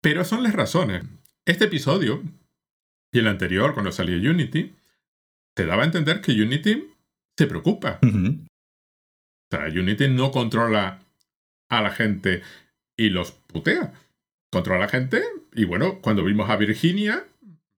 Pero 0.00 0.24
son 0.24 0.42
las 0.42 0.54
razones. 0.54 1.02
Este 1.44 1.64
episodio 1.64 2.22
y 3.12 3.18
el 3.18 3.28
anterior, 3.28 3.74
cuando 3.74 3.92
salió 3.92 4.16
Unity, 4.30 4.74
te 5.54 5.66
daba 5.66 5.82
a 5.82 5.86
entender 5.86 6.20
que 6.20 6.32
Unity 6.32 6.88
se 7.38 7.46
preocupa. 7.46 7.98
O 8.02 9.50
sea, 9.50 9.66
Unity 9.66 10.08
no 10.08 10.30
controla 10.30 11.00
a 11.70 11.82
la 11.82 11.90
gente 11.90 12.42
y 12.96 13.10
los 13.10 13.32
putea. 13.32 13.92
Controla 14.52 14.80
a 14.80 14.86
la 14.86 14.90
gente 14.90 15.22
y 15.54 15.64
bueno, 15.64 16.00
cuando 16.00 16.24
vimos 16.24 16.50
a 16.50 16.56
Virginia, 16.56 17.24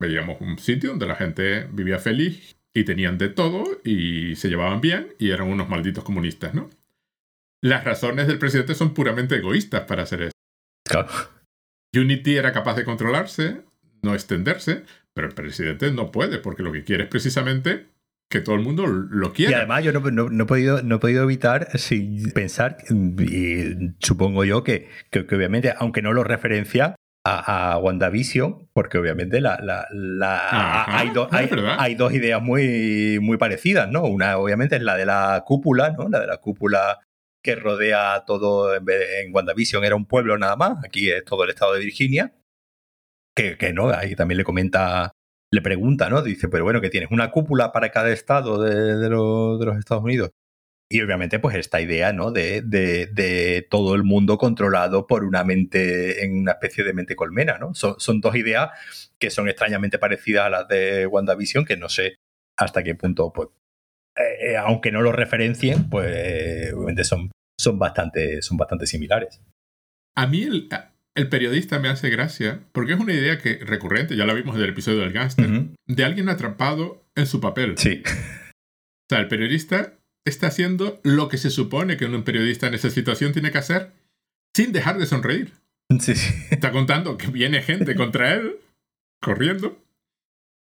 veíamos 0.01 0.41
un 0.41 0.59
sitio 0.59 0.91
donde 0.91 1.07
la 1.07 1.17
gente 1.17 1.69
vivía 1.73 1.99
feliz 1.99 2.57
y 2.75 2.85
tenían 2.85 3.19
de 3.19 3.29
todo 3.29 3.81
y 3.85 4.37
se 4.37 4.49
llevaban 4.49 4.81
bien 4.81 5.15
y 5.19 5.31
eran 5.31 5.49
unos 5.49 5.69
malditos 5.69 6.05
comunistas, 6.05 6.55
¿no? 6.55 6.71
Las 7.63 7.85
razones 7.85 8.27
del 8.29 8.39
presidente 8.39 8.75
son 8.75 8.95
puramente 8.95 9.37
egoístas 9.37 9.83
para 9.83 10.05
hacer 10.05 10.23
eso. 10.23 10.33
Claro. 10.85 11.09
Unity 11.95 12.37
era 12.37 12.53
capaz 12.53 12.75
de 12.77 12.85
controlarse, 12.85 13.63
no 14.03 14.15
extenderse, 14.15 14.85
pero 15.19 15.27
el 15.27 15.35
presidente 15.35 15.91
no 15.91 16.13
puede 16.13 16.39
porque 16.39 16.63
lo 16.63 16.71
que 16.71 16.85
quiere 16.85 17.03
es 17.05 17.09
precisamente 17.11 17.89
que 18.31 18.41
todo 18.41 18.55
el 18.55 18.61
mundo 18.61 18.87
lo 18.87 19.29
Y 19.31 19.33
quiera. 19.33 19.57
además 19.59 19.83
yo 19.83 19.93
no, 19.93 19.99
no- 20.13 20.29
no 20.29 20.45
he 20.45 20.47
podido, 20.47 20.81
no 20.85 20.95
he 20.97 20.99
podido 21.01 21.25
evitar 21.25 21.77
sin 21.77 22.31
pensar, 22.31 22.77
y 22.89 23.95
supongo 23.99 24.45
yo 24.45 24.63
que, 24.63 24.89
que- 25.11 25.27
que 25.27 25.35
obviamente, 25.35 25.75
aunque 25.77 26.03
no 26.03 26.13
lo 26.13 26.23
referencia 26.23 26.95
a, 27.25 27.73
a 27.73 27.79
WandaVision, 27.79 28.69
porque 28.73 28.99
obviamente 28.99 29.41
la, 29.41 29.59
la- 29.61 29.89
la- 29.93 30.83
Ajá, 30.83 30.99
hay, 30.99 31.11
do- 31.11 31.29
hay, 31.33 31.95
dos 31.97 32.13
ideas 32.15 32.41
muy, 32.41 33.19
muy 33.21 33.39
parecidas, 33.39 33.91
¿no? 33.91 34.05
Una 34.05 34.39
obviamente 34.39 34.77
es 34.77 34.83
la 34.83 34.97
de 34.97 35.05
la 35.07 35.43
cúpula, 35.45 35.91
¿no? 35.99 36.09
La 36.09 36.21
de 36.21 36.29
la 36.29 36.37
cúpula 36.37 37.01
que 37.43 37.57
rodea 37.57 38.23
todo, 38.25 38.73
en, 38.75 38.85
vez 38.85 39.01
de- 39.01 39.23
en 39.23 39.35
WandaVision 39.35 39.85
era 39.85 39.97
un 39.97 40.07
pueblo 40.07 40.39
nada 40.39 40.55
más, 40.55 40.85
aquí 40.85 41.11
es 41.11 41.25
todo 41.25 41.43
el 41.45 41.51
estado 41.51 41.75
de 41.75 41.81
Virginia, 41.81 42.33
que, 43.59 43.73
no, 43.73 43.91
ahí 43.91 44.15
también 44.15 44.39
le 44.39 44.45
comenta 44.45 45.13
le 45.51 45.63
pregunta, 45.63 46.11
¿no? 46.11 46.21
Dice, 46.23 46.49
pero 46.49 46.65
bueno, 46.65 46.81
que 46.81 46.91
tienes 46.91 47.11
una 47.11 47.31
cúpula 47.31 47.73
para 47.73 47.91
cada 47.91 48.11
estado 48.11 48.63
de, 48.63 48.97
de 48.97 49.09
lo- 49.09 49.57
de 49.59 49.65
los 49.67 49.79
Estados 49.79 50.05
Unidos. 50.05 50.31
Y 50.91 51.01
obviamente, 51.03 51.39
pues 51.39 51.55
esta 51.57 51.81
idea, 51.81 52.13
¿no? 52.13 52.33
De, 52.33 52.63
de- 52.63 53.07
todo 53.71 53.95
el 53.95 54.05
mundo 54.05 54.39
controlado 54.39 55.07
por 55.07 55.25
una 55.25 55.45
mente, 55.45 56.25
en 56.25 56.39
una 56.39 56.53
especie 56.53 56.83
de 56.85 56.93
mente 56.95 57.17
colmena, 57.17 57.59
¿no? 57.59 57.75
Son, 57.75 58.21
dos 58.21 58.37
ideas 58.37 58.71
que 59.19 59.31
son 59.31 59.49
extrañamente 59.49 59.99
parecidas 59.99 60.47
a 60.47 60.51
las 60.51 60.69
de 60.69 61.07
WandaVision, 61.07 61.65
que 61.65 61.77
no 61.77 61.89
sé 61.89 62.17
hasta 62.59 62.83
qué 62.83 62.95
punto, 62.95 63.33
pues, 63.33 63.49
eh, 64.17 64.51
eh, 64.53 64.57
aunque 64.57 64.91
no 64.93 65.01
lo 65.01 65.13
referencien, 65.13 65.89
pues 65.89 66.73
obviamente 66.75 67.05
son, 67.05 67.31
son, 67.59 67.79
bastante, 67.79 68.43
son 68.43 68.57
bastante 68.57 68.87
similares. 68.87 69.41
A 70.17 70.27
mí 70.27 70.43
el, 70.43 70.69
el 71.19 71.29
periodista 71.29 71.79
me 71.79 71.89
hace 71.89 72.11
gracia 72.11 72.61
porque 72.73 72.93
es 72.93 73.01
una 73.01 73.13
idea 73.13 73.39
que 73.39 73.57
recurrente, 73.59 74.17
ya 74.17 74.25
la 74.25 74.35
vimos 74.35 74.57
en 74.57 74.63
el 74.63 74.71
episodio 74.71 75.01
del 75.01 75.13
gángster, 75.13 75.49
de 75.87 76.05
alguien 76.05 76.29
atrapado 76.29 77.05
en 77.17 77.27
su 77.27 77.41
papel. 77.41 77.77
Sí. 77.77 78.03
O 78.07 79.07
sea, 79.11 79.21
el 79.21 79.29
periodista 79.29 79.95
está 80.25 80.47
haciendo 80.47 81.01
lo 81.03 81.29
que 81.29 81.39
se 81.39 81.51
supone 81.51 81.97
que 81.97 82.05
un 82.05 82.23
periodista 82.23 82.67
en 82.69 82.75
esa 82.75 82.91
situación 82.91 83.33
tiene 83.33 83.51
que 83.51 83.59
hacer 83.59 83.93
sin 84.55 84.73
dejar 84.73 84.99
de 84.99 85.07
sonreír. 85.07 85.53
Sí. 86.01 86.13
Está 86.51 86.71
contando 86.71 87.17
que 87.19 87.29
viene 87.29 87.63
gente 87.63 87.95
contra 87.95 88.35
él, 88.35 88.57
corriendo, 89.23 89.83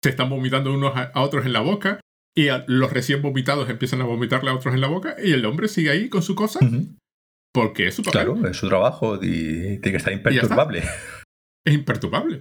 se 0.04 0.10
están 0.12 0.30
vomitando 0.30 0.74
unos 0.74 0.96
a, 0.96 1.12
otros 1.16 1.46
en 1.46 1.54
la 1.54 1.60
boca 1.62 2.00
y 2.36 2.50
a- 2.50 2.64
los 2.68 2.94
recién 2.94 3.22
vomitados 3.22 3.70
empiezan 3.70 4.00
a 4.02 4.06
vomitarle 4.06 4.52
a 4.52 4.56
otros 4.56 4.74
en 4.76 4.82
la 4.82 4.88
boca 4.88 5.16
y 5.22 5.32
el 5.32 5.44
hombre 5.46 5.68
sigue 5.68 5.90
ahí 5.90 6.08
con 6.08 6.22
su 6.22 6.36
cosa 6.36 6.60
Ujú. 6.64 6.96
Porque 7.58 7.88
es 7.88 7.96
su 7.96 8.04
papel. 8.04 8.26
Claro, 8.26 8.48
es 8.48 8.58
su 8.58 8.68
trabajo 8.68 9.16
y 9.16 9.80
tiene 9.80 9.92
que 9.92 9.98
estar 9.98 10.14
imperturbable. 10.14 10.84
es 11.66 11.74
imperturbable. 11.74 12.40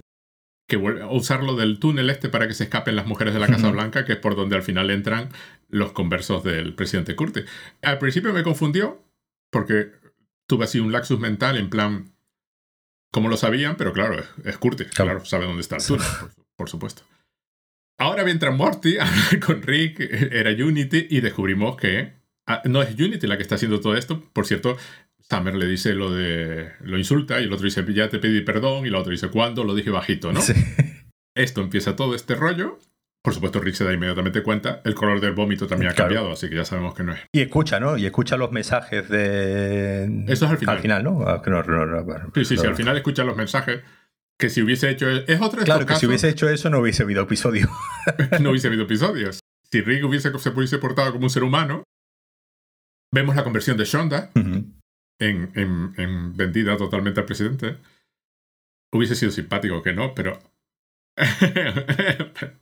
Que 0.69 0.77
usarlo 0.77 1.55
del 1.55 1.79
túnel 1.79 2.09
este 2.11 2.29
para 2.29 2.47
que 2.47 2.53
se 2.53 2.65
escapen 2.65 2.95
las 2.95 3.07
mujeres 3.07 3.33
de 3.33 3.39
la 3.39 3.47
Casa. 3.47 3.71
Blanca, 3.71 4.05
que 4.05 4.13
es 4.13 4.19
por 4.19 4.35
donde 4.35 4.55
al 4.55 4.61
final 4.61 4.91
entran 4.91 5.29
los 5.69 5.91
conversos 5.91 6.43
del 6.43 6.75
presidente 6.75 7.15
Curtis. 7.15 7.45
Al 7.81 7.97
principio 7.97 8.31
me 8.31 8.43
confundió, 8.43 9.03
porque 9.51 9.91
tuve 10.47 10.65
así 10.65 10.79
un 10.79 10.91
laxus 10.91 11.19
mental 11.19 11.57
en 11.57 11.69
plan, 11.71 12.13
como 13.11 13.27
lo 13.27 13.37
sabían, 13.37 13.75
pero 13.75 13.93
claro, 13.93 14.23
es, 14.43 14.57
Curtis, 14.59 14.87
Claro. 14.87 15.11
claro, 15.11 15.25
sabe 15.25 15.45
dónde 15.45 15.61
está 15.61 15.77
el 15.77 15.83
túnel. 15.85 16.05
Por 16.55 16.69
supuesto. 16.69 17.01
Ahora 17.97 18.23
mientras 18.23 18.55
Morty 18.55 18.97
habla 18.99 19.39
con 19.43 19.63
Rick, 19.63 19.99
era 20.31 20.51
Unity, 20.51 21.07
y 21.09 21.21
descubrimos 21.21 21.77
que 21.77 22.13
ah, 22.45 22.61
no 22.65 22.81
es 22.81 22.93
Unity 22.93 23.25
la 23.25 23.37
que 23.37 23.43
está 23.43 23.55
haciendo 23.55 23.79
todo 23.79 23.95
esto. 23.95 24.21
Por 24.33 24.45
cierto, 24.45 24.77
Summer 25.29 25.55
le 25.55 25.67
dice 25.67 25.93
lo 25.93 26.13
de. 26.13 26.71
lo 26.81 26.97
insulta, 26.97 27.39
y 27.39 27.43
el 27.43 27.53
otro 27.53 27.65
dice, 27.65 27.85
ya 27.93 28.09
te 28.09 28.19
pedí 28.19 28.41
perdón, 28.41 28.85
y 28.85 28.89
el 28.89 28.95
otro 28.95 29.11
dice, 29.11 29.29
¿cuándo? 29.29 29.63
Lo 29.63 29.75
dije 29.75 29.89
bajito, 29.89 30.31
¿no? 30.31 30.39
Esto 31.35 31.61
empieza 31.61 31.95
todo 31.95 32.15
este 32.15 32.35
rollo. 32.35 32.79
Por 33.21 33.33
supuesto, 33.33 33.59
Rick 33.59 33.75
se 33.75 33.83
da 33.83 33.91
inmediatamente 33.91 34.41
cuenta. 34.41 34.81
El 34.85 34.95
color 34.95 35.19
del 35.19 35.33
vómito 35.33 35.67
también 35.67 35.91
ha 35.91 35.95
cambiado, 35.95 36.31
así 36.31 36.47
que 36.47 36.55
ya 36.55 36.63
sabemos 36.63 36.95
que 36.95 37.03
no 37.03 37.13
es. 37.13 37.19
Y 37.33 37.41
escucha, 37.41 37.79
¿no? 37.79 37.97
Y 37.97 38.05
escucha 38.05 38.37
los 38.37 38.51
mensajes 38.53 39.09
de. 39.09 40.23
Eso 40.27 40.45
es 40.45 40.51
al 40.51 40.57
final. 40.57 40.75
Al 40.77 40.81
final, 40.81 41.03
¿no? 41.03 41.21
Ah, 41.27 41.43
sí, 42.33 42.45
sí, 42.45 42.57
sí. 42.57 42.65
Al 42.65 42.75
final 42.75 42.95
escucha 42.95 43.25
los 43.25 43.35
mensajes. 43.35 43.81
Que 44.39 44.49
si 44.49 44.61
hubiese 44.61 44.89
hecho. 44.89 45.09
Es 45.09 45.41
otra 45.41 45.63
Claro, 45.63 45.85
que 45.85 45.95
si 45.95 46.05
hubiese 46.05 46.29
hecho 46.29 46.47
eso 46.47 46.69
no 46.69 46.79
hubiese 46.79 47.03
habido 47.03 47.23
episodio. 47.23 47.69
no 48.39 48.51
hubiese 48.51 48.67
habido 48.67 48.83
episodios. 48.83 49.41
Si 49.69 49.81
Rick 49.81 50.05
hubiese, 50.05 50.31
se 50.39 50.49
hubiese 50.49 50.77
portado 50.77 51.11
como 51.11 51.25
un 51.25 51.29
ser 51.29 51.43
humano, 51.43 51.83
vemos 53.11 53.35
la 53.35 53.43
conversión 53.43 53.75
de 53.75 53.83
Shonda 53.83 54.31
en, 55.19 55.51
en, 55.55 56.35
vendida 56.35 56.77
totalmente 56.77 57.19
al 57.19 57.25
presidente. 57.25 57.77
Hubiese 58.91 59.15
sido 59.15 59.31
simpático 59.31 59.81
que 59.81 59.93
no, 59.93 60.13
pero. 60.15 60.39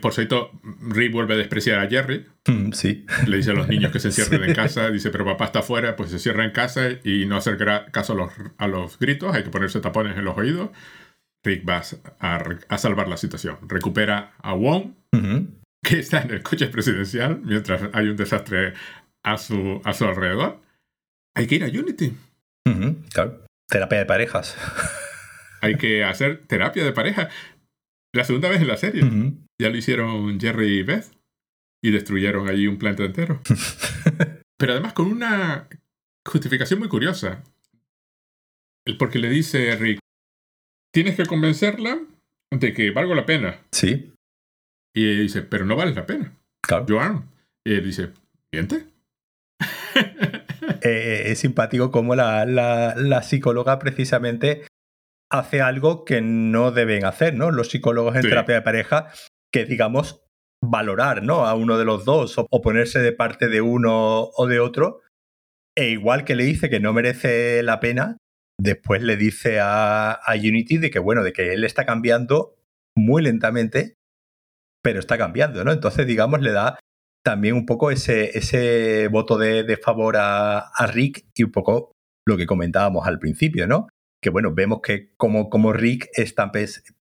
Por 0.00 0.12
cierto, 0.12 0.52
Rick 0.62 1.10
vuelve 1.12 1.34
a 1.34 1.38
despreciar 1.38 1.80
a 1.80 1.88
Jerry. 1.88 2.24
Mm, 2.46 2.70
sí. 2.70 3.04
Le 3.26 3.38
dice 3.38 3.50
a 3.50 3.54
los 3.54 3.66
niños 3.66 3.90
que 3.90 3.98
se 3.98 4.08
encierren 4.10 4.44
en 4.44 4.54
casa. 4.54 4.88
Dice, 4.90 5.10
pero 5.10 5.24
papá 5.24 5.46
está 5.46 5.58
afuera, 5.60 5.96
pues 5.96 6.10
se 6.10 6.20
cierra 6.20 6.44
en 6.44 6.52
casa 6.52 6.90
y 7.02 7.26
no 7.26 7.36
hacer 7.36 7.58
caso 7.90 8.12
a 8.12 8.16
los, 8.16 8.32
a 8.56 8.68
los 8.68 8.98
gritos. 8.98 9.34
Hay 9.34 9.42
que 9.42 9.50
ponerse 9.50 9.80
tapones 9.80 10.16
en 10.16 10.24
los 10.24 10.38
oídos. 10.38 10.70
Rick 11.42 11.68
va 11.68 11.82
a, 12.18 12.78
salvar 12.78 13.08
la 13.08 13.16
situación. 13.16 13.56
Recupera 13.66 14.34
a 14.38 14.52
Wong, 14.52 14.92
que 15.82 15.98
está 15.98 16.22
en 16.22 16.32
el 16.32 16.42
coche 16.42 16.66
presidencial 16.66 17.40
mientras 17.42 17.82
hay 17.92 18.08
un 18.08 18.16
desastre 18.16 18.74
a 19.22 19.38
su, 19.38 19.80
a 19.84 19.92
su 19.92 20.04
alrededor. 20.04 20.60
Hay 21.34 21.46
que 21.46 21.56
ir 21.56 21.64
a 21.64 21.68
Unity. 21.68 22.16
claro. 23.12 23.44
Terapia 23.68 23.98
de 23.98 24.06
parejas. 24.06 24.56
Hay 25.62 25.76
que 25.76 26.04
hacer 26.04 26.44
terapia 26.46 26.84
de 26.84 26.92
pareja. 26.92 27.28
La 28.12 28.24
segunda 28.24 28.48
vez 28.48 28.60
en 28.60 28.68
la 28.68 28.76
serie. 28.76 29.02
Ya 29.60 29.68
lo 29.68 29.76
hicieron 29.76 30.40
Jerry 30.40 30.78
y 30.78 30.82
Beth. 30.82 31.06
Y 31.82 31.92
destruyeron 31.92 32.48
allí 32.48 32.66
un 32.66 32.78
planeta 32.78 33.04
entero. 33.04 33.40
Pero 34.58 34.72
además 34.72 34.92
con 34.92 35.06
una 35.06 35.68
justificación 36.26 36.80
muy 36.80 36.88
curiosa. 36.88 37.42
Porque 38.98 39.18
le 39.18 39.30
dice 39.30 39.76
Rick, 39.76 40.00
tienes 40.92 41.16
que 41.16 41.26
convencerla 41.26 42.00
de 42.50 42.72
que 42.72 42.90
valgo 42.90 43.14
la 43.14 43.26
pena. 43.26 43.60
Sí. 43.70 44.12
Y 44.94 45.08
ella 45.08 45.22
dice, 45.22 45.42
pero 45.42 45.64
no 45.64 45.76
vale 45.76 45.94
la 45.94 46.06
pena. 46.06 46.34
Claro. 46.62 46.84
Joan. 46.88 47.30
Y 47.64 47.74
él 47.74 47.84
dice, 47.84 48.10
¿miente? 48.52 48.86
Eh, 50.82 51.24
es 51.26 51.38
simpático 51.40 51.90
como 51.90 52.14
la, 52.14 52.44
la, 52.46 53.22
psicóloga 53.22 53.78
precisamente 53.78 54.66
hace 55.30 55.60
algo 55.60 56.04
que 56.04 56.20
no 56.20 56.72
deben 56.72 57.04
hacer, 57.04 57.34
¿no? 57.34 57.50
Los 57.50 57.68
psicólogos 57.70 58.16
en 58.16 58.22
terapia 58.22 58.56
de 58.56 58.62
pareja, 58.62 59.08
que 59.52 59.64
digamos 59.64 60.22
valorar, 60.62 61.22
¿no? 61.22 61.46
A 61.46 61.54
uno 61.54 61.78
de 61.78 61.84
los 61.84 62.04
dos 62.04 62.36
o, 62.38 62.62
ponerse 62.62 62.98
de 63.00 63.12
parte 63.12 63.48
de 63.48 63.60
uno 63.60 64.30
o 64.34 64.46
de 64.46 64.60
otro. 64.60 65.00
E 65.76 65.90
igual 65.90 66.24
que 66.24 66.34
le 66.34 66.44
dice 66.44 66.68
que 66.68 66.80
no 66.80 66.92
merece 66.92 67.62
la 67.62 67.80
pena, 67.80 68.16
después 68.58 69.02
le 69.02 69.16
dice 69.16 69.60
a, 69.60 70.12
a 70.12 70.34
Unity 70.34 70.78
de 70.78 70.90
que, 70.90 70.98
bueno, 70.98 71.22
de 71.22 71.32
que 71.32 71.52
él 71.52 71.64
está 71.64 71.86
cambiando 71.86 72.56
muy 72.96 73.22
lentamente, 73.22 73.94
pero 74.82 74.98
está 74.98 75.16
cambiando, 75.16 75.64
¿no? 75.64 75.72
Entonces, 75.72 76.06
digamos, 76.06 76.40
le 76.40 76.52
da 76.52 76.78
también 77.22 77.54
un 77.54 77.66
poco 77.66 77.90
ese, 77.90 78.36
ese 78.36 79.08
voto 79.08 79.38
de, 79.38 79.76
favor 79.76 80.16
a, 80.16 80.58
a, 80.58 80.86
Rick 80.86 81.26
y 81.34 81.42
un 81.42 81.52
poco 81.52 81.92
lo 82.26 82.36
que 82.36 82.46
comentábamos 82.46 83.06
al 83.06 83.18
principio, 83.18 83.66
¿no? 83.66 83.88
Que 84.22 84.30
bueno, 84.30 84.52
vemos 84.54 84.80
que 84.82 85.12
como, 85.16 85.50
como 85.50 85.72
Rick 85.72 86.08
está 86.14 86.50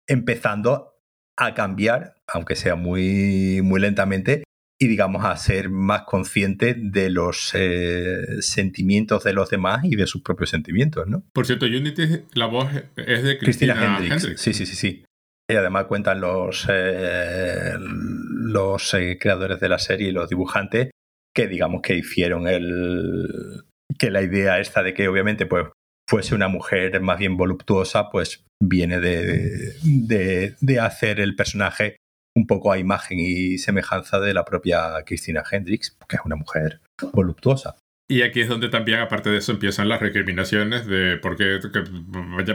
empezando 0.06 0.94
a 1.36 1.54
cambiar, 1.54 2.14
aunque 2.26 2.56
sea 2.56 2.76
muy, 2.76 3.60
muy 3.62 3.80
lentamente, 3.80 4.44
y 4.78 4.88
digamos 4.88 5.24
a 5.24 5.36
ser 5.36 5.70
más 5.70 6.02
consciente 6.02 6.74
de 6.76 7.08
los 7.08 7.52
eh, 7.54 8.40
sentimientos 8.40 9.24
de 9.24 9.32
los 9.32 9.48
demás 9.48 9.84
y 9.84 9.96
de 9.96 10.06
sus 10.06 10.22
propios 10.22 10.50
sentimientos, 10.50 11.06
¿no? 11.06 11.24
Por 11.32 11.46
cierto, 11.46 11.66
Unity, 11.66 12.24
la 12.34 12.46
voz 12.46 12.68
es 12.96 13.22
de 13.22 13.38
Cristina, 13.38 13.74
Hendricks. 13.74 14.40
Sí, 14.40 14.52
sí, 14.52 14.66
sí, 14.66 14.76
sí. 14.76 15.04
Y 15.48 15.54
además 15.54 15.84
cuentan 15.84 16.20
los, 16.20 16.66
eh, 16.68 17.74
los 17.78 18.94
eh, 18.94 19.16
creadores 19.20 19.60
de 19.60 19.68
la 19.68 19.78
serie 19.78 20.08
y 20.08 20.12
los 20.12 20.28
dibujantes 20.28 20.90
que 21.34 21.46
digamos 21.46 21.82
que 21.82 21.94
hicieron 21.94 22.48
el 22.48 23.64
que 23.98 24.10
la 24.10 24.22
idea 24.22 24.58
esta 24.58 24.82
de 24.82 24.94
que 24.94 25.06
obviamente 25.06 25.46
pues 25.46 25.66
fuese 26.08 26.34
una 26.34 26.48
mujer 26.48 27.00
más 27.00 27.18
bien 27.18 27.36
voluptuosa 27.36 28.10
pues 28.10 28.44
viene 28.60 29.00
de, 29.00 29.74
de, 29.82 30.56
de 30.60 30.80
hacer 30.80 31.20
el 31.20 31.36
personaje 31.36 31.96
un 32.36 32.46
poco 32.46 32.70
a 32.70 32.78
imagen 32.78 33.18
y 33.18 33.58
semejanza 33.58 34.20
de 34.20 34.34
la 34.34 34.44
propia 34.44 35.02
Christina 35.04 35.42
Hendricks, 35.50 35.96
que 36.06 36.16
es 36.16 36.22
una 36.24 36.36
mujer 36.36 36.80
voluptuosa. 37.12 37.76
Y 38.08 38.22
aquí 38.22 38.40
es 38.40 38.48
donde 38.48 38.68
también, 38.68 39.00
aparte 39.00 39.30
de 39.30 39.38
eso, 39.38 39.52
empiezan 39.52 39.88
las 39.88 40.00
recriminaciones 40.00 40.86
de 40.86 41.16
por 41.16 41.36
qué 41.36 41.58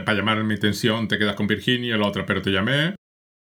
para 0.00 0.16
llamar 0.16 0.42
mi 0.44 0.54
atención 0.54 1.08
te 1.08 1.18
quedas 1.18 1.36
con 1.36 1.46
Virginia, 1.46 1.98
la 1.98 2.06
otra 2.06 2.24
pero 2.24 2.40
te 2.40 2.50
llamé. 2.50 2.94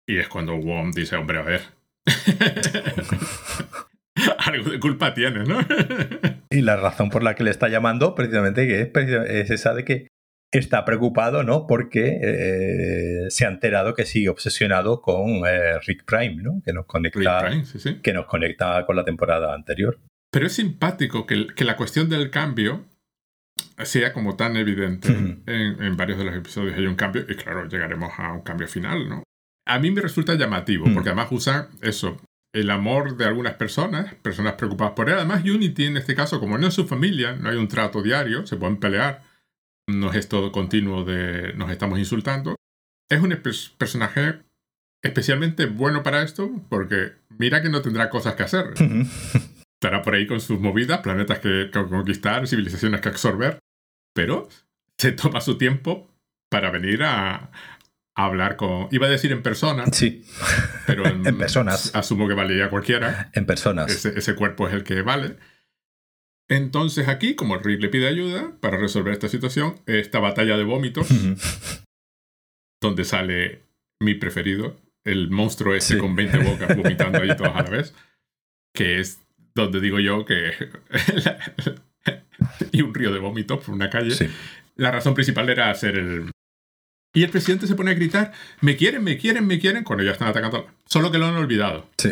Y 0.08 0.16
es 0.16 0.28
cuando 0.28 0.56
Wong 0.56 0.94
dice, 0.94 1.16
hombre, 1.16 1.38
a 1.38 1.42
ver. 1.42 1.60
Algo 4.38 4.70
de 4.70 4.80
culpa 4.80 5.12
tiene, 5.12 5.44
¿no? 5.44 5.58
y 6.50 6.62
la 6.62 6.76
razón 6.76 7.10
por 7.10 7.22
la 7.22 7.34
que 7.34 7.44
le 7.44 7.50
está 7.50 7.68
llamando, 7.68 8.14
precisamente, 8.14 8.66
que 8.66 8.80
es, 8.80 9.50
esa 9.50 9.74
de 9.74 9.84
que 9.84 10.08
está 10.50 10.86
preocupado, 10.86 11.42
¿no? 11.42 11.66
Porque 11.66 12.18
eh, 12.22 13.26
se 13.28 13.44
ha 13.44 13.48
enterado 13.48 13.92
que 13.92 14.06
sigue 14.06 14.30
obsesionado 14.30 15.02
con 15.02 15.46
eh, 15.46 15.78
Rick 15.86 16.06
Prime, 16.06 16.42
¿no? 16.42 16.62
Que 16.64 16.72
nos 16.72 16.86
conecta, 16.86 17.50
que 18.02 18.12
nos 18.14 18.24
conecta 18.24 18.86
con 18.86 18.96
la 18.96 19.04
temporada 19.04 19.54
anterior. 19.54 19.98
Pero 20.30 20.46
es 20.46 20.52
simpático 20.52 21.26
que, 21.26 21.48
que 21.48 21.64
la 21.64 21.76
cuestión 21.76 22.08
del 22.08 22.30
cambio 22.30 22.84
sea 23.84 24.12
como 24.12 24.36
tan 24.36 24.56
evidente. 24.56 25.08
en, 25.46 25.96
varios 25.96 26.18
de 26.18 26.24
los 26.24 26.34
episodios 26.34 26.76
hay 26.76 26.86
un 26.86 26.96
cambio 26.96 27.24
y 27.28 27.34
claro, 27.34 27.68
llegaremos 27.68 28.12
a 28.18 28.32
un 28.32 28.42
cambio 28.42 28.68
final, 28.68 29.08
¿no? 29.08 29.22
A 29.66 29.78
mí 29.78 29.90
me 29.90 30.00
resulta 30.00 30.34
llamativo, 30.34 30.86
mm. 30.86 30.94
porque 30.94 31.10
además 31.10 31.28
usa 31.30 31.68
eso, 31.82 32.20
el 32.54 32.70
amor 32.70 33.16
de 33.16 33.26
algunas 33.26 33.54
personas, 33.54 34.14
personas 34.14 34.54
preocupadas 34.54 34.94
por 34.94 35.08
él. 35.10 35.16
Además, 35.16 35.44
Unity 35.44 35.86
en 35.86 35.98
este 35.98 36.14
caso, 36.14 36.40
como 36.40 36.56
no 36.56 36.66
es 36.66 36.74
su 36.74 36.86
familia, 36.86 37.34
no 37.34 37.50
hay 37.50 37.56
un 37.56 37.68
trato 37.68 38.02
diario, 38.02 38.46
se 38.46 38.56
pueden 38.56 38.78
pelear, 38.78 39.22
no 39.86 40.12
es 40.12 40.28
todo 40.28 40.52
continuo 40.52 41.04
de 41.04 41.52
nos 41.54 41.70
estamos 41.70 41.98
insultando. 41.98 42.56
Es 43.10 43.20
un 43.20 43.38
personaje 43.78 44.40
especialmente 45.02 45.66
bueno 45.66 46.02
para 46.02 46.22
esto, 46.22 46.50
porque 46.68 47.12
mira 47.38 47.62
que 47.62 47.68
no 47.68 47.82
tendrá 47.82 48.10
cosas 48.10 48.34
que 48.34 48.42
hacer. 48.42 48.74
estará 49.80 50.02
por 50.02 50.14
ahí 50.14 50.26
con 50.26 50.40
sus 50.40 50.58
movidas, 50.58 51.00
planetas 51.00 51.38
que, 51.38 51.70
conquistar, 51.72 52.46
civilizaciones 52.48 53.00
que 53.00 53.08
absorber, 53.08 53.60
pero 54.12 54.48
se 54.98 55.12
toma 55.12 55.40
su 55.40 55.56
tiempo 55.56 56.10
para 56.50 56.70
venir 56.70 57.04
a, 57.04 57.50
hablar 58.16 58.56
con. 58.56 58.88
Iba 58.90 59.06
a 59.06 59.10
decir 59.10 59.30
en 59.30 59.42
persona. 59.42 59.86
Sí. 59.92 60.24
Pero 60.86 61.06
en, 61.06 61.38
personas. 61.38 61.94
Asumo 61.94 62.26
que 62.26 62.34
valería 62.34 62.68
cualquiera. 62.68 63.30
En 63.32 63.46
personas. 63.46 64.04
Ese, 64.04 64.34
cuerpo 64.34 64.66
es 64.66 64.74
el 64.74 64.82
que 64.82 65.02
vale. 65.02 65.36
Entonces 66.50 67.06
aquí, 67.06 67.36
como 67.36 67.58
Rick 67.58 67.80
le 67.80 67.88
pide 67.88 68.08
ayuda 68.08 68.56
para 68.60 68.78
resolver 68.78 69.12
esta 69.12 69.28
situación, 69.28 69.80
esta 69.86 70.18
batalla 70.18 70.56
de 70.56 70.64
vómitos, 70.64 71.06
donde 72.82 73.04
sale 73.04 73.62
mi 74.00 74.14
preferido, 74.14 74.76
el 75.04 75.30
monstruo 75.30 75.74
ese 75.74 75.98
con 75.98 76.16
20 76.16 76.38
bocas 76.38 76.76
vomitando 76.76 77.18
ahí 77.18 77.36
todas 77.36 77.54
a 77.54 77.62
la 77.62 77.70
vez, 77.70 77.94
que 78.74 78.98
es 78.98 79.20
donde 79.62 79.80
digo 79.80 80.00
yo 80.00 80.24
que... 80.24 80.52
y 82.72 82.82
un 82.82 82.94
río 82.94 83.12
de 83.12 83.18
vómitos 83.18 83.64
por 83.64 83.74
una 83.74 83.90
calle. 83.90 84.30
La 84.76 84.90
razón 84.90 85.14
principal 85.14 85.48
era 85.48 85.70
hacer 85.70 85.96
el... 85.96 86.30
Y 87.14 87.24
el 87.24 87.30
presidente 87.30 87.66
se 87.66 87.74
pone 87.74 87.90
a 87.90 87.94
gritar, 87.94 88.32
me 88.60 88.76
quieren, 88.76 89.02
me 89.02 89.16
quieren, 89.16 89.46
me 89.46 89.58
quieren, 89.58 89.82
cuando 89.82 90.04
ya 90.04 90.12
están 90.12 90.28
atacando. 90.28 90.68
Solo 90.84 91.10
que 91.10 91.18
lo 91.18 91.26
han 91.26 91.36
olvidado. 91.36 91.88
Sí. 91.96 92.10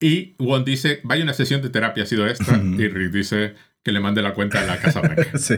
Y 0.00 0.34
Wong 0.38 0.64
dice, 0.64 1.00
vaya 1.04 1.22
una 1.22 1.34
sesión 1.34 1.62
de 1.62 1.70
terapia 1.70 2.02
ha 2.02 2.06
sido 2.06 2.26
esta. 2.26 2.56
y 2.56 2.88
Rick 2.88 3.12
dice 3.12 3.54
que 3.84 3.92
le 3.92 4.00
mande 4.00 4.22
la 4.22 4.34
cuenta 4.34 4.60
a 4.60 4.66
la 4.66 4.80
Casa 4.80 5.00
Blanca. 5.00 5.26
sí. 5.38 5.54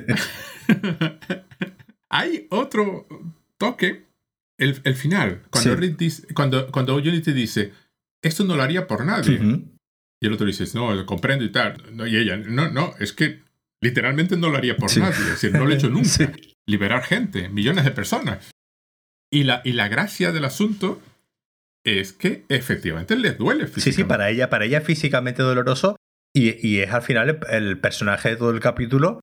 Hay 2.11 2.47
otro 2.51 3.07
toque, 3.57 4.05
el, 4.59 4.80
el 4.85 4.95
final, 4.95 5.43
cuando, 5.51 5.76
Rick 5.76 5.97
dice, 5.97 6.35
cuando, 6.35 6.70
cuando 6.70 6.97
Unity 6.97 7.32
dice, 7.32 7.72
esto 8.22 8.45
no 8.45 8.57
lo 8.57 8.62
haría 8.62 8.87
por 8.87 9.05
nadie. 9.05 9.41
Y 10.25 10.27
el 10.27 10.33
otro 10.33 10.47
dice, 10.47 10.64
no, 10.72 11.05
comprendo 11.05 11.45
y 11.45 11.53
tal. 11.53 11.83
y 12.07 12.16
ella, 12.16 12.39
no, 12.39 12.70
no, 12.70 12.95
es 12.99 13.12
que 13.12 13.43
literalmente 13.83 14.39
no 14.39 14.49
lo 14.49 14.57
haría 14.57 14.75
por 14.75 14.89
nadie. 14.97 15.11
Es 15.11 15.29
decir, 15.29 15.53
no 15.53 15.66
lo 15.66 15.70
he 15.70 15.75
hecho 15.75 15.91
nunca. 15.91 16.33
Liberar 16.66 17.03
gente, 17.03 17.51
millones 17.51 17.85
de 17.85 17.91
personas. 17.91 18.51
Y 19.31 19.45
la, 19.45 19.61
y 19.66 19.72
la 19.72 19.89
gracia 19.89 20.33
del 20.33 20.47
asunto 20.47 21.03
es 21.85 22.14
que 22.14 22.47
efectivamente 22.49 23.16
les 23.16 23.37
duele 23.37 23.66
Sí, 23.68 23.93
sí, 23.93 24.05
para 24.05 24.31
ella, 24.31 24.49
para 24.49 24.64
ella 24.64 24.79
es 24.79 24.85
físicamente 24.85 25.43
doloroso 25.43 25.97
y, 26.35 26.79
es 26.79 26.91
al 26.91 27.03
final 27.03 27.41
el, 27.51 27.79
personaje 27.79 28.31
de 28.31 28.37
todo 28.37 28.51
el 28.51 28.61
capítulo 28.61 29.20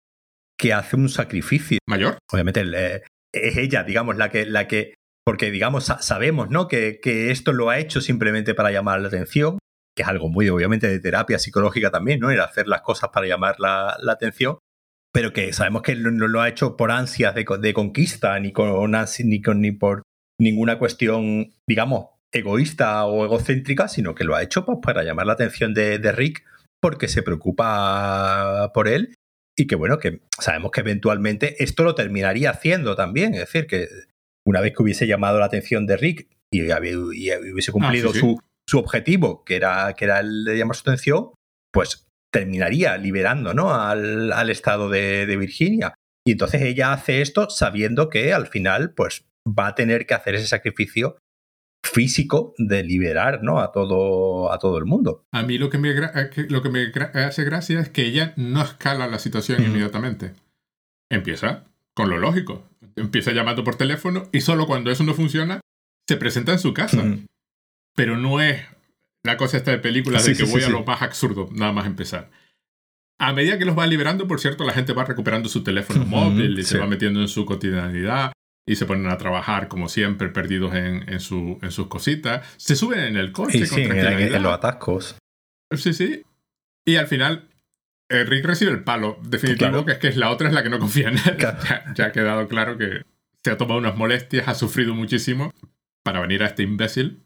que 0.55 0.71
hace 0.71 0.97
un 0.97 1.09
sacrificio. 1.09 1.79
Mayor. 1.89 2.19
Obviamente 2.31 2.61
eh, 2.61 3.01
es 3.33 3.57
ella, 3.57 3.83
digamos, 3.83 4.17
la 4.17 4.29
que, 4.29 4.45
la 4.45 4.67
que 4.67 4.93
porque 5.25 5.49
digamos, 5.49 5.85
sabemos, 5.85 6.51
¿no? 6.51 6.67
Que, 6.67 6.99
que, 7.01 7.31
esto 7.31 7.53
lo 7.53 7.71
ha 7.71 7.79
hecho 7.79 8.01
simplemente 8.01 8.53
para 8.53 8.69
llamar 8.69 9.01
la 9.01 9.07
atención, 9.07 9.57
que 9.95 10.03
es 10.03 10.07
algo 10.07 10.29
muy, 10.29 10.49
obviamente, 10.49 10.87
de 10.87 10.99
terapia 10.99 11.39
psicológica 11.39 11.91
también, 11.91 12.19
¿no? 12.19 12.31
El 12.31 12.39
hacer 12.39 12.67
las 12.67 12.81
cosas 12.81 13.09
para 13.13 13.27
llamar 13.27 13.59
la, 13.59 13.97
la 14.01 14.13
atención, 14.13 14.59
pero 15.13 15.33
que 15.33 15.51
sabemos 15.53 15.81
que 15.81 15.95
no, 15.95 16.09
lo 16.27 16.41
ha 16.41 16.49
hecho 16.49 16.77
por 16.77 16.91
ansias 16.91 17.35
de, 17.35 17.45
de 17.59 17.73
conquista, 17.73 18.39
ni, 18.39 18.51
con, 18.51 18.91
ni, 19.25 19.41
con, 19.41 19.61
ni 19.61 19.71
por 19.71 20.03
ninguna 20.39 20.79
cuestión, 20.79 21.53
digamos, 21.67 22.07
egoísta 22.33 23.05
o 23.05 23.25
egocéntrica, 23.25 23.87
sino 23.87 24.15
que 24.15 24.23
lo 24.23 24.35
ha 24.35 24.43
hecho 24.43 24.65
pues, 24.65 24.79
para 24.81 25.03
llamar 25.03 25.27
la 25.27 25.33
atención 25.33 25.73
de, 25.73 25.99
de 25.99 26.11
Rick 26.11 26.43
porque 26.81 27.07
se 27.07 27.21
preocupa 27.21 28.71
por 28.73 28.87
él 28.87 29.13
y 29.57 29.67
que 29.67 29.75
bueno, 29.75 29.99
que 29.99 30.21
sabemos 30.39 30.71
que 30.71 30.81
eventualmente 30.81 31.63
esto 31.63 31.83
lo 31.83 31.93
terminaría 31.93 32.49
haciendo 32.49 32.95
también, 32.95 33.33
es 33.33 33.41
decir, 33.41 33.67
que 33.67 33.87
una 34.45 34.61
vez 34.61 34.73
que 34.75 34.81
hubiese 34.81 35.07
llamado 35.07 35.39
la 35.39 35.45
atención 35.45 35.85
de 35.85 35.97
Rick 35.97 36.27
y, 36.51 36.63
hubiese 36.63 37.71
cumplido 37.71 38.09
ah, 38.09 38.17
Su, 38.17 38.41
su, 38.71 38.79
objetivo, 38.79 39.43
que 39.43 39.55
era, 39.55 39.93
que 39.93 40.05
era 40.05 40.19
el 40.19 40.45
de 40.45 40.57
llamar 40.57 40.75
su 40.75 40.81
atención, 40.81 41.31
pues 41.71 42.07
terminaría 42.31 42.97
liberando 42.97 43.53
¿no? 43.53 43.73
al, 43.73 44.31
al 44.31 44.49
estado 44.49 44.89
de, 44.89 45.25
de, 45.25 45.37
Virginia. 45.37 45.93
Y 46.25 46.33
entonces 46.33 46.61
ella 46.61 46.93
hace 46.93 47.21
esto 47.21 47.49
sabiendo 47.49 48.09
que 48.09 48.33
al 48.33 48.47
final 48.47 48.93
pues, 48.93 49.25
va 49.47 49.67
a 49.67 49.75
tener 49.75 50.05
que 50.05 50.13
hacer 50.13 50.35
ese 50.35 50.47
sacrificio 50.47 51.17
físico 51.83 52.53
de 52.57 52.83
liberar 52.83 53.43
¿no? 53.43 53.59
a, 53.59 53.71
todo, 53.71 54.51
a 54.51 54.59
todo 54.59 54.77
el 54.77 54.85
mundo. 54.85 55.25
A 55.33 55.43
mí 55.43 55.57
lo 55.57 55.69
que 55.69 55.77
me, 55.77 55.91
eh, 55.91 56.29
lo 56.49 56.61
que 56.61 56.69
me 56.69 56.91
hace 57.15 57.43
gracia 57.43 57.79
es 57.79 57.89
que 57.89 58.05
ella 58.05 58.33
no 58.37 58.61
escala 58.61 59.07
la 59.07 59.19
situación 59.19 59.63
inmediatamente. 59.63 60.33
Empieza 61.09 61.65
con 61.93 62.09
lo 62.09 62.17
lógico. 62.17 62.69
Empieza 62.95 63.31
llamando 63.31 63.63
por 63.63 63.75
teléfono 63.75 64.29
y 64.31 64.41
solo 64.41 64.67
cuando 64.67 64.91
eso 64.91 65.03
no 65.03 65.13
funciona, 65.13 65.59
se 66.07 66.17
presenta 66.17 66.53
en 66.53 66.59
su 66.59 66.73
casa. 66.73 67.03
Pero 67.95 68.17
no 68.17 68.41
es 68.41 68.61
la 69.23 69.37
cosa 69.37 69.57
esta 69.57 69.71
de 69.71 69.77
películas 69.77 70.25
de 70.25 70.35
que 70.35 70.43
voy 70.43 70.63
a 70.63 70.69
lo 70.69 70.83
más 70.83 71.01
absurdo, 71.01 71.49
nada 71.51 71.71
más 71.71 71.85
empezar. 71.85 72.31
A 73.19 73.33
medida 73.33 73.59
que 73.59 73.65
los 73.65 73.77
va 73.77 73.85
liberando, 73.85 74.27
por 74.27 74.39
cierto, 74.39 74.63
la 74.63 74.73
gente 74.73 74.93
va 74.93 75.05
recuperando 75.05 75.47
su 75.47 75.63
teléfono 75.63 76.05
móvil 76.05 76.57
y 76.57 76.63
se 76.63 76.79
va 76.79 76.87
metiendo 76.87 77.21
en 77.21 77.27
su 77.27 77.45
cotidianidad 77.45 78.31
y 78.67 78.75
se 78.75 78.85
ponen 78.85 79.07
a 79.07 79.17
trabajar 79.17 79.67
como 79.67 79.89
siempre, 79.89 80.29
perdidos 80.29 80.73
en, 80.73 81.07
en, 81.07 81.19
su, 81.19 81.59
en 81.61 81.71
sus 81.71 81.87
cositas. 81.87 82.47
Se 82.57 82.75
suben 82.75 82.99
en 82.99 83.17
el 83.17 83.31
coche. 83.31 83.65
sí, 83.65 83.81
en, 83.81 84.43
los 84.43 84.53
atascos. 84.53 85.17
Sí, 85.75 85.93
sí. 85.93 86.23
Y 86.85 86.95
al 86.95 87.07
final, 87.07 87.47
eh, 88.09 88.23
Rick 88.23 88.45
recibe 88.45 88.71
el 88.71 88.83
palo 88.83 89.19
definitivo, 89.23 89.85
que 89.85 89.93
es 89.93 89.97
que 89.99 90.11
la 90.13 90.29
otra 90.29 90.47
es 90.47 90.53
la 90.53 90.63
que 90.63 90.69
no 90.69 90.79
confía 90.79 91.09
en 91.09 91.17
él. 91.17 91.37
Ya, 91.95 92.05
ha 92.05 92.11
quedado 92.11 92.47
claro 92.47 92.77
que 92.77 93.03
se 93.43 93.51
ha 93.51 93.57
tomado 93.57 93.79
unas 93.79 93.95
molestias, 93.95 94.47
ha 94.47 94.55
sufrido 94.55 94.93
muchísimo 94.93 95.53
para 96.03 96.21
venir 96.21 96.43
a 96.43 96.47
este 96.47 96.63
imbécil. 96.63 97.23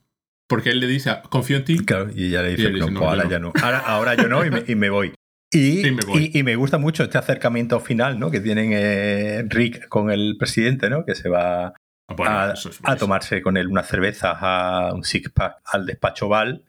Porque 0.47 0.69
él 0.69 0.79
le 0.79 0.87
dice, 0.87 1.11
confío 1.29 1.57
en 1.57 1.65
ti. 1.65 1.77
Claro, 1.77 2.09
y 2.13 2.27
ella 2.27 2.43
le 2.43 2.55
dice, 2.55 2.71
no, 2.71 3.07
ahora 3.07 3.27
ya 3.27 3.39
no. 3.39 3.51
Ahora, 3.61 3.79
ahora 3.79 4.15
yo 4.15 4.27
no 4.27 4.45
y 4.45 4.51
me, 4.51 4.63
y 4.67 4.75
me 4.75 4.89
voy. 4.89 5.13
Y, 5.55 6.43
me 6.43 6.55
gusta 6.55 6.77
mucho 6.77 7.03
este 7.03 7.17
acercamiento 7.17 7.79
final 7.79 8.19
¿no? 8.19 8.29
que 8.29 8.41
tienen 8.41 8.71
eh, 8.73 9.43
Rick 9.47 9.87
con 9.87 10.11
el 10.11 10.35
presidente, 10.37 10.89
¿no? 10.89 11.05
que 11.05 11.15
se 11.15 11.29
va 11.29 11.73
ah, 12.17 12.53
a, 12.83 12.95
tomarse 12.97 13.41
con 13.41 13.55
él 13.55 13.67
una 13.67 13.83
cerveza, 13.83 14.31
a 14.31 14.93
un 14.93 15.03
six 15.03 15.29
pack 15.29 15.61
al 15.65 15.85
despacho 15.85 16.27
Val, 16.27 16.65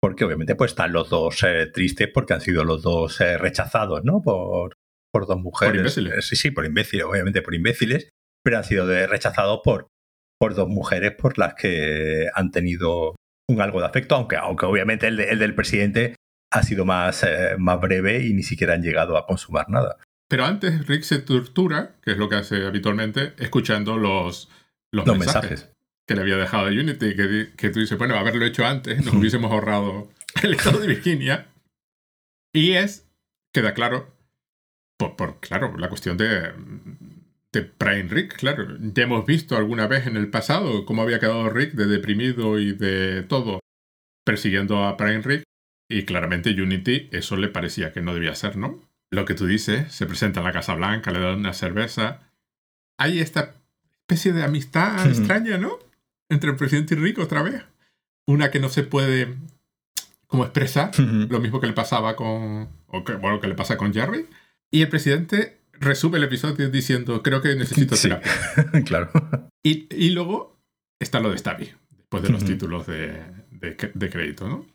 porque 0.00 0.24
obviamente 0.24 0.56
pues 0.56 0.72
están 0.72 0.92
los 0.92 1.10
dos 1.10 1.42
eh, 1.44 1.66
tristes 1.72 2.08
porque 2.12 2.34
han 2.34 2.40
sido 2.40 2.64
los 2.64 2.82
dos 2.82 3.20
eh, 3.20 3.38
rechazados 3.38 4.04
¿no? 4.04 4.20
por, 4.20 4.76
por 5.12 5.26
dos 5.26 5.38
mujeres. 5.38 5.72
Por 5.72 5.78
imbéciles. 5.78 6.26
Sí, 6.26 6.34
sí, 6.34 6.50
por 6.50 6.64
imbéciles, 6.64 7.06
obviamente 7.06 7.40
por 7.40 7.54
imbéciles, 7.54 8.08
pero 8.42 8.58
han 8.58 8.64
sido 8.64 8.86
rechazados 9.06 9.60
por, 9.62 9.86
por 10.38 10.54
dos 10.54 10.68
mujeres 10.68 11.12
por 11.12 11.38
las 11.38 11.54
que 11.54 12.28
han 12.34 12.50
tenido 12.50 13.16
un 13.48 13.60
algo 13.60 13.80
de 13.80 13.86
afecto, 13.86 14.14
aunque, 14.14 14.36
aunque 14.36 14.66
obviamente 14.66 15.06
el, 15.06 15.20
el 15.20 15.38
del 15.38 15.54
presidente 15.54 16.16
ha 16.50 16.62
sido 16.62 16.84
más, 16.84 17.22
eh, 17.24 17.56
más 17.58 17.80
breve 17.80 18.24
y 18.24 18.32
ni 18.32 18.42
siquiera 18.42 18.74
han 18.74 18.82
llegado 18.82 19.16
a 19.16 19.26
consumar 19.26 19.68
nada. 19.68 19.98
Pero 20.28 20.44
antes 20.44 20.86
Rick 20.86 21.02
se 21.02 21.18
tortura, 21.18 21.96
que 22.02 22.12
es 22.12 22.16
lo 22.16 22.28
que 22.28 22.36
hace 22.36 22.64
habitualmente, 22.64 23.34
escuchando 23.38 23.98
los, 23.98 24.50
los, 24.92 25.06
mensajes, 25.06 25.70
que 26.06 26.14
le 26.14 26.22
había 26.22 26.36
dejado 26.36 26.66
a 26.66 26.70
Unity, 26.70 27.14
que, 27.14 27.52
que 27.56 27.70
tú 27.70 27.80
dices, 27.80 27.98
bueno, 27.98 28.16
haberlo 28.16 28.44
hecho 28.44 28.64
antes, 28.64 29.04
nos 29.04 29.14
hubiésemos 29.14 29.50
ahorrado 29.50 30.10
el 30.42 30.54
estado 30.54 30.78
de 30.78 30.86
Virginia. 30.86 31.48
Y 32.52 32.72
es, 32.72 33.08
queda 33.52 33.74
claro, 33.74 34.16
por, 34.96 35.16
por 35.16 35.40
claro, 35.40 35.76
la 35.76 35.88
cuestión 35.88 36.16
de, 36.16 36.52
de 37.54 37.62
Prime 37.62 38.08
Rick, 38.08 38.36
claro. 38.36 38.76
Ya 38.78 39.04
hemos 39.04 39.24
visto 39.24 39.56
alguna 39.56 39.86
vez 39.86 40.06
en 40.06 40.16
el 40.16 40.28
pasado 40.28 40.84
cómo 40.84 41.02
había 41.02 41.18
quedado 41.18 41.48
Rick 41.48 41.72
de 41.72 41.86
deprimido 41.86 42.58
y 42.58 42.72
de 42.72 43.22
todo 43.22 43.60
persiguiendo 44.24 44.84
a 44.84 44.96
Prime 44.96 45.22
Rick. 45.22 45.44
Y 45.88 46.04
claramente 46.04 46.50
Unity 46.50 47.08
eso 47.12 47.36
le 47.36 47.48
parecía 47.48 47.92
que 47.92 48.02
no 48.02 48.14
debía 48.14 48.34
ser, 48.34 48.56
¿no? 48.56 48.82
Lo 49.10 49.24
que 49.24 49.34
tú 49.34 49.46
dices, 49.46 49.92
se 49.92 50.06
presenta 50.06 50.40
en 50.40 50.46
la 50.46 50.52
Casa 50.52 50.74
Blanca, 50.74 51.12
le 51.12 51.20
dan 51.20 51.38
una 51.38 51.52
cerveza. 51.52 52.20
Hay 52.98 53.20
esta 53.20 53.54
especie 54.00 54.32
de 54.32 54.42
amistad 54.42 55.06
extraña, 55.06 55.56
¿no? 55.56 55.78
Entre 56.28 56.50
el 56.50 56.56
presidente 56.56 56.94
y 56.94 56.98
Rick 56.98 57.18
otra 57.18 57.42
vez. 57.42 57.62
Una 58.26 58.50
que 58.50 58.60
no 58.60 58.68
se 58.68 58.82
puede 58.82 59.34
como 60.26 60.44
expresar, 60.44 60.98
lo 60.98 61.38
mismo 61.38 61.60
que 61.60 61.68
le 61.68 61.74
pasaba 61.74 62.16
con, 62.16 62.68
o 62.88 63.04
que, 63.04 63.12
bueno, 63.14 63.40
que 63.40 63.46
le 63.46 63.54
pasa 63.54 63.76
con 63.76 63.92
Jerry. 63.92 64.26
Y 64.70 64.82
el 64.82 64.88
presidente 64.88 65.60
resume 65.80 66.18
el 66.18 66.24
episodio 66.24 66.68
diciendo, 66.70 67.22
creo 67.22 67.42
que 67.42 67.54
necesito 67.54 67.96
terapia. 67.96 68.32
claro. 68.84 69.10
Y, 69.62 69.86
y, 69.94 70.10
luego 70.10 70.60
está 71.00 71.20
lo 71.20 71.30
de 71.30 71.38
Stabby, 71.38 71.72
después 71.96 72.22
de 72.22 72.28
los 72.30 72.44
títulos 72.44 72.86
de, 72.86 73.22
de 73.50 74.10
crédito, 74.10 74.48
¿no? 74.48 74.66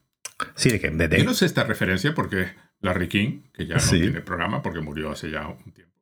Sí, 0.56 0.70
de 0.70 0.80
que 0.80 1.18
Yo 1.18 1.24
no 1.24 1.34
sé 1.34 1.45
esta 1.45 1.64
referencia 1.64 2.14
porque 2.14 2.47
Larry 2.82 3.10
King, 3.10 3.41
que 3.54 3.66
ya 3.66 3.76
no 3.76 3.89
tiene 3.89 4.22
programa 4.22 4.62
porque 4.62 4.80
murió 4.80 5.12
hace 5.12 5.30
ya 5.30 5.47
un 5.47 5.72
tiempo. 5.72 5.93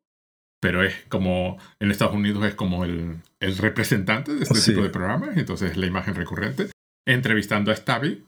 Pero 0.59 0.83
es 0.83 0.95
como, 1.09 1.57
en 1.79 1.91
Estados 1.91 2.15
Unidos 2.15 2.45
es 2.45 2.55
como 2.55 2.83
el, 2.83 3.17
el 3.39 3.57
representante 3.57 4.33
de 4.33 4.43
este 4.43 4.59
tipo 4.59 4.83
de 4.83 4.89
programas, 4.89 5.37
entonces 5.37 5.71
es 5.71 5.77
la 5.77 5.85
imagen 5.85 6.15
recurrente, 6.15 6.69
entrevistando 7.05 7.71
a 7.71 7.75
Stabby. 7.75 8.25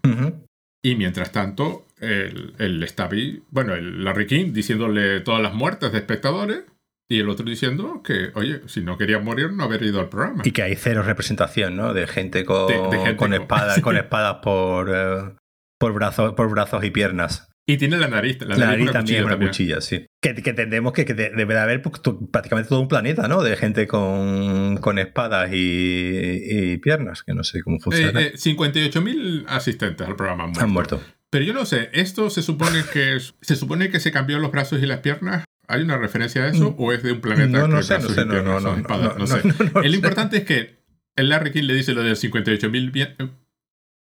Y 0.82 0.96
mientras 0.96 1.32
tanto, 1.32 1.86
el, 2.02 2.54
el 2.58 2.88
Stabby, 2.88 3.44
bueno, 3.50 3.76
el 3.76 4.04
Larry 4.04 4.28
King 4.28 4.54
diciéndole 4.54 5.22
todas 5.22 5.42
las 5.42 5.54
muertes 5.54 5.92
de 5.92 6.00
espectadores 6.00 6.64
y 7.12 7.20
el 7.20 7.30
otro 7.30 7.44
diciendo 7.44 8.04
que, 8.04 8.30
oye, 8.36 8.62
si 8.68 8.82
no 8.82 8.98
quería 8.98 9.18
morir, 9.18 9.52
no 9.52 9.64
haber 9.64 9.82
ido 9.82 10.00
al 10.00 10.10
programa. 10.10 10.44
Y 10.46 10.52
que 10.52 10.62
hay 10.62 10.76
cero 10.76 11.02
representación, 11.02 11.76
¿no? 11.76 11.94
De 11.94 12.06
gente 12.06 12.46
con, 12.46 12.72
con, 13.18 13.34
espadas, 13.34 13.82
con 13.82 13.98
espadas 13.98 14.38
por, 14.44 14.92
eh, 14.94 15.36
por 15.80 15.94
brazos, 15.94 16.34
por 16.34 16.50
brazos 16.52 16.84
y 16.84 16.92
piernas. 16.92 17.50
Y 17.66 17.78
tiene 17.78 17.98
la 17.98 18.08
nariz. 18.08 18.40
La, 18.42 18.58
nariz, 18.58 18.92
también 18.92 19.20
es 19.20 19.26
una 19.26 19.38
cuchilla, 19.38 19.82
sí. 19.82 20.06
Que, 20.22 20.36
que 20.36 20.50
entendemos 20.52 20.94
que, 20.94 21.06
debe 21.06 21.54
de 21.54 21.60
haber 21.60 21.82
pues, 21.82 22.02
prácticamente 22.32 22.70
todo 22.70 22.82
un 22.82 22.88
planeta, 22.88 23.28
¿no? 23.28 23.44
De 23.44 23.56
gente 23.56 23.88
con, 23.88 24.78
con 24.78 24.98
espadas 25.00 25.50
y, 25.54 26.78
piernas, 26.78 27.24
que 27.24 27.34
no 27.34 27.44
sé 27.44 27.62
cómo 27.62 27.80
funciona. 27.80 28.22
Eh, 28.22 28.34
58.000 28.34 29.42
eh, 29.42 29.46
asistentes 29.48 30.08
al 30.08 30.16
programa 30.16 30.46
han 30.46 30.50
muerto. 30.50 30.64
Han 30.64 30.72
muerto. 30.72 31.02
Pero 31.32 31.46
yo 31.46 31.54
no 31.54 31.66
sé, 31.66 31.90
¿esto 31.94 32.30
se 32.30 32.42
supone 32.42 32.84
que 32.92 33.20
se 33.42 33.56
supone 33.56 33.90
que 33.90 34.00
se 34.00 34.12
cambió 34.12 34.40
los 34.40 34.52
brazos 34.52 34.82
y 34.82 34.86
las 34.86 35.00
piernas? 35.00 35.46
¿Hay 35.68 35.84
una 35.84 35.98
referencia 35.98 36.44
a 36.44 36.48
eso? 36.48 36.76
¿O 36.80 36.92
es 36.92 37.04
de 37.04 37.12
un 37.12 37.22
planeta 37.22 37.60
no, 37.60 37.68
no 37.68 37.84
sé, 37.84 38.00
no 38.00 38.10
sé, 38.10 38.26
no, 38.26 38.60
no, 38.60 39.28
sé. 39.28 39.42
El 39.84 39.94
importante 39.94 40.38
es 40.38 40.46
que 40.46 40.80
el 41.16 41.30
Larry 41.30 41.52
King 41.52 41.64
le 41.64 41.76
dice 41.76 41.94
lo 41.94 42.02
de 42.02 42.14
58.000 42.14 43.32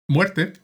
muertes 0.07 0.59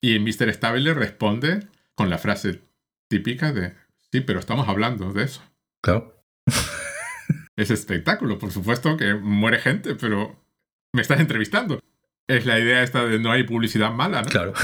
y 0.00 0.18
Mr. 0.18 0.52
Stable 0.52 0.94
responde 0.94 1.68
con 1.94 2.10
la 2.10 2.18
frase 2.18 2.60
típica 3.08 3.52
de, 3.52 3.74
sí, 4.10 4.20
pero 4.20 4.40
estamos 4.40 4.68
hablando 4.68 5.12
de 5.12 5.24
eso. 5.24 5.42
Claro. 5.80 6.24
es 7.56 7.70
espectáculo, 7.70 8.38
por 8.38 8.50
supuesto 8.50 8.96
que 8.96 9.14
muere 9.14 9.58
gente, 9.58 9.94
pero 9.94 10.44
me 10.92 11.02
estás 11.02 11.20
entrevistando. 11.20 11.78
Es 12.26 12.46
la 12.46 12.58
idea 12.58 12.82
esta 12.82 13.04
de 13.04 13.18
no 13.20 13.30
hay 13.30 13.44
publicidad 13.44 13.92
mala, 13.92 14.22
¿no? 14.22 14.28
Claro. 14.28 14.54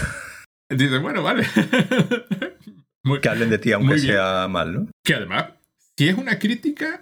Dice, 0.71 0.99
bueno, 0.99 1.23
vale. 1.23 1.47
que 3.23 3.29
hablen 3.29 3.51
de 3.51 3.59
ti 3.59 3.73
aunque 3.73 3.99
sea 3.99 4.47
mal, 4.49 4.73
¿no? 4.75 4.89
Que 5.03 5.15
además, 5.15 5.53
si 5.97 6.09
es 6.09 6.19
una 6.19 6.39
crítica, 6.39 7.01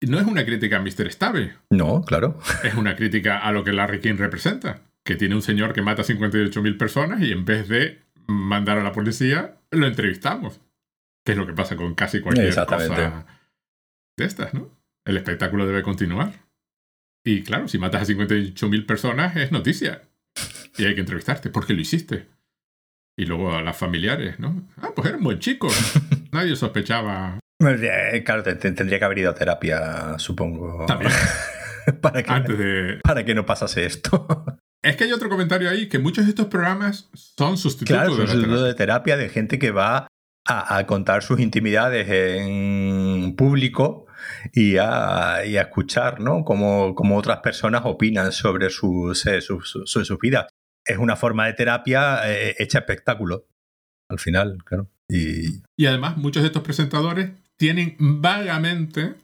no 0.00 0.18
es 0.18 0.26
una 0.26 0.44
crítica 0.44 0.78
a 0.78 0.80
Mr. 0.80 1.10
Stable. 1.12 1.56
No, 1.70 2.02
claro. 2.02 2.38
Es 2.64 2.74
una 2.74 2.96
crítica 2.96 3.38
a 3.38 3.52
lo 3.52 3.64
que 3.64 3.72
Larry 3.72 4.00
King 4.00 4.16
representa 4.16 4.82
que 5.04 5.16
tiene 5.16 5.34
un 5.34 5.42
señor 5.42 5.72
que 5.72 5.82
mata 5.82 6.02
a 6.02 6.04
58.000 6.04 6.78
personas 6.78 7.20
y 7.22 7.32
en 7.32 7.44
vez 7.44 7.68
de 7.68 8.02
mandar 8.26 8.78
a 8.78 8.82
la 8.82 8.92
policía, 8.92 9.56
lo 9.70 9.86
entrevistamos. 9.86 10.60
Que 11.24 11.32
es 11.32 11.38
lo 11.38 11.46
que 11.46 11.52
pasa 11.52 11.76
con 11.76 11.94
casi 11.94 12.20
cualquier 12.20 12.54
cosa 12.54 13.24
de 14.16 14.24
estas, 14.24 14.54
¿no? 14.54 14.70
El 15.04 15.16
espectáculo 15.16 15.66
debe 15.66 15.82
continuar. 15.82 16.32
Y 17.24 17.42
claro, 17.42 17.68
si 17.68 17.78
matas 17.78 18.08
a 18.08 18.12
58.000 18.12 18.86
personas 18.86 19.36
es 19.36 19.52
noticia. 19.52 20.02
y 20.76 20.84
hay 20.84 20.94
que 20.94 21.00
entrevistarte. 21.00 21.50
¿Por 21.50 21.66
qué 21.66 21.74
lo 21.74 21.80
hiciste? 21.80 22.26
Y 23.16 23.26
luego 23.26 23.54
a 23.54 23.62
las 23.62 23.76
familiares, 23.76 24.38
¿no? 24.38 24.66
Ah, 24.78 24.90
pues 24.94 25.08
era 25.08 25.18
un 25.18 25.24
buen 25.24 25.38
chico. 25.38 25.68
Nadie 26.32 26.56
sospechaba. 26.56 27.38
Eh, 27.60 28.22
claro, 28.24 28.42
tendría 28.42 28.98
que 28.98 29.04
haber 29.04 29.18
ido 29.18 29.30
a 29.30 29.34
terapia, 29.34 30.18
supongo. 30.18 30.86
También. 30.86 31.12
para, 32.00 32.22
que, 32.22 32.32
Antes 32.32 32.58
de... 32.58 33.00
para 33.02 33.24
que 33.24 33.34
no 33.34 33.44
pasase 33.46 33.84
esto. 33.84 34.26
Es 34.82 34.96
que 34.96 35.04
hay 35.04 35.12
otro 35.12 35.28
comentario 35.28 35.68
ahí, 35.68 35.90
que 35.90 35.98
muchos 35.98 36.24
de 36.24 36.30
estos 36.30 36.46
programas 36.46 37.10
son 37.12 37.58
sustitutos 37.58 37.94
Claro, 37.98 38.12
de 38.12 38.16
son 38.16 38.26
sustitutos 38.28 38.56
terapia. 38.60 38.66
de 38.68 38.74
terapia 38.74 39.16
de 39.18 39.28
gente 39.28 39.58
que 39.58 39.72
va 39.72 40.06
a, 40.48 40.76
a 40.78 40.86
contar 40.86 41.22
sus 41.22 41.38
intimidades 41.38 42.08
en 42.08 43.34
público 43.36 44.06
y 44.54 44.78
a, 44.78 45.44
y 45.44 45.58
a 45.58 45.62
escuchar, 45.62 46.20
¿no? 46.20 46.44
Como, 46.46 46.94
como 46.94 47.18
otras 47.18 47.40
personas 47.40 47.82
opinan 47.84 48.32
sobre 48.32 48.70
sus, 48.70 49.26
eh, 49.26 49.42
sus, 49.42 49.68
sus- 49.84 50.06
sus 50.06 50.18
vidas. 50.18 50.46
Es 50.90 50.98
una 50.98 51.16
forma 51.16 51.46
de 51.46 51.52
terapia 51.54 52.20
eh, 52.30 52.54
hecha 52.58 52.78
espectáculo, 52.80 53.46
al 54.08 54.18
final, 54.18 54.58
claro. 54.64 54.90
Y 55.08 55.62
Y 55.76 55.86
además, 55.86 56.16
muchos 56.16 56.42
de 56.42 56.48
estos 56.48 56.62
presentadores 56.62 57.30
tienen 57.56 57.96
vagamente 57.98 59.14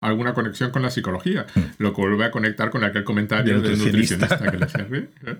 alguna 0.00 0.34
conexión 0.34 0.70
con 0.72 0.82
la 0.82 0.90
psicología, 0.90 1.46
lo 1.78 1.92
que 1.94 2.00
vuelve 2.00 2.24
a 2.24 2.30
conectar 2.30 2.70
con 2.70 2.82
aquel 2.84 3.04
comentario 3.04 3.60
Del 3.60 3.78
nutricionista. 3.78 4.26
nutricionista 4.26 4.50
que 4.50 4.56
le 4.58 4.64
hacía 4.64 4.84
reír, 4.84 5.10
¿eh? 5.26 5.36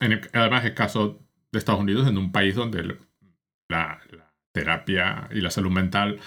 En 0.00 0.12
el- 0.12 0.30
además, 0.32 0.64
es 0.64 0.72
caso 0.72 1.20
de 1.52 1.58
Estados 1.58 1.80
Unidos, 1.80 2.06
en 2.08 2.16
un 2.18 2.30
país 2.32 2.54
donde 2.54 2.84
la, 2.84 2.96
la 4.10 4.32
terapia 4.52 5.28
y 5.32 5.40
la 5.40 5.50
salud 5.50 5.70
mental 5.70 6.18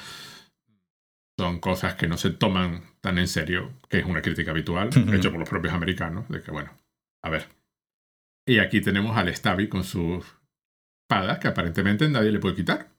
son 1.38 1.60
cosas 1.60 1.96
que 1.96 2.08
no 2.08 2.18
se 2.18 2.32
toman 2.32 2.82
tan 3.02 3.18
en 3.18 3.28
serio, 3.28 3.74
que 3.90 4.00
es 4.00 4.06
una 4.06 4.22
crítica 4.22 4.52
habitual, 4.52 4.90
hecha 5.14 5.30
por 5.30 5.40
los 5.40 5.50
propios 5.50 5.74
americanos, 5.74 6.28
de 6.30 6.42
que, 6.42 6.52
bueno, 6.52 6.72
a 7.24 7.30
ver. 7.30 7.48
Y 8.48 8.60
aquí 8.60 8.82
tenemos 8.82 9.18
al 9.18 9.34
Stavi 9.34 9.68
con 9.68 9.84
sus 9.84 10.24
espadas, 11.04 11.40
que 11.40 11.48
aparentemente 11.48 12.08
nadie 12.10 12.32
le 12.32 12.40
puede 12.40 12.56
quitar. 12.56 12.90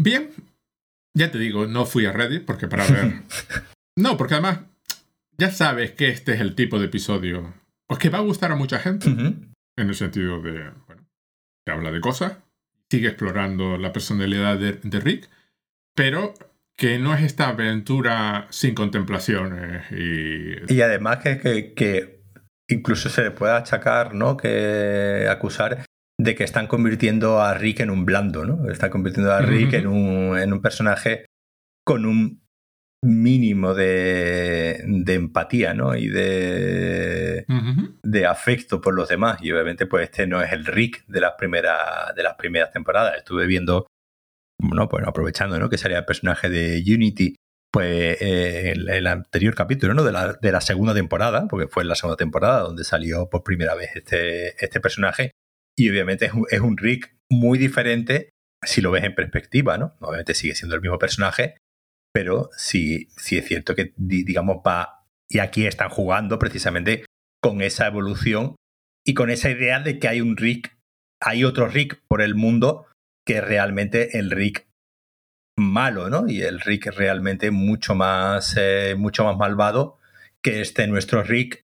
Bien, 0.00 0.30
ya 1.16 1.30
te 1.30 1.38
digo, 1.38 1.66
no 1.66 1.86
fui 1.86 2.06
a 2.06 2.12
Reddit 2.12 2.44
porque 2.44 2.68
para 2.68 2.86
ver. 2.86 3.22
No, 3.98 4.18
porque 4.18 4.34
además 4.34 4.60
ya 5.38 5.50
sabes 5.50 5.92
que 5.92 6.10
este 6.10 6.34
es 6.34 6.40
el 6.42 6.54
tipo 6.54 6.78
de 6.78 6.84
episodio 6.84 7.54
pues 7.88 7.98
que 7.98 8.10
va 8.10 8.18
a 8.18 8.22
gustar 8.22 8.52
a 8.52 8.56
mucha 8.56 8.78
gente 8.78 9.08
en 9.08 9.54
el 9.76 9.94
sentido 9.94 10.42
de, 10.42 10.70
bueno, 10.86 11.08
que 11.64 11.72
habla 11.72 11.90
de 11.90 12.00
cosas, 12.00 12.38
sigue 12.90 13.08
explorando 13.08 13.78
la 13.78 13.92
personalidad 13.92 14.58
de, 14.58 14.72
de 14.72 15.00
Rick, 15.00 15.30
pero 15.94 16.34
que 16.76 16.98
no 16.98 17.14
es 17.14 17.22
esta 17.22 17.48
aventura 17.48 18.48
sin 18.50 18.74
contemplaciones 18.74 19.90
y 19.92 20.72
Y 20.72 20.80
además 20.80 21.18
que, 21.18 21.38
que, 21.38 21.72
que 21.74 22.15
incluso 22.68 23.08
se 23.08 23.22
le 23.22 23.30
puede 23.30 23.52
achacar, 23.52 24.14
¿no? 24.14 24.36
Que 24.36 25.26
acusar 25.30 25.84
de 26.18 26.34
que 26.34 26.44
están 26.44 26.66
convirtiendo 26.66 27.40
a 27.40 27.54
Rick 27.54 27.80
en 27.80 27.90
un 27.90 28.04
blando, 28.06 28.44
¿no? 28.44 28.70
Están 28.70 28.90
convirtiendo 28.90 29.32
a 29.32 29.40
Rick 29.40 29.74
en, 29.74 29.86
un, 29.86 30.38
en 30.38 30.52
un 30.52 30.62
personaje 30.62 31.26
con 31.84 32.06
un 32.06 32.42
mínimo 33.04 33.74
de, 33.74 34.82
de 34.86 35.14
empatía, 35.14 35.74
¿no? 35.74 35.94
Y 35.94 36.08
de, 36.08 37.44
de 38.02 38.26
afecto 38.26 38.80
por 38.80 38.94
los 38.94 39.08
demás. 39.08 39.38
Y 39.42 39.52
obviamente, 39.52 39.86
pues 39.86 40.04
este 40.04 40.26
no 40.26 40.42
es 40.42 40.52
el 40.52 40.64
Rick 40.64 41.04
de 41.06 41.20
las 41.20 41.34
primeras, 41.38 42.14
de 42.16 42.22
las 42.22 42.34
primeras 42.34 42.72
temporadas. 42.72 43.16
Estuve 43.18 43.46
viendo, 43.46 43.86
bueno, 44.58 44.88
pues 44.88 45.06
aprovechando, 45.06 45.58
¿no? 45.58 45.68
Que 45.68 45.78
salía 45.78 45.98
el 45.98 46.04
personaje 46.06 46.48
de 46.48 46.82
Unity, 46.82 47.36
pues 47.76 48.16
el, 48.22 49.06
anterior 49.06 49.54
capítulo, 49.54 49.92
¿no? 49.92 50.02
De 50.02 50.10
la, 50.10 50.32
de 50.32 50.50
la 50.50 50.62
segunda 50.62 50.94
temporada, 50.94 51.46
porque 51.46 51.68
fue 51.68 51.84
la 51.84 51.94
segunda 51.94 52.16
temporada 52.16 52.60
donde 52.60 52.84
salió 52.84 53.28
por 53.28 53.42
primera 53.44 53.74
vez 53.74 53.90
este, 53.94 54.64
este 54.64 54.80
personaje. 54.80 55.32
Y 55.76 55.90
obviamente 55.90 56.24
es 56.24 56.32
un, 56.32 56.46
es 56.50 56.60
un 56.60 56.78
Rick 56.78 57.14
muy 57.30 57.58
diferente 57.58 58.30
si 58.64 58.80
lo 58.80 58.90
ves 58.90 59.04
en 59.04 59.14
perspectiva, 59.14 59.76
¿no? 59.76 59.94
Obviamente 60.00 60.32
sigue 60.32 60.54
siendo 60.54 60.74
el 60.74 60.80
mismo 60.80 60.98
personaje, 60.98 61.58
pero 62.14 62.48
sí, 62.56 63.08
sí 63.18 63.36
es 63.36 63.46
cierto 63.46 63.74
que, 63.74 63.92
di- 63.98 64.24
digamos, 64.24 64.62
va. 64.66 65.04
Y 65.28 65.40
aquí 65.40 65.66
están 65.66 65.90
jugando 65.90 66.38
precisamente 66.38 67.04
con 67.42 67.60
esa 67.60 67.86
evolución 67.86 68.56
y 69.04 69.12
con 69.12 69.28
esa 69.28 69.50
idea 69.50 69.80
de 69.80 69.98
que 69.98 70.08
hay 70.08 70.22
un 70.22 70.38
Rick, 70.38 70.74
hay 71.20 71.44
otro 71.44 71.68
Rick 71.68 72.00
por 72.08 72.22
el 72.22 72.36
mundo 72.36 72.86
que 73.26 73.42
realmente 73.42 74.18
el 74.18 74.30
Rick 74.30 74.65
malo, 75.56 76.10
¿no? 76.10 76.28
Y 76.28 76.42
el 76.42 76.60
Rick 76.60 76.86
realmente 76.86 77.50
mucho 77.50 77.94
más, 77.94 78.54
eh, 78.58 78.94
mucho 78.96 79.24
más 79.24 79.36
malvado 79.36 79.98
que 80.42 80.60
este 80.60 80.86
nuestro 80.86 81.22
Rick, 81.22 81.64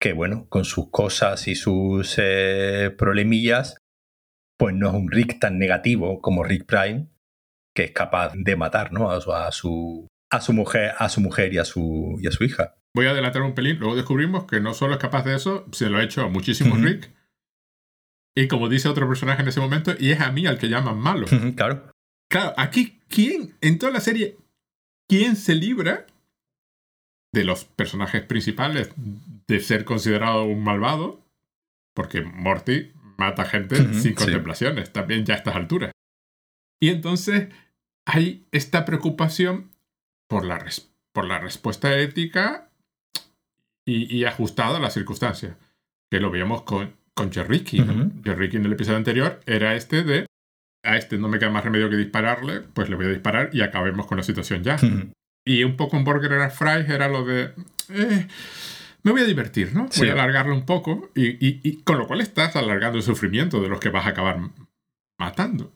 que 0.00 0.12
bueno, 0.12 0.46
con 0.48 0.64
sus 0.64 0.90
cosas 0.90 1.46
y 1.48 1.54
sus 1.54 2.16
eh, 2.18 2.94
problemillas, 2.96 3.78
pues 4.58 4.74
no 4.74 4.88
es 4.88 4.94
un 4.94 5.10
Rick 5.10 5.40
tan 5.40 5.58
negativo 5.58 6.20
como 6.20 6.44
Rick 6.44 6.66
Prime, 6.66 7.08
que 7.74 7.84
es 7.84 7.90
capaz 7.90 8.32
de 8.34 8.56
matar, 8.56 8.92
¿no? 8.92 9.10
A 9.10 9.20
su, 9.20 9.32
a 9.32 9.50
su, 9.50 10.08
a 10.30 10.40
su 10.40 10.52
mujer, 10.52 10.92
a 10.98 11.08
su 11.08 11.20
mujer 11.20 11.52
y 11.52 11.58
a 11.58 11.64
su, 11.64 12.16
y 12.20 12.28
a 12.28 12.30
su 12.30 12.44
hija. 12.44 12.76
Voy 12.94 13.06
a 13.06 13.10
adelantar 13.10 13.42
un 13.42 13.54
pelín. 13.54 13.78
Luego 13.78 13.96
descubrimos 13.96 14.44
que 14.44 14.60
no 14.60 14.72
solo 14.72 14.94
es 14.94 15.00
capaz 15.00 15.24
de 15.24 15.34
eso, 15.34 15.66
se 15.72 15.90
lo 15.90 15.98
ha 15.98 16.04
hecho 16.04 16.22
a 16.22 16.28
muchísimos. 16.28 16.80
Rick. 16.80 17.12
Y 18.36 18.46
como 18.48 18.68
dice 18.68 18.88
otro 18.88 19.08
personaje 19.08 19.42
en 19.42 19.48
ese 19.48 19.60
momento, 19.60 19.92
y 19.98 20.12
es 20.12 20.20
a 20.20 20.30
mí 20.30 20.46
al 20.46 20.58
que 20.58 20.68
llaman 20.68 20.98
malo. 20.98 21.26
claro. 21.56 21.90
Claro, 22.30 22.54
aquí, 22.56 23.00
¿quién, 23.14 23.54
en 23.60 23.78
toda 23.78 23.92
la 23.92 24.00
serie, 24.00 24.36
quién 25.08 25.36
se 25.36 25.54
libra 25.54 26.06
de 27.32 27.44
los 27.44 27.64
personajes 27.64 28.22
principales 28.22 28.90
de 29.46 29.60
ser 29.60 29.84
considerado 29.84 30.44
un 30.44 30.62
malvado? 30.64 31.20
Porque 31.94 32.22
Morty 32.22 32.90
mata 33.16 33.44
gente 33.44 33.76
sin 33.76 34.00
sí. 34.02 34.14
contemplaciones, 34.14 34.92
también 34.92 35.24
ya 35.24 35.34
a 35.34 35.36
estas 35.38 35.54
alturas. 35.54 35.92
Y 36.82 36.88
entonces 36.90 37.48
hay 38.04 38.44
esta 38.50 38.84
preocupación 38.84 39.70
por 40.28 40.44
la, 40.44 40.58
res- 40.58 40.90
por 41.12 41.24
la 41.26 41.38
respuesta 41.38 41.96
ética 41.98 42.70
y, 43.86 44.12
y 44.14 44.24
ajustada 44.24 44.78
a 44.78 44.80
las 44.80 44.94
circunstancias. 44.94 45.56
Que 46.10 46.20
lo 46.20 46.30
veíamos 46.30 46.62
con, 46.62 46.94
con 47.14 47.32
Jerricky. 47.32 47.80
¿no? 47.80 47.92
Ujú. 47.92 48.22
Jerricky 48.24 48.56
en 48.56 48.66
el 48.66 48.72
episodio 48.72 48.98
anterior 48.98 49.40
era 49.46 49.76
este 49.76 50.02
de 50.02 50.26
a 50.84 50.96
este 50.96 51.18
no 51.18 51.28
me 51.28 51.38
queda 51.38 51.50
más 51.50 51.64
remedio 51.64 51.88
que 51.90 51.96
dispararle, 51.96 52.60
pues 52.60 52.88
le 52.88 52.96
voy 52.96 53.06
a 53.06 53.10
disparar 53.10 53.50
y 53.52 53.62
acabemos 53.62 54.06
con 54.06 54.16
la 54.18 54.22
situación 54.24 54.62
ya. 54.62 54.76
Y 55.46 55.64
un 55.64 55.76
poco 55.76 55.96
en 55.96 56.04
Burger 56.04 56.32
Air 56.32 56.50
Fries 56.50 56.88
era 56.88 57.08
lo 57.08 57.24
de. 57.24 57.52
eh, 57.90 58.28
me 59.02 59.12
voy 59.12 59.20
a 59.20 59.24
divertir, 59.26 59.74
¿no? 59.74 59.82
Voy 59.82 59.90
Sí. 59.92 60.08
a 60.08 60.12
alargarlo 60.12 60.54
un 60.54 60.64
poco. 60.64 61.10
Y, 61.14 61.26
y- 61.46 61.60
y 61.62 61.82
con 61.82 61.98
lo 61.98 62.06
cual 62.06 62.20
estás 62.22 62.56
alargando 62.56 62.96
el 62.96 63.04
sufrimiento 63.04 63.60
de 63.60 63.68
los 63.68 63.78
que 63.80 63.90
vas 63.90 64.06
a 64.06 64.10
acabar 64.10 64.38
matando. 65.18 65.72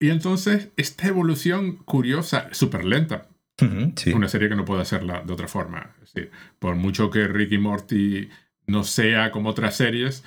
Y 0.00 0.10
entonces, 0.10 0.70
esta 0.76 1.06
evolución 1.06 1.76
curiosa, 1.76 2.48
súper 2.52 2.84
lenta, 2.84 3.28
Ujú, 3.62 3.92
sí. 3.96 4.12
una 4.12 4.28
serie 4.28 4.48
que 4.48 4.56
no 4.56 4.64
puede 4.64 4.82
hacerla 4.82 5.22
de 5.24 5.32
otra 5.32 5.46
forma. 5.46 5.94
Es 6.02 6.12
decir, 6.12 6.30
por 6.58 6.74
mucho 6.74 7.10
que 7.10 7.28
Ricky 7.28 7.58
Morty 7.58 8.28
no 8.66 8.82
sea 8.82 9.30
como 9.30 9.50
otras 9.50 9.76
series, 9.76 10.24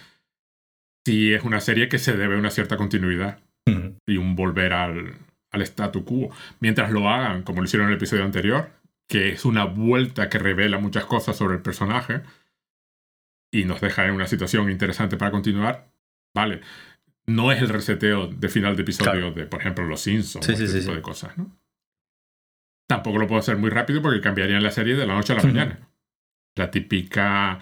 sí 1.06 1.34
es 1.34 1.44
una 1.44 1.60
serie 1.60 1.90
que 1.90 2.00
se 2.00 2.16
debe 2.16 2.36
a 2.36 2.40
una 2.40 2.50
cierta 2.52 2.78
continuidad 2.78 3.40
Y 4.08 4.18
un 4.18 4.36
volver 4.36 4.74
al, 4.74 5.14
al 5.52 5.62
statu 5.64 6.04
quo. 6.06 6.30
Mientras 6.60 6.92
lo 6.92 7.10
hagan, 7.10 7.44
como 7.44 7.60
lo 7.62 7.66
hicieron 7.66 7.88
en 7.88 7.92
el 7.94 7.98
episodio 7.98 8.24
anterior, 8.24 8.70
que 9.08 9.30
es 9.30 9.46
una 9.46 9.66
vuelta 9.66 10.30
que 10.30 10.40
revela 10.40 10.78
muchas 10.80 11.06
cosas 11.06 11.36
sobre 11.38 11.56
el 11.56 11.62
personaje 11.62 12.22
y 13.52 13.64
nos 13.66 13.80
deja 13.82 14.06
en 14.06 14.12
una 14.14 14.28
situación 14.28 14.70
interesante 14.70 15.18
para 15.18 15.32
continuar, 15.32 15.88
vale. 16.36 16.62
No 17.26 17.52
es 17.52 17.62
el 17.62 17.70
reseteo 17.70 18.28
de 18.28 18.50
final 18.50 18.76
de 18.76 18.82
episodio 18.84 19.12
Claro. 19.12 19.32
de, 19.32 19.46
por 19.46 19.60
ejemplo, 19.62 19.86
Los 19.86 20.02
Simpsons 20.02 20.46
Sí, 20.46 20.54
o 20.54 20.56
sí, 20.58 20.64
este 20.64 20.76
sí, 20.76 20.80
tipo 20.82 20.92
sí. 20.92 20.96
de 20.98 21.02
cosas, 21.02 21.38
¿no? 21.38 21.58
Tampoco 22.88 23.18
lo 23.18 23.28
puedo 23.28 23.40
hacer 23.40 23.58
muy 23.58 23.70
rápido 23.70 24.02
porque 24.02 24.22
cambiarían 24.22 24.64
la 24.64 24.72
serie 24.72 24.96
de 24.96 25.06
la 25.06 25.14
noche 25.16 25.34
a 25.34 25.38
la 25.38 25.44
mañana. 25.44 25.90
La 26.56 26.72
típica 26.72 27.60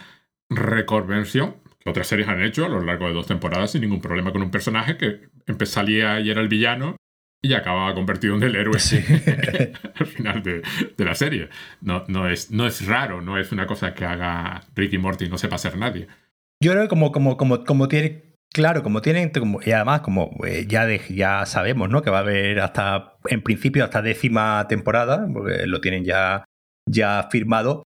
reconversión 0.49 1.55
que 1.85 1.91
otras 1.91 2.07
series 2.07 2.27
han 2.27 2.41
hecho 2.41 2.65
a 2.65 2.69
lo 2.69 2.81
largo 2.81 3.07
de 3.07 3.13
dos 3.13 3.27
temporadas 3.27 3.71
sin 3.71 3.81
ningún 3.81 4.01
problema 4.01 4.31
con 4.31 4.41
un 4.41 4.49
personaje 4.51 4.97
que 4.97 5.29
salía 5.65 6.19
y 6.19 6.31
era 6.31 6.41
el 6.41 6.47
villano 6.47 6.95
y 7.43 7.53
acababa 7.53 7.93
convertido 7.93 8.35
en 8.35 8.41
el 8.43 8.55
héroe 8.55 8.79
Sí. 8.79 8.97
al 9.99 10.07
final 10.07 10.41
de, 10.41 10.63
de 10.97 11.05
la 11.05 11.13
serie. 11.13 11.49
No, 11.81 12.03
no, 12.07 12.27
es, 12.27 12.49
no 12.49 12.65
es 12.65 12.85
raro, 12.87 13.21
no 13.21 13.37
es 13.37 13.51
una 13.51 13.67
cosa 13.67 13.93
que 13.93 14.03
haga 14.03 14.61
Ricky 14.75 14.97
Morty 14.97 15.29
no 15.29 15.37
sepa 15.37 15.55
hacer 15.57 15.77
nadie. 15.77 16.07
Yo 16.63 16.71
creo 16.71 16.83
que 16.83 16.89
como, 16.89 17.11
como, 17.11 17.37
como, 17.37 17.63
como 17.63 17.87
tiene, 17.87 18.33
claro, 18.51 18.81
como 18.81 19.03
tienen, 19.03 19.29
como- 19.29 19.59
y 19.63 19.71
además 19.71 20.01
como 20.01 20.31
eh, 20.43 20.65
ya, 20.67 20.87
de- 20.87 21.01
ya 21.09 21.45
sabemos, 21.45 21.89
¿no? 21.89 22.01
Que 22.01 22.09
va 22.09 22.17
a 22.17 22.21
haber 22.21 22.61
hasta, 22.61 23.13
en 23.27 23.43
principio, 23.43 23.83
hasta 23.83 24.01
décima 24.01 24.65
temporada, 24.67 25.27
porque 25.31 25.67
lo 25.67 25.81
tienen 25.81 26.03
ya, 26.03 26.45
ya 26.89 27.27
firmado, 27.29 27.83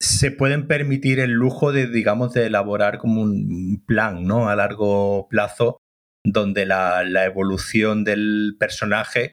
se 0.00 0.30
pueden 0.30 0.66
permitir 0.66 1.20
el 1.20 1.32
lujo 1.32 1.72
de, 1.72 1.88
digamos, 1.88 2.32
de 2.32 2.46
elaborar 2.46 2.98
como 2.98 3.22
un 3.22 3.82
plan, 3.86 4.24
¿no? 4.24 4.48
A 4.48 4.56
largo 4.56 5.28
plazo, 5.28 5.78
donde 6.24 6.66
la, 6.66 7.02
la 7.04 7.24
evolución 7.24 8.04
del 8.04 8.56
personaje, 8.58 9.32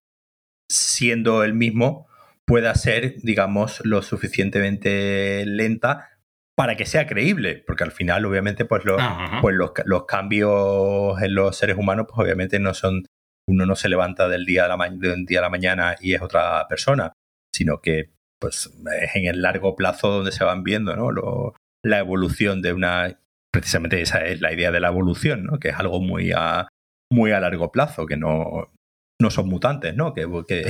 siendo 0.69 1.43
el 1.43 1.53
mismo, 1.53 2.07
pueda 2.45 2.73
ser, 2.75 3.15
digamos, 3.21 3.81
lo 3.85 4.01
suficientemente 4.01 5.45
lenta 5.45 6.09
para 6.55 6.75
que 6.77 6.85
sea 6.85 7.05
creíble, 7.05 7.63
porque 7.67 7.83
al 7.83 7.91
final, 7.91 8.25
obviamente, 8.25 8.65
pues, 8.65 8.85
los, 8.85 9.01
pues 9.41 9.55
los, 9.55 10.05
cambios 10.05 11.21
en 11.21 11.35
los 11.35 11.57
seres 11.57 11.77
humanos, 11.77 12.05
pues 12.07 12.25
obviamente 12.25 12.59
no 12.59 12.73
son, 12.73 13.03
uno 13.47 13.65
no 13.65 13.75
se 13.75 13.89
levanta 13.89 14.29
del 14.29 14.45
día 14.45 14.65
a 14.65 14.69
la, 14.69 14.89
de 14.89 15.13
un 15.13 15.25
día 15.25 15.39
a 15.39 15.43
la 15.43 15.49
mañana 15.49 15.95
y 15.99 16.13
es 16.13 16.21
otra 16.21 16.65
persona, 16.69 17.11
sino 17.53 17.81
que 17.81 18.14
pues 18.39 18.71
es 19.01 19.15
en 19.15 19.25
el 19.25 19.41
largo 19.41 19.75
plazo 19.75 20.09
donde 20.09 20.31
se 20.31 20.43
van 20.43 20.63
viendo, 20.63 20.95
¿no? 20.95 21.53
la 21.83 21.99
evolución 21.99 22.61
de 22.61 22.73
una, 22.73 23.19
precisamente 23.51 24.01
esa 24.01 24.25
es 24.25 24.41
la 24.41 24.51
idea 24.51 24.71
de 24.71 24.79
la 24.79 24.87
evolución, 24.87 25.43
¿no? 25.43 25.59
Que 25.59 25.69
es 25.69 25.75
algo 25.75 26.01
muy 26.01 26.31
a, 26.31 26.67
muy 27.11 27.31
a 27.31 27.39
largo 27.39 27.71
plazo, 27.71 28.07
que 28.07 28.17
no, 28.17 28.73
no 29.21 29.29
son 29.29 29.47
mutantes, 29.47 29.95
¿no? 29.95 30.13
Que, 30.13 30.27
que, 30.47 30.65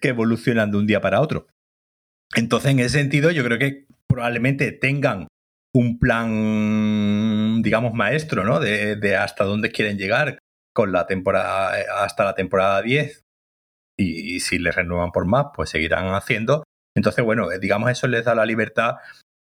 que, 0.00 0.08
evolucionan 0.08 0.70
de 0.70 0.78
un 0.78 0.86
día 0.86 1.00
para 1.00 1.20
otro. 1.20 1.46
Entonces, 2.34 2.70
en 2.70 2.80
ese 2.80 2.98
sentido, 2.98 3.30
yo 3.30 3.44
creo 3.44 3.58
que 3.58 3.86
probablemente 4.08 4.72
tengan 4.72 5.28
un 5.74 5.98
plan, 5.98 7.62
digamos, 7.62 7.92
maestro, 7.94 8.44
¿no? 8.44 8.60
De, 8.60 9.16
hasta 9.16 9.44
dónde 9.44 9.70
quieren 9.70 9.98
llegar 9.98 10.38
con 10.74 10.92
la 10.92 11.06
temporada, 11.06 11.74
hasta 12.02 12.24
la 12.24 12.34
temporada 12.34 12.82
10. 12.82 13.24
Y, 14.00 14.40
si 14.40 14.58
les 14.58 14.74
renuevan 14.74 15.12
por 15.12 15.26
más, 15.26 15.46
pues 15.54 15.70
seguirán 15.70 16.14
haciendo. 16.14 16.64
Entonces, 16.96 17.24
bueno, 17.24 17.48
digamos, 17.60 17.90
eso 17.90 18.08
les 18.08 18.24
da 18.24 18.34
la 18.34 18.46
libertad 18.46 18.96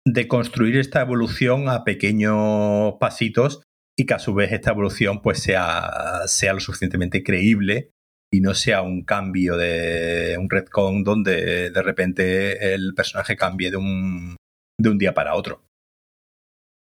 de 0.08 0.28
construir 0.28 0.78
esta 0.78 1.02
evolución 1.02 1.70
a 1.70 1.84
pequeños 1.84 2.96
pasitos 3.00 3.62
y 3.98 4.06
que 4.06 4.14
a 4.14 4.20
su 4.20 4.34
vez 4.34 4.52
esta 4.52 4.72
evolución 4.72 5.22
pues 5.22 5.40
sea, 5.40 6.22
sea 6.26 6.54
lo 6.54 6.60
suficientemente 6.60 7.22
creíble 7.22 7.92
y 8.32 8.42
no 8.42 8.54
sea 8.54 8.82
un 8.82 9.04
cambio 9.04 9.58
de 9.58 10.38
un 10.40 10.50
retcon 10.50 11.04
donde 11.04 11.70
de 11.70 11.82
repente 11.82 12.74
el 12.74 12.94
personaje 12.96 13.36
cambie 13.36 13.72
de 13.72 13.78
un, 13.78 14.36
de 14.80 14.90
un 14.90 14.98
día 14.98 15.14
para 15.14 15.36
otro. 15.36 15.64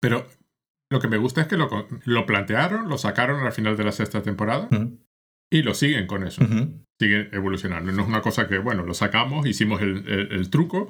Pero 0.01 0.25
lo 0.89 0.99
que 0.99 1.07
me 1.07 1.17
gusta 1.17 1.41
es 1.41 1.47
que 1.47 1.57
lo, 1.57 1.69
lo 2.05 2.25
plantearon, 2.25 2.87
lo 2.87 2.97
sacaron 2.97 3.45
al 3.45 3.51
final 3.51 3.75
de 3.75 3.83
la 3.83 3.91
sexta 3.91 4.21
temporada 4.21 4.69
y 5.51 5.63
lo 5.63 5.73
siguen 5.73 6.07
con 6.07 6.25
eso. 6.25 6.45
Siguen 6.99 7.29
evolucionando. 7.31 7.91
No 7.91 8.03
es 8.03 8.07
una 8.07 8.21
cosa 8.21 8.47
que, 8.47 8.57
bueno, 8.57 8.83
lo 8.83 8.93
sacamos, 8.93 9.47
hicimos 9.47 9.81
el, 9.81 10.07
el, 10.31 10.49
truco 10.49 10.89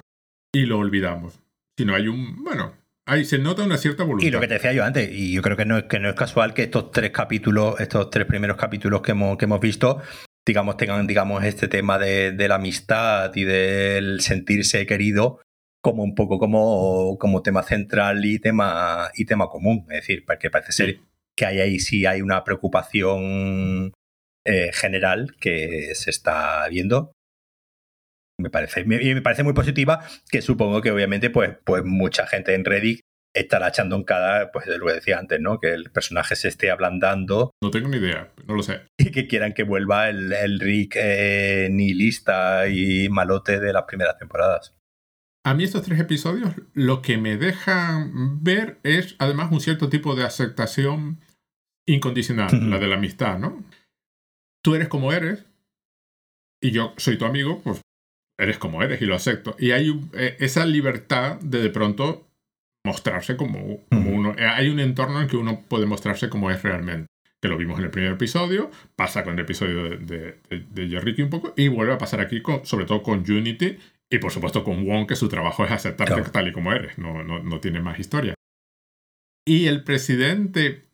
y 0.53 0.65
lo 0.65 0.79
olvidamos. 0.79 1.39
Sino 1.77 1.95
hay 1.95 2.07
un, 2.07 2.43
bueno, 2.43 2.73
ahí 3.05 3.23
se 3.25 3.37
nota 3.37 3.63
una 3.63 3.77
cierta 3.77 4.03
evolución. 4.03 4.27
Y 4.27 4.31
lo 4.31 4.39
que 4.41 4.47
te 4.47 4.55
decía 4.55 4.73
yo 4.73 4.83
antes, 4.83 5.09
y 5.11 5.33
yo 5.33 5.41
creo 5.41 5.55
que 5.55 5.65
no 5.65 5.77
es, 5.77 5.83
que 5.85 5.99
no 5.99 6.09
es 6.09 6.15
casual 6.15 6.53
que 6.53 6.63
estos 6.63 6.91
tres 6.91 7.11
capítulos, 7.11 7.79
estos 7.79 8.09
tres 8.09 8.25
primeros 8.25 8.57
capítulos 8.57 9.01
que 9.01 9.11
hemos, 9.11 9.37
que 9.37 9.45
hemos 9.45 9.61
visto, 9.61 10.01
digamos, 10.45 10.77
tengan, 10.77 11.07
digamos, 11.07 11.43
este 11.43 11.67
tema 11.67 11.97
de, 11.97 12.31
de 12.31 12.47
la 12.47 12.55
amistad 12.55 13.31
y 13.35 13.43
del 13.43 14.19
sentirse 14.21 14.85
querido 14.85 15.39
como 15.81 16.03
un 16.03 16.13
poco 16.13 16.39
como, 16.39 17.17
como 17.17 17.41
tema 17.41 17.63
central 17.63 18.25
y 18.25 18.39
tema, 18.39 19.09
y 19.15 19.25
tema 19.25 19.47
común. 19.47 19.85
Es 19.89 20.01
decir, 20.01 20.25
porque 20.25 20.49
parece 20.49 20.71
ser 20.71 20.99
que 21.35 21.45
hay 21.45 21.59
ahí 21.61 21.79
sí 21.79 22.05
hay 22.05 22.21
una 22.21 22.43
preocupación 22.43 23.93
eh, 24.45 24.71
general 24.73 25.35
que 25.39 25.93
se 25.95 26.09
está 26.09 26.67
viendo. 26.69 27.13
Me 28.39 28.49
parece, 28.49 28.85
me, 28.85 28.97
me 28.97 29.21
parece 29.21 29.43
muy 29.43 29.53
positiva, 29.53 29.99
que 30.29 30.41
supongo 30.41 30.81
que 30.81 30.91
obviamente 30.91 31.29
pues, 31.29 31.57
pues 31.65 31.83
mucha 31.83 32.25
gente 32.25 32.55
en 32.55 32.63
Reddit 32.63 33.01
estará 33.33 33.69
echando 33.69 33.95
en 33.95 34.03
cada, 34.03 34.51
pues 34.51 34.65
lo 34.67 34.87
que 34.87 34.93
decía 34.93 35.19
antes, 35.19 35.39
¿no? 35.39 35.59
Que 35.59 35.73
el 35.73 35.91
personaje 35.91 36.35
se 36.35 36.47
esté 36.47 36.71
ablandando. 36.71 37.51
No 37.61 37.71
tengo 37.71 37.89
ni 37.89 37.97
idea, 37.97 38.31
no 38.47 38.55
lo 38.55 38.63
sé. 38.63 38.81
Y 38.97 39.11
que 39.11 39.27
quieran 39.27 39.53
que 39.53 39.63
vuelva 39.63 40.09
el, 40.09 40.33
el 40.33 40.59
Rick 40.59 40.95
eh, 40.95 41.69
nihilista 41.71 42.67
y 42.69 43.09
malote 43.09 43.59
de 43.59 43.73
las 43.73 43.83
primeras 43.83 44.17
temporadas. 44.17 44.75
A 45.45 45.53
mí 45.53 45.63
estos 45.63 45.83
tres 45.83 45.99
episodios 45.99 46.53
lo 46.73 47.01
que 47.01 47.17
me 47.17 47.37
dejan 47.37 48.43
ver 48.43 48.79
es 48.83 49.15
además 49.19 49.51
un 49.51 49.61
cierto 49.61 49.89
tipo 49.89 50.15
de 50.15 50.25
aceptación 50.25 51.21
incondicional, 51.87 52.69
la 52.69 52.77
de 52.79 52.87
la 52.87 52.95
amistad, 52.95 53.39
¿no? 53.39 53.63
Tú 54.69 54.75
eres 54.75 54.87
como 54.87 55.11
eres 55.11 55.43
y 56.61 56.69
yo 56.69 56.93
soy 56.97 57.17
tu 57.17 57.25
amigo, 57.25 57.59
pues 57.63 57.81
eres 58.39 58.59
como 58.59 58.83
eres 58.83 59.01
y 59.01 59.07
lo 59.07 59.15
acepto. 59.15 59.55
Y 59.57 59.71
hay 59.71 59.99
eh, 60.13 60.37
esa 60.39 60.63
libertad 60.67 61.39
de 61.39 61.59
de 61.59 61.71
pronto 61.71 62.27
mostrarse 62.85 63.35
como, 63.35 63.83
como 63.89 64.11
uno. 64.11 64.35
Eh, 64.37 64.45
hay 64.45 64.69
un 64.69 64.79
entorno 64.79 65.23
en 65.23 65.27
que 65.27 65.37
uno 65.37 65.63
puede 65.67 65.87
mostrarse 65.87 66.29
como 66.29 66.51
es 66.51 66.61
realmente. 66.61 67.07
Que 67.41 67.47
lo 67.47 67.57
vimos 67.57 67.79
en 67.79 67.85
el 67.85 67.89
primer 67.89 68.11
episodio, 68.11 68.69
pasa 68.95 69.23
con 69.23 69.33
el 69.33 69.39
episodio 69.39 69.97
de, 69.97 70.37
de, 70.51 70.87
Jerry 70.87 71.19
un 71.23 71.31
poco, 71.31 71.51
y 71.57 71.67
vuelve 71.67 71.93
a 71.93 71.97
pasar 71.97 72.19
aquí, 72.19 72.43
con, 72.43 72.63
sobre 72.63 72.85
todo 72.85 73.01
con 73.01 73.21
Unity 73.21 73.79
y 74.11 74.19
por 74.19 74.31
supuesto 74.31 74.63
con 74.63 74.85
Wong, 74.85 75.07
que 75.07 75.15
su 75.15 75.29
trabajo 75.29 75.65
es 75.65 75.71
aceptarte 75.71 76.21
tal 76.29 76.47
y 76.47 76.51
como 76.51 76.73
eres, 76.73 76.99
no, 76.99 77.23
no, 77.23 77.41
no 77.41 77.59
tiene 77.59 77.81
más 77.81 77.97
historia. 77.97 78.35
Y 79.47 79.65
el 79.65 79.83
presidente, 79.83 80.85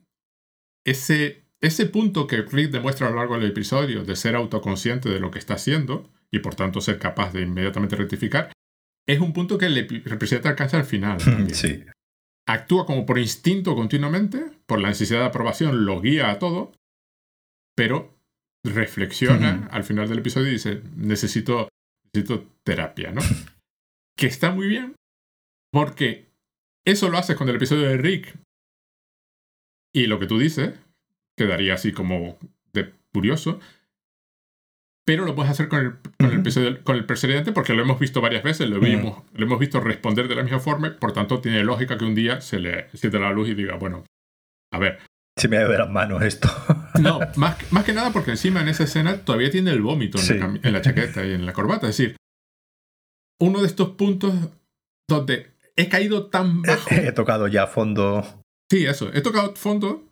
ese, 0.85 1.44
ese 1.65 1.85
punto 1.85 2.27
que 2.27 2.41
Rick 2.41 2.71
demuestra 2.71 3.07
a 3.07 3.09
lo 3.09 3.17
largo 3.17 3.35
del 3.35 3.49
episodio 3.49 4.03
de 4.03 4.15
ser 4.15 4.35
autoconsciente 4.35 5.09
de 5.09 5.19
lo 5.19 5.31
que 5.31 5.39
está 5.39 5.55
haciendo 5.55 6.09
y 6.31 6.39
por 6.39 6.55
tanto 6.55 6.81
ser 6.81 6.99
capaz 6.99 7.33
de 7.33 7.41
inmediatamente 7.41 7.95
rectificar, 7.95 8.51
es 9.07 9.19
un 9.19 9.33
punto 9.33 9.57
que 9.57 9.69
le 9.69 9.87
representa 10.05 10.49
alcanza 10.49 10.77
al 10.77 10.85
final. 10.85 11.19
Sí. 11.53 11.83
Actúa 12.47 12.85
como 12.85 13.07
por 13.07 13.17
instinto 13.17 13.75
continuamente, 13.75 14.51
por 14.67 14.79
la 14.79 14.89
necesidad 14.89 15.21
de 15.21 15.25
aprobación, 15.25 15.85
lo 15.85 15.99
guía 15.99 16.29
a 16.29 16.37
todo, 16.37 16.73
pero 17.75 18.15
reflexiona 18.63 19.67
al 19.71 19.83
final 19.83 20.07
del 20.07 20.19
episodio 20.19 20.49
y 20.49 20.53
dice, 20.53 20.81
necesito 20.95 21.69
necesito 22.13 22.47
terapia, 22.63 23.11
¿no? 23.11 23.21
que 24.17 24.27
está 24.27 24.51
muy 24.51 24.67
bien, 24.67 24.95
porque 25.71 26.29
eso 26.85 27.09
lo 27.09 27.17
haces 27.17 27.35
con 27.35 27.49
el 27.49 27.55
episodio 27.55 27.89
de 27.89 27.97
Rick. 27.97 28.37
Y 29.91 30.05
lo 30.05 30.19
que 30.19 30.27
tú 30.27 30.37
dices 30.37 30.77
quedaría 31.37 31.73
así 31.73 31.91
como 31.91 32.37
de 32.73 32.93
curioso. 33.13 33.59
Pero 35.05 35.25
lo 35.25 35.35
puedes 35.35 35.51
hacer 35.51 35.67
con 35.67 35.79
el, 35.79 35.93
con 36.17 36.31
el, 36.31 36.39
episodio, 36.39 36.83
con 36.83 36.95
el 36.95 37.05
presidente 37.05 37.51
porque 37.51 37.73
lo 37.73 37.83
hemos 37.83 37.99
visto 37.99 38.21
varias 38.21 38.43
veces, 38.43 38.67
lo, 38.67 38.79
vimos, 38.79 39.21
lo 39.33 39.45
hemos 39.45 39.59
visto 39.59 39.79
responder 39.79 40.27
de 40.27 40.35
la 40.35 40.41
misma 40.41 40.59
forma, 40.59 40.97
por 40.99 41.13
tanto 41.13 41.41
tiene 41.41 41.63
lógica 41.63 41.97
que 41.97 42.05
un 42.05 42.15
día 42.15 42.41
se 42.41 42.59
le 42.59 42.89
siente 42.93 43.19
la 43.19 43.31
luz 43.31 43.49
y 43.49 43.53
diga, 43.53 43.75
bueno, 43.75 44.03
a 44.73 44.79
ver. 44.79 44.99
Se 45.37 45.47
me 45.47 45.57
de 45.57 45.77
las 45.77 45.89
manos 45.89 46.21
esto. 46.23 46.49
No, 46.95 47.19
más, 47.35 47.57
más 47.73 47.83
que 47.83 47.91
nada 47.91 48.11
porque 48.13 48.31
encima 48.31 48.61
en 48.61 48.69
esa 48.69 48.85
escena 48.85 49.17
todavía 49.17 49.51
tiene 49.51 49.71
el 49.71 49.81
vómito 49.81 50.17
en, 50.17 50.71
la, 50.71 50.81
chaqueta 50.81 51.25
y 51.25 51.33
en 51.33 51.45
la 51.45 51.51
corbata. 51.51 51.89
Es 51.89 51.97
decir, 51.97 52.15
uno 53.41 53.59
de 53.59 53.67
estos 53.67 53.89
puntos 53.89 54.33
donde 55.09 55.51
he 55.75 55.89
caído 55.89 56.27
tan 56.27 56.61
bajo. 56.61 56.89
He, 56.89 57.11
tocado 57.11 57.47
ya 57.47 57.67
fondo. 57.67 58.23
Sí, 58.71 58.85
eso. 58.85 59.11
He 59.13 59.19
tocado 59.21 59.55
fondo. 59.55 60.05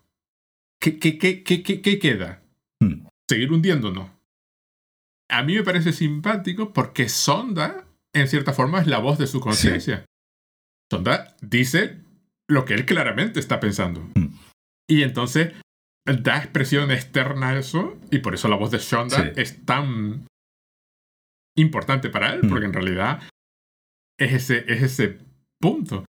¿Qué, 0.84 0.98
qué, 0.98 1.18
qué, 1.42 1.62
qué 1.62 1.98
queda? 1.98 2.42
Hmm. 2.78 3.06
Seguir 3.26 3.50
hundiéndonos. 3.50 4.10
A 5.30 5.42
mí 5.42 5.54
me 5.54 5.62
parece 5.62 5.94
simpático 5.94 6.74
porque 6.74 7.08
Sonda, 7.08 7.86
en 8.14 8.28
cierta 8.28 8.52
forma, 8.52 8.82
es 8.82 8.86
la 8.86 8.98
voz 8.98 9.16
de 9.16 9.26
su 9.26 9.40
conciencia. 9.40 10.04
Sonda 10.92 11.34
dice 11.40 12.02
lo 12.46 12.66
que 12.66 12.74
él 12.74 12.84
claramente 12.84 13.40
está 13.40 13.60
pensando. 13.60 14.02
Hmm. 14.14 14.36
Y 14.86 15.04
entonces 15.04 15.54
da 16.04 16.36
expresión 16.36 16.90
externa 16.90 17.48
a 17.50 17.58
eso 17.58 17.98
y 18.10 18.18
por 18.18 18.34
eso 18.34 18.48
la 18.48 18.56
voz 18.56 18.70
de 18.70 18.76
Shonda 18.76 19.32
es 19.36 19.64
tan 19.64 20.26
importante 21.56 22.10
para 22.10 22.34
él, 22.34 22.42
mm. 22.42 22.48
porque 22.50 22.66
en 22.66 22.74
realidad 22.74 23.22
es 24.18 24.34
ese, 24.34 24.70
es 24.70 24.82
ese 24.82 25.18
punto. 25.58 26.04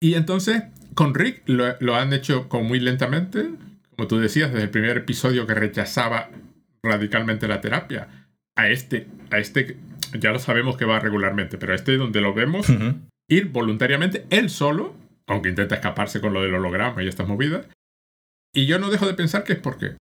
Y 0.00 0.14
entonces 0.14 0.64
con 0.94 1.14
Rick 1.14 1.42
lo, 1.46 1.76
lo 1.80 1.96
han 1.96 2.12
hecho 2.12 2.48
como 2.48 2.64
muy 2.64 2.80
lentamente, 2.80 3.50
como 3.96 4.08
tú 4.08 4.18
decías, 4.18 4.50
desde 4.50 4.64
el 4.64 4.70
primer 4.70 4.98
episodio 4.98 5.46
que 5.46 5.54
rechazaba 5.54 6.30
radicalmente 6.82 7.48
la 7.48 7.60
terapia, 7.60 8.28
a 8.56 8.68
este, 8.68 9.06
a 9.30 9.38
este 9.38 9.78
ya 10.18 10.30
lo 10.30 10.38
sabemos 10.38 10.76
que 10.76 10.84
va 10.84 11.00
regularmente, 11.00 11.58
pero 11.58 11.72
a 11.72 11.76
este 11.76 11.96
donde 11.96 12.20
lo 12.20 12.34
vemos 12.34 12.66
ir 13.28 13.48
voluntariamente 13.48 14.26
él 14.30 14.50
solo, 14.50 14.94
aunque 15.26 15.48
intenta 15.48 15.76
escaparse 15.76 16.20
con 16.20 16.34
lo 16.34 16.42
del 16.42 16.54
holograma 16.54 17.02
y 17.02 17.08
estas 17.08 17.28
movidas, 17.28 17.66
y 18.54 18.66
yo 18.66 18.78
no 18.78 18.90
dejo 18.90 19.06
de 19.06 19.14
pensar 19.14 19.44
que 19.44 19.54
es 19.54 19.58
porque 19.58 19.96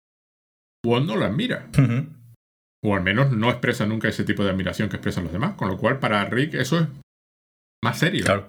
Wong 0.84 1.07
no 1.07 1.16
lo 1.16 1.24
admira. 1.24 1.68
O 2.82 2.95
al 2.95 3.03
menos 3.03 3.32
no 3.32 3.51
expresa 3.51 3.86
nunca 3.86 4.09
ese 4.09 4.24
tipo 4.24 4.45
de 4.45 4.51
admiración 4.51 4.89
que 4.89 4.97
expresan 4.97 5.24
los 5.24 5.32
demás. 5.32 5.55
Con 5.55 5.68
lo 5.68 5.76
cual, 5.76 5.99
para 5.99 6.24
Rick, 6.26 6.55
eso 6.55 6.78
es 6.78 6.86
más 7.82 7.99
serio. 7.99 8.24
Claro. 8.24 8.49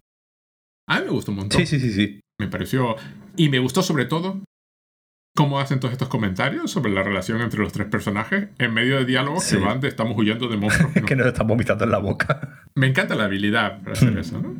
A 0.88 1.00
mí 1.00 1.06
me 1.06 1.12
gustó 1.12 1.32
un 1.32 1.38
montón. 1.38 1.60
Sí, 1.60 1.66
sí, 1.66 1.80
sí, 1.80 1.92
sí. 1.92 2.20
Me 2.40 2.48
pareció. 2.48 2.96
Y 3.36 3.50
me 3.50 3.60
gustó 3.60 3.84
sobre 3.84 4.06
todo 4.06 4.42
cómo 5.36 5.60
hacen 5.60 5.80
todos 5.80 5.92
estos 5.92 6.10
comentarios 6.10 6.72
sobre 6.72 6.92
la 6.92 7.04
relación 7.04 7.42
entre 7.42 7.60
los 7.60 7.72
tres 7.72 7.88
personajes 7.88 8.50
en 8.58 8.74
medio 8.74 8.98
de 8.98 9.06
diálogos 9.06 9.48
que 9.48 9.58
van 9.58 9.80
de 9.80 9.88
estamos 9.88 10.18
huyendo 10.18 10.48
de 10.48 10.58
monstruos. 10.58 10.92
que 11.06 11.16
nos 11.16 11.28
están 11.28 11.48
vomitando 11.48 11.84
en 11.84 11.92
la 11.92 12.00
boca. 12.00 12.64
Me 12.76 12.88
encanta 12.88 13.16
la 13.16 13.26
habilidad 13.26 13.82
para 13.82 13.94
hacer 13.94 14.18
eso, 14.18 14.42
¿no? 14.42 14.56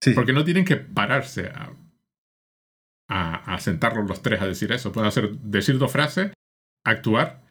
Sí. 0.00 0.12
Porque 0.12 0.32
no 0.32 0.44
tienen 0.44 0.64
que 0.64 0.76
pararse 0.76 1.46
a 1.46 1.72
a, 3.12 3.58
sentarlos 3.60 4.08
los 4.08 4.22
tres 4.22 4.40
a 4.40 4.46
decir 4.46 4.72
eso. 4.72 4.92
Pueden 4.92 5.08
hacer, 5.08 5.30
decir 5.38 5.78
dos 5.78 5.92
frases, 5.92 6.32
actuar 6.84 7.42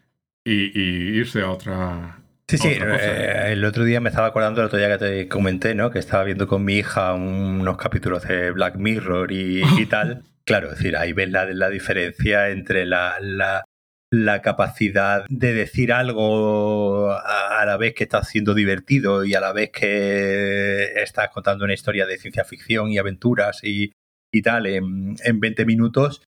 y, 0.43 0.79
irse 1.19 1.41
a 1.41 1.51
otra, 1.51 2.20
Sí, 2.51 2.57
sí, 2.57 2.67
eh, 2.67 3.53
el 3.53 3.63
otro 3.63 3.85
día 3.85 4.01
me 4.01 4.09
estaba 4.09 4.27
acordando, 4.27 4.59
el 4.59 4.67
otro 4.67 4.77
día 4.77 4.89
que 4.89 4.97
te 4.97 5.27
comenté, 5.29 5.73
¿no? 5.73 5.89
Que 5.89 5.99
estaba 5.99 6.25
viendo 6.25 6.47
con 6.47 6.65
mi 6.65 6.79
hija 6.79 7.13
unos 7.13 7.77
capítulos 7.77 8.27
de 8.27 8.51
Black 8.51 8.75
Mirror 8.75 9.31
y, 9.31 9.85
tal. 9.85 10.23
Claro, 10.43 10.71
es 10.71 10.79
decir, 10.79 10.97
ahí 10.97 11.13
ves 11.13 11.29
la, 11.29 11.45
la 11.45 11.69
diferencia 11.69 12.49
entre 12.49 12.85
la, 12.85 13.15
la, 13.21 13.63
la, 14.11 14.41
capacidad 14.41 15.23
de 15.29 15.53
decir 15.53 15.93
algo 15.93 17.11
a, 17.11 17.63
la 17.63 17.77
vez 17.77 17.93
que 17.93 18.03
estás 18.03 18.27
siendo 18.27 18.53
divertido 18.53 19.23
y 19.23 19.35
a 19.35 19.39
la 19.39 19.53
vez 19.53 19.69
que 19.69 20.91
estás 21.01 21.29
contando 21.29 21.63
una 21.63 21.75
historia 21.75 22.05
de 22.05 22.17
ciencia 22.17 22.43
ficción 22.43 22.89
y 22.89 22.97
aventuras 22.97 23.63
y, 23.63 23.93
y 24.33 24.41
tal 24.41 24.65
en, 24.65 25.15
en 25.23 25.39
20 25.39 25.63
minutos 25.65 26.23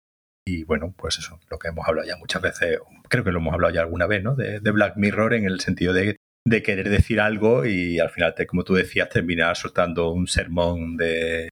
y 0.50 0.64
bueno, 0.64 0.94
pues 0.98 1.20
eso, 1.20 1.40
lo 1.50 1.60
que 1.60 1.68
hemos 1.68 1.88
hablado 1.88 2.08
ya 2.08 2.18
muchas 2.18 2.42
veces, 2.42 2.80
creo 3.08 3.24
que 3.24 3.32
lo 3.32 3.40
hemos 3.40 3.54
hablado 3.54 3.74
ya 3.74 3.82
alguna 3.82 4.08
vez, 4.08 4.24
¿no? 4.24 4.36
De, 4.36 4.60
Black 4.60 4.98
Mirror 4.98 5.34
en 5.34 5.46
el 5.46 5.60
sentido 5.60 5.94
de, 5.94 6.18
querer 6.64 6.90
decir 6.90 7.22
algo 7.22 7.66
y 7.66 8.00
al 8.00 8.10
final, 8.10 8.34
como 8.48 8.64
tú 8.64 8.74
decías, 8.74 9.10
terminar 9.10 9.56
soltando 9.56 10.12
un 10.12 10.28
sermón 10.28 10.98
de, 10.98 11.50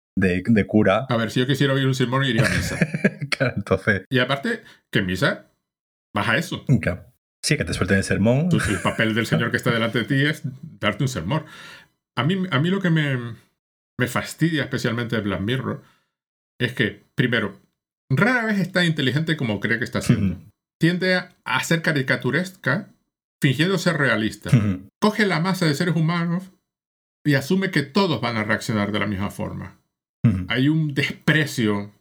cura. 0.65 1.05
A 1.09 1.17
ver, 1.17 1.29
si 1.29 1.39
yo 1.39 1.47
quisiera 1.47 1.73
oír 1.73 1.85
un 1.85 1.93
sermón, 1.93 2.23
iría 2.25 2.45
a 2.45 2.49
misa. 2.49 2.77
claro, 3.29 3.53
entonces. 3.55 4.05
Y 4.09 4.19
aparte, 4.19 4.63
que 4.91 4.99
en 4.99 5.05
misa 5.05 5.51
baja 6.15 6.37
eso. 6.37 6.65
Claro. 6.81 7.05
Sí, 7.43 7.55
que 7.55 7.65
te 7.65 7.73
suelten 7.73 7.97
el 7.97 8.03
sermón. 8.03 8.49
el 8.51 8.79
papel 8.79 9.13
del 9.13 9.27
Señor 9.27 9.51
que 9.51 9.57
está 9.57 9.71
delante 9.71 9.99
de 9.99 10.05
ti 10.05 10.25
es 10.25 10.41
darte 10.79 11.03
un 11.03 11.07
sermón. 11.07 11.45
A 12.15 12.23
mí, 12.23 12.43
a 12.49 12.59
mí 12.59 12.69
lo 12.69 12.81
que 12.81 12.89
me, 12.89 13.35
me 13.99 14.07
fastidia 14.07 14.63
especialmente 14.63 15.15
de 15.15 15.21
Black 15.21 15.41
Mirror 15.41 15.83
es 16.59 16.73
que, 16.73 17.03
primero, 17.13 17.59
rara 18.09 18.45
vez 18.45 18.59
está 18.59 18.85
inteligente 18.85 19.37
como 19.37 19.59
cree 19.59 19.77
que 19.77 19.85
está 19.85 20.01
siendo. 20.01 20.39
Tiende 20.79 21.21
a 21.43 21.63
ser 21.63 21.81
caricaturesca 21.81 22.89
fingiendo 23.41 23.77
ser 23.77 23.97
realista. 23.97 24.51
Coge 24.99 25.25
la 25.25 25.39
masa 25.39 25.65
de 25.65 25.75
seres 25.75 25.95
humanos 25.95 26.51
y 27.25 27.35
asume 27.35 27.71
que 27.71 27.83
todos 27.83 28.21
van 28.21 28.37
a 28.37 28.43
reaccionar 28.43 28.91
de 28.91 28.99
la 28.99 29.07
misma 29.07 29.29
forma. 29.29 29.79
Hay 30.49 30.67
un 30.67 30.93
desprecio 30.93 31.91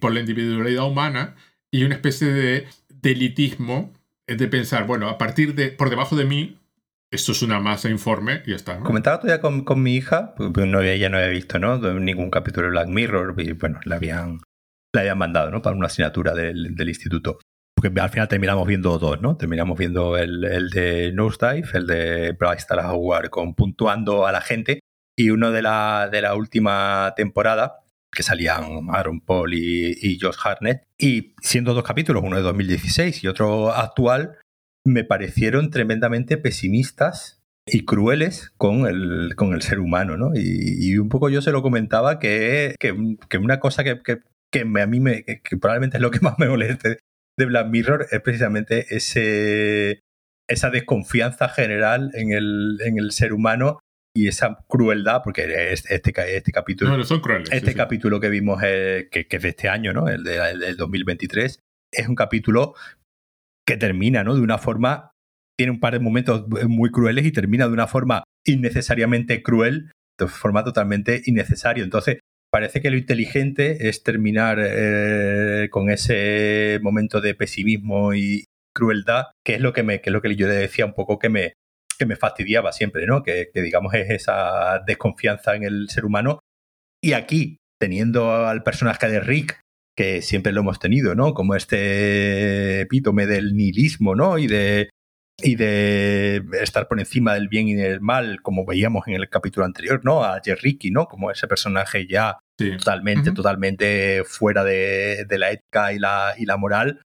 por 0.00 0.12
la 0.12 0.20
individualidad 0.20 0.86
humana 0.86 1.36
y 1.70 1.84
una 1.84 1.94
especie 1.94 2.28
de 2.28 2.66
delitismo 2.88 3.92
de 4.26 4.48
pensar, 4.48 4.86
bueno, 4.86 5.08
a 5.08 5.18
partir 5.18 5.54
de, 5.54 5.68
por 5.68 5.90
debajo 5.90 6.16
de 6.16 6.24
mí, 6.24 6.58
esto 7.10 7.32
es 7.32 7.42
una 7.42 7.60
masa 7.60 7.88
informe 7.88 8.42
y 8.46 8.50
ya 8.50 8.56
está. 8.56 8.80
Comentaba 8.80 9.20
todavía 9.20 9.40
con, 9.40 9.64
con 9.64 9.82
mi 9.82 9.96
hija, 9.96 10.34
pues 10.34 10.66
no, 10.66 10.80
ella 10.80 11.08
no 11.08 11.16
había 11.16 11.30
visto 11.30 11.58
¿no? 11.58 11.78
ningún 11.94 12.30
capítulo 12.30 12.66
de 12.66 12.70
Black 12.72 12.88
Mirror 12.88 13.34
y 13.38 13.52
bueno, 13.52 13.80
la 13.84 13.96
habían 13.96 14.40
le 14.92 15.00
habían 15.00 15.18
mandado, 15.18 15.50
¿no? 15.50 15.62
Para 15.62 15.76
una 15.76 15.86
asignatura 15.86 16.34
del, 16.34 16.88
instituto. 16.88 17.38
Porque 17.74 18.00
al 18.00 18.10
final 18.10 18.28
terminamos 18.28 18.66
viendo 18.66 18.98
dos, 18.98 19.20
¿no? 19.20 19.36
Terminamos 19.36 19.78
viendo 19.78 20.16
el, 20.16 20.44
el 20.44 20.70
de 20.70 21.12
Nosedive, 21.12 21.68
el 21.74 21.86
de 21.86 22.32
Bryce 22.32 22.66
Howard 22.74 23.30
con 23.30 23.54
puntuando 23.54 24.26
a 24.26 24.32
la 24.32 24.40
gente, 24.40 24.80
y 25.16 25.30
uno 25.30 25.52
de 25.52 25.62
la, 25.62 26.08
de 26.10 26.22
la 26.22 26.34
última 26.34 27.12
temporada, 27.16 27.80
que 28.10 28.22
salían 28.22 28.88
Aaron 28.90 29.20
Paul 29.20 29.54
y, 29.54 29.96
y 30.00 30.18
Josh 30.18 30.36
Harnett, 30.42 30.84
y 30.98 31.34
siendo 31.40 31.74
dos 31.74 31.84
capítulos, 31.84 32.22
uno 32.24 32.36
de 32.36 32.42
2016 32.42 33.22
y 33.22 33.28
otro 33.28 33.72
actual, 33.72 34.38
me 34.84 35.04
parecieron 35.04 35.70
tremendamente 35.70 36.36
pesimistas 36.38 37.40
y 37.66 37.84
crueles 37.84 38.52
con 38.56 38.86
el, 38.86 39.34
con 39.36 39.52
el 39.52 39.62
ser 39.62 39.78
humano, 39.78 40.16
¿no? 40.16 40.30
Y, 40.34 40.96
un 40.98 41.08
poco 41.08 41.28
yo 41.28 41.42
se 41.42 41.52
lo 41.52 41.62
comentaba 41.62 42.18
que, 42.18 42.74
que, 42.78 43.38
una 43.38 43.60
cosa 43.60 43.84
que, 43.84 44.00
que 44.02 44.18
a 44.54 44.86
mí 44.86 45.00
me, 45.00 45.24
que, 45.24 45.56
probablemente 45.60 45.96
es 45.98 46.02
lo 46.02 46.10
que 46.10 46.20
más 46.22 46.38
me 46.38 46.48
moleste 46.48 46.98
de 47.36 47.44
Black 47.46 47.68
Mirror, 47.68 48.06
es 48.10 48.20
precisamente 48.20 48.86
ese, 48.96 50.00
esa 50.48 50.70
desconfianza 50.70 51.48
general 51.48 52.10
en 52.14 52.32
el, 52.32 52.78
en 52.84 52.98
el 52.98 53.12
ser 53.12 53.32
humano 53.32 53.78
y 54.16 54.26
esa 54.26 54.58
crueldad, 54.66 55.20
porque 55.22 55.72
este, 55.72 55.94
este 55.94 56.52
capítulo. 56.52 56.96
No, 56.96 57.04
son 57.04 57.20
crueles, 57.20 57.50
este 57.52 57.74
capítulo 57.74 58.18
que 58.18 58.28
vimos, 58.28 58.60
eh, 58.64 59.08
que, 59.12 59.28
que, 59.28 59.36
es 59.36 59.42
de 59.42 59.50
este 59.50 59.68
año, 59.68 59.92
¿no? 59.92 60.08
El, 60.08 60.24
de, 60.24 60.38
del 60.58 60.76
2023, 60.76 61.60
es 61.92 62.08
un 62.08 62.16
capítulo 62.16 62.74
que 63.64 63.76
termina, 63.76 64.24
¿no? 64.24 64.34
De 64.34 64.40
una 64.40 64.58
forma. 64.58 65.12
Tiene 65.56 65.72
un 65.72 65.80
par 65.80 65.92
de 65.92 65.98
momentos 65.98 66.46
muy 66.68 66.90
crueles 66.92 67.26
y 67.26 67.32
termina 67.32 67.66
de 67.66 67.72
una 67.72 67.88
forma 67.88 68.22
innecesariamente 68.46 69.42
cruel, 69.42 69.90
de 70.16 70.28
forma 70.28 70.62
totalmente 70.62 71.20
innecesaria. 71.26 71.82
Entonces, 71.82 72.18
parece 72.50 72.80
que 72.80 72.90
lo 72.90 72.96
inteligente 72.96 73.88
es 73.88 74.02
terminar 74.02 74.58
eh, 74.60 75.68
con 75.70 75.90
ese 75.90 76.78
momento 76.82 77.20
de 77.20 77.34
pesimismo 77.34 78.14
y 78.14 78.44
crueldad, 78.74 79.26
que 79.44 79.54
es 79.54 79.60
lo 79.60 79.72
que, 79.72 79.82
me, 79.82 80.00
que 80.00 80.10
es 80.10 80.12
lo 80.12 80.22
que 80.22 80.34
yo 80.36 80.46
le 80.46 80.54
decía 80.54 80.86
un 80.86 80.94
poco 80.94 81.18
que 81.18 81.28
me, 81.28 81.52
que 81.98 82.06
me 82.06 82.16
fastidiaba 82.16 82.72
siempre, 82.72 83.06
¿no? 83.06 83.22
Que, 83.22 83.50
digamos 83.54 83.92
es 83.94 84.10
esa 84.10 84.82
desconfianza 84.86 85.56
en 85.56 85.64
el 85.64 85.88
ser 85.90 86.04
humano. 86.04 86.40
Y 87.02 87.12
aquí, 87.12 87.58
teniendo 87.80 88.46
al 88.46 88.62
personaje 88.62 89.08
de 89.08 89.20
Rick, 89.20 89.60
que 89.96 90.22
siempre 90.22 90.52
lo 90.52 90.60
hemos 90.60 90.78
tenido, 90.78 91.14
¿no? 91.14 91.34
Como 91.34 91.54
este 91.54 92.82
epítome 92.82 93.26
del 93.26 93.56
nihilismo, 93.56 94.14
¿no? 94.14 94.38
Y 94.38 94.46
de, 94.46 94.90
y 95.40 95.54
de 95.54 96.42
estar 96.60 96.88
por 96.88 96.98
encima 96.98 97.34
del 97.34 97.48
bien 97.48 97.68
y 97.68 97.74
del 97.74 98.00
mal, 98.00 98.42
como 98.42 98.66
veíamos 98.66 99.06
en 99.06 99.14
el 99.14 99.28
capítulo 99.28 99.64
anterior, 99.64 100.00
¿no? 100.04 100.24
A 100.24 100.40
Jerricky, 100.44 100.90
¿no? 100.90 101.06
Como 101.06 101.30
ese 101.30 101.46
personaje 101.46 102.06
ya 102.08 102.38
totalmente, 102.56 103.30
totalmente 103.30 104.24
fuera 104.24 104.64
de, 104.64 105.26
la 105.30 105.52
ética 105.52 105.92
y 105.92 105.98
la, 105.98 106.34
y 106.36 106.44
la 106.44 106.56
moral. 106.56 107.02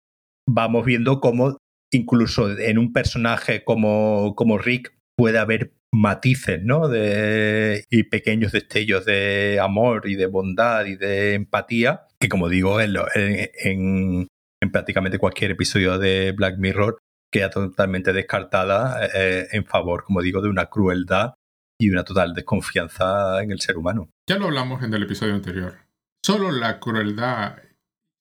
Vamos 0.46 0.84
viendo 0.84 1.20
cómo 1.20 1.56
incluso 1.90 2.50
en 2.58 2.78
un 2.78 2.92
personaje 2.92 3.64
como, 3.64 4.34
como 4.36 4.58
Rick 4.58 4.94
puede 5.16 5.38
haber 5.38 5.72
matices, 5.90 6.62
¿no? 6.62 6.88
De, 6.88 7.84
y 7.90 8.02
pequeños 8.04 8.52
destellos 8.52 9.06
de 9.06 9.58
amor 9.58 10.06
y 10.06 10.16
de 10.16 10.26
bondad 10.26 10.84
y 10.84 10.96
de 10.96 11.32
empatía, 11.32 12.02
que 12.20 12.28
como 12.28 12.50
digo, 12.50 12.78
en, 12.78 12.94
en, 13.14 14.28
en 14.60 14.70
prácticamente 14.70 15.18
cualquier 15.18 15.52
episodio 15.52 15.98
de 15.98 16.32
Black 16.32 16.58
Mirror 16.58 16.98
queda 17.30 17.50
totalmente 17.50 18.12
descartada 18.12 19.06
eh, 19.14 19.48
en 19.52 19.64
favor, 19.64 20.04
como 20.04 20.22
digo, 20.22 20.40
de 20.40 20.48
una 20.48 20.66
crueldad 20.66 21.34
y 21.80 21.90
una 21.90 22.04
total 22.04 22.34
desconfianza 22.34 23.42
en 23.42 23.52
el 23.52 23.60
ser 23.60 23.76
humano. 23.76 24.10
Ya 24.28 24.38
lo 24.38 24.46
hablamos 24.46 24.82
en 24.82 24.92
el 24.92 25.02
episodio 25.02 25.34
anterior. 25.34 25.78
Solo 26.24 26.50
la 26.50 26.80
crueldad, 26.80 27.56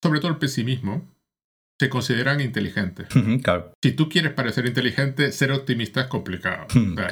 sobre 0.04 0.20
todo 0.20 0.32
el 0.32 0.38
pesimismo, 0.38 1.14
se 1.80 1.90
consideran 1.90 2.42
inteligentes. 2.42 3.08
Si 3.84 3.92
tú 3.92 4.10
quieres 4.10 4.34
parecer 4.34 4.66
inteligente, 4.66 5.32
ser 5.32 5.52
optimista 5.52 6.02
es 6.02 6.08
complicado. 6.08 6.68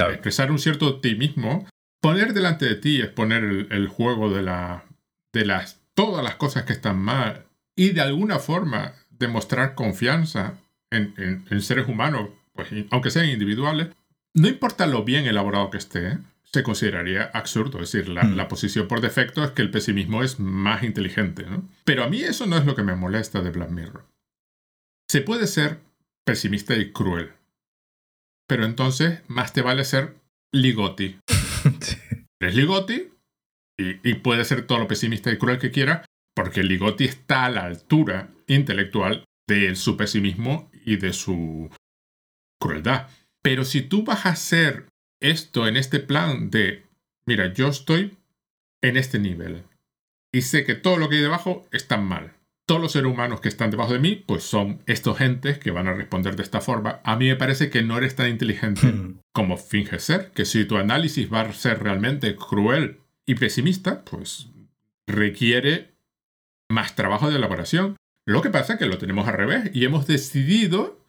Expresar 0.10 0.52
un 0.52 0.60
cierto 0.60 0.88
optimismo, 0.88 1.68
poner 2.02 2.34
delante 2.34 2.66
de 2.66 2.76
ti 2.76 3.02
es 3.02 3.10
poner 3.10 3.44
el, 3.44 3.88
juego 3.88 4.34
de, 4.34 4.42
la, 4.42 4.86
de 5.34 5.46
las, 5.46 5.82
todas 5.94 6.24
las 6.24 6.36
cosas 6.36 6.64
que 6.64 6.74
están 6.74 6.98
mal 6.98 7.46
y 7.76 7.92
de 7.92 8.02
alguna 8.02 8.40
forma 8.40 8.94
demostrar 9.12 9.76
confianza 9.76 10.58
en, 10.92 11.62
seres 11.62 11.88
humanos, 11.88 12.30
pues, 12.54 12.70
aunque 12.92 13.12
sean 13.12 13.30
individuales, 13.30 13.90
no 14.34 14.48
importa 14.48 14.86
lo 14.88 15.04
bien 15.04 15.26
elaborado 15.26 15.70
que 15.70 15.78
esté, 15.78 16.18
se 16.44 16.64
consideraría 16.64 17.24
absurdo. 17.34 17.82
Es 17.82 17.92
decir, 17.92 18.12
hmm. 18.12 18.36
la, 18.36 18.48
posición 18.48 18.88
por 18.88 19.02
defecto 19.02 19.44
es 19.44 19.52
que 19.52 19.62
el 19.62 19.72
pesimismo 19.72 20.24
es 20.24 20.40
más 20.40 20.84
inteligente. 20.84 21.46
Pero 21.84 22.04
a 22.04 22.10
mí 22.10 22.22
eso 22.22 22.46
no 22.46 22.58
es 22.58 22.66
lo 22.66 22.76
que 22.76 22.84
me 22.84 22.96
molesta 22.96 23.42
de 23.42 23.52
Black 23.52 23.72
Mirror. 23.72 24.06
Se 25.10 25.22
puede 25.22 25.48
ser 25.48 25.80
pesimista 26.26 26.76
y 26.76 26.92
cruel. 26.92 27.34
Pero 28.48 28.66
entonces 28.66 29.22
más 29.28 29.54
te 29.54 29.62
vale 29.62 29.84
ser 29.84 30.16
ligoti. 30.54 31.18
Eres 32.40 32.56
ligoti 32.56 33.10
y, 33.78 34.10
y 34.10 34.16
puede 34.16 34.46
ser 34.46 34.66
todo 34.66 34.80
lo 34.80 34.88
pesimista 34.88 35.32
y 35.32 35.38
cruel 35.38 35.60
que 35.60 35.72
quiera, 35.72 36.06
porque 36.36 36.64
ligoti 36.64 37.06
está 37.06 37.46
a 37.46 37.50
la 37.50 37.64
altura 37.64 38.30
intelectual 38.48 39.26
de 39.48 39.76
su 39.76 39.98
pesimismo 39.98 40.70
y 40.86 40.98
de 40.98 41.12
su 41.14 41.70
crueldad. 42.62 43.10
Pero 43.42 43.66
si 43.66 43.82
tú 43.82 44.04
vas 44.04 44.26
a 44.26 44.30
hacer 44.30 44.88
esto 45.22 45.68
en 45.68 45.78
este 45.78 46.00
plan 46.00 46.50
de, 46.50 46.84
mira, 47.26 47.52
yo 47.54 47.68
estoy 47.68 48.18
en 48.82 48.98
este 48.98 49.20
nivel 49.20 49.64
y 50.34 50.42
sé 50.42 50.66
que 50.66 50.76
todo 50.76 50.98
lo 50.98 51.10
que 51.10 51.18
hay 51.18 51.22
debajo 51.22 51.68
está 51.72 51.98
mal. 51.98 52.34
Todos 52.68 52.82
los 52.82 52.92
seres 52.94 53.12
humanos 53.12 53.42
que 53.42 53.48
están 53.48 53.70
debajo 53.70 53.94
de 53.94 54.00
mí, 54.00 54.16
pues 54.16 54.44
son 54.44 54.82
estos 54.88 55.18
gentes 55.18 55.60
que 55.60 55.72
van 55.72 55.88
a 55.88 55.94
responder 55.94 56.36
de 56.36 56.44
esta 56.44 56.62
forma. 56.62 57.00
A 57.04 57.16
mí 57.16 57.28
me 57.28 57.36
parece 57.36 57.70
que 57.70 57.84
no 57.84 57.98
eres 57.98 58.16
tan 58.16 58.30
inteligente 58.30 58.88
hmm. 58.88 59.20
como 59.34 59.58
finges 59.58 60.04
ser, 60.04 60.32
que 60.32 60.46
si 60.46 60.66
tu 60.66 60.78
análisis 60.78 61.32
va 61.32 61.42
a 61.42 61.54
ser 61.54 61.84
realmente 61.84 62.36
cruel 62.36 63.00
y 63.26 63.36
pesimista, 63.36 64.04
pues 64.04 64.48
requiere 65.08 65.94
más 66.70 66.96
trabajo 66.96 67.30
de 67.30 67.36
elaboración. 67.38 67.96
Lo 68.28 68.42
que 68.42 68.50
pasa 68.50 68.74
es 68.74 68.80
que 68.80 68.88
lo 68.88 68.98
tenemos 68.98 69.28
al 69.28 69.36
revés 69.36 69.70
y 69.74 69.86
hemos 69.86 70.08
decidido 70.08 71.00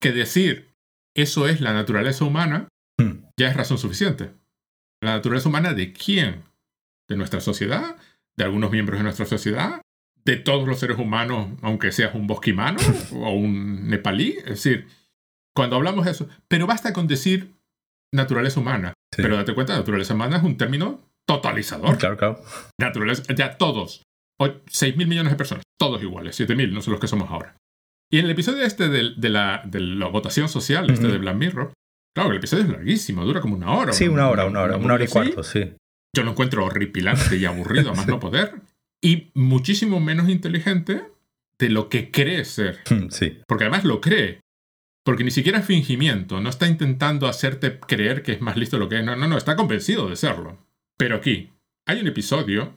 que 0.00 0.12
decir 0.12 0.74
eso 1.14 1.46
es 1.46 1.60
la 1.60 1.72
naturaleza 1.72 2.24
humana 2.24 2.68
hmm. 2.98 3.26
ya 3.38 3.48
es 3.48 3.56
razón 3.56 3.78
suficiente. 3.78 4.32
¿La 5.00 5.12
naturaleza 5.12 5.48
humana 5.48 5.72
de 5.74 5.92
quién? 5.92 6.42
¿De 7.08 7.16
nuestra 7.16 7.40
sociedad? 7.40 7.96
¿De 8.36 8.44
algunos 8.44 8.70
miembros 8.70 8.98
de 8.98 9.04
nuestra 9.04 9.26
sociedad? 9.26 9.82
¿De 10.24 10.36
todos 10.36 10.66
los 10.66 10.80
seres 10.80 10.98
humanos, 10.98 11.50
aunque 11.62 11.92
seas 11.92 12.14
un 12.14 12.26
bosquimano 12.26 12.78
o 13.12 13.30
un 13.30 13.88
nepalí? 13.88 14.36
Es 14.38 14.64
decir, 14.64 14.88
cuando 15.54 15.76
hablamos 15.76 16.06
de 16.06 16.10
eso, 16.10 16.28
pero 16.48 16.66
basta 16.66 16.92
con 16.92 17.06
decir 17.06 17.54
naturaleza 18.12 18.58
humana. 18.60 18.94
Sí. 19.14 19.22
Pero 19.22 19.36
date 19.36 19.54
cuenta, 19.54 19.76
naturaleza 19.76 20.14
humana 20.14 20.38
es 20.38 20.42
un 20.42 20.56
término 20.56 21.00
totalizador. 21.26 21.98
Claro, 21.98 22.16
claro. 22.16 22.42
Naturaleza, 22.80 23.22
ya 23.34 23.56
todos. 23.56 24.02
6 24.66 24.96
mil 24.96 25.06
millones 25.06 25.32
de 25.32 25.36
personas, 25.36 25.63
todos 25.78 26.02
iguales, 26.02 26.36
7 26.36 26.54
mil, 26.54 26.72
no 26.72 26.82
son 26.82 26.92
los 26.92 27.00
que 27.00 27.08
somos 27.08 27.30
ahora. 27.30 27.56
Y 28.10 28.18
en 28.18 28.26
el 28.26 28.30
episodio 28.30 28.62
este 28.62 28.88
de, 28.88 29.14
de, 29.16 29.28
la, 29.28 29.62
de 29.66 29.80
la, 29.80 30.06
votación 30.06 30.48
social, 30.48 30.88
este 30.90 31.08
de 31.08 31.18
Black 31.18 31.36
Mirror, 31.36 31.72
claro, 32.14 32.30
el 32.30 32.36
episodio 32.36 32.64
es 32.64 32.70
larguísimo, 32.70 33.24
dura 33.24 33.40
como 33.40 33.56
una 33.56 33.72
hora. 33.72 33.92
Sí, 33.92 34.06
una 34.08 34.28
hora, 34.28 34.46
una 34.46 34.62
hora, 34.62 34.76
una 34.76 34.94
hora 34.94 35.04
y 35.04 35.08
cuarto, 35.08 35.42
sí. 35.42 35.72
Yo 36.14 36.22
lo 36.22 36.30
encuentro 36.30 36.64
horripilante 36.64 37.36
y 37.36 37.44
aburrido, 37.44 37.90
a 37.92 37.94
más 37.94 38.06
no 38.06 38.20
poder. 38.20 38.54
Y 39.02 39.30
muchísimo 39.34 40.00
menos 40.00 40.28
inteligente 40.28 41.02
de 41.58 41.68
lo 41.68 41.88
que 41.88 42.10
cree 42.10 42.44
ser. 42.44 42.80
Sí. 43.10 43.40
Porque 43.46 43.64
además 43.64 43.84
lo 43.84 44.00
cree. 44.00 44.40
Porque 45.04 45.24
ni 45.24 45.30
siquiera 45.30 45.58
es 45.58 45.66
fingimiento. 45.66 46.40
No 46.40 46.48
está 46.48 46.66
intentando 46.66 47.26
hacerte 47.26 47.78
creer 47.78 48.22
que 48.22 48.32
es 48.32 48.40
más 48.40 48.56
listo 48.56 48.76
de 48.76 48.80
lo 48.84 48.88
que 48.88 48.98
es. 48.98 49.04
No, 49.04 49.16
no, 49.16 49.28
no. 49.28 49.36
Está 49.36 49.54
convencido 49.56 50.08
de 50.08 50.16
serlo. 50.16 50.58
Pero 50.96 51.16
aquí 51.16 51.50
hay 51.86 52.00
un 52.00 52.06
episodio, 52.06 52.74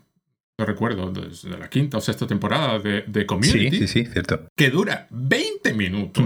no 0.60 0.66
recuerdo, 0.66 1.12
de, 1.12 1.30
la 1.58 1.70
quinta 1.70 1.98
o 1.98 2.02
sexta 2.02 2.26
temporada 2.26 2.80
de, 2.80 3.04
de 3.04 3.22
Sí, 3.22 3.26
Community, 3.28 3.78
sí, 3.80 3.88
sí, 3.88 4.06
cierto. 4.06 4.48
que 4.58 4.70
dura 4.70 5.08
20 5.12 5.74
minutos. 5.74 6.26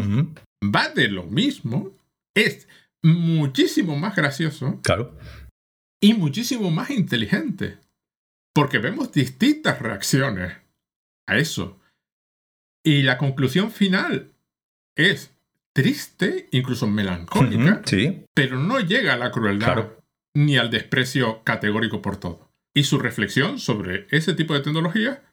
Va 0.64 0.90
de 0.90 1.08
lo 1.10 1.24
mismo. 1.26 1.92
Es 2.36 2.68
muchísimo 3.04 3.98
más 3.98 4.16
gracioso 4.16 4.80
Claro. 4.84 5.18
y 6.02 6.14
muchísimo 6.14 6.72
más 6.72 6.90
inteligente. 6.92 7.78
Porque 8.54 8.80
vemos 8.80 9.12
distintas 9.12 9.80
reacciones 9.80 10.54
a 11.28 11.38
eso. 11.38 11.80
Y 12.86 13.04
la 13.04 13.18
conclusión 13.18 13.72
final 13.72 14.32
es 14.98 15.34
triste, 15.74 16.48
incluso 16.52 16.88
melancólica, 16.88 17.82
Sí, 17.86 18.26
pero 18.34 18.60
no 18.60 18.80
llega 18.80 19.14
a 19.14 19.18
la 19.18 19.32
crueldad 19.32 19.74
Claro. 19.74 20.04
ni 20.36 20.58
al 20.58 20.70
desprecio 20.70 21.44
categórico 21.44 22.02
por 22.02 22.18
todo. 22.18 22.51
Y 22.76 22.84
su 22.84 23.00
reflexión 23.00 23.60
sobre 23.60 24.08
ese 24.12 24.34
tipo 24.34 24.54
de 24.54 24.62
tecnología 24.62 25.24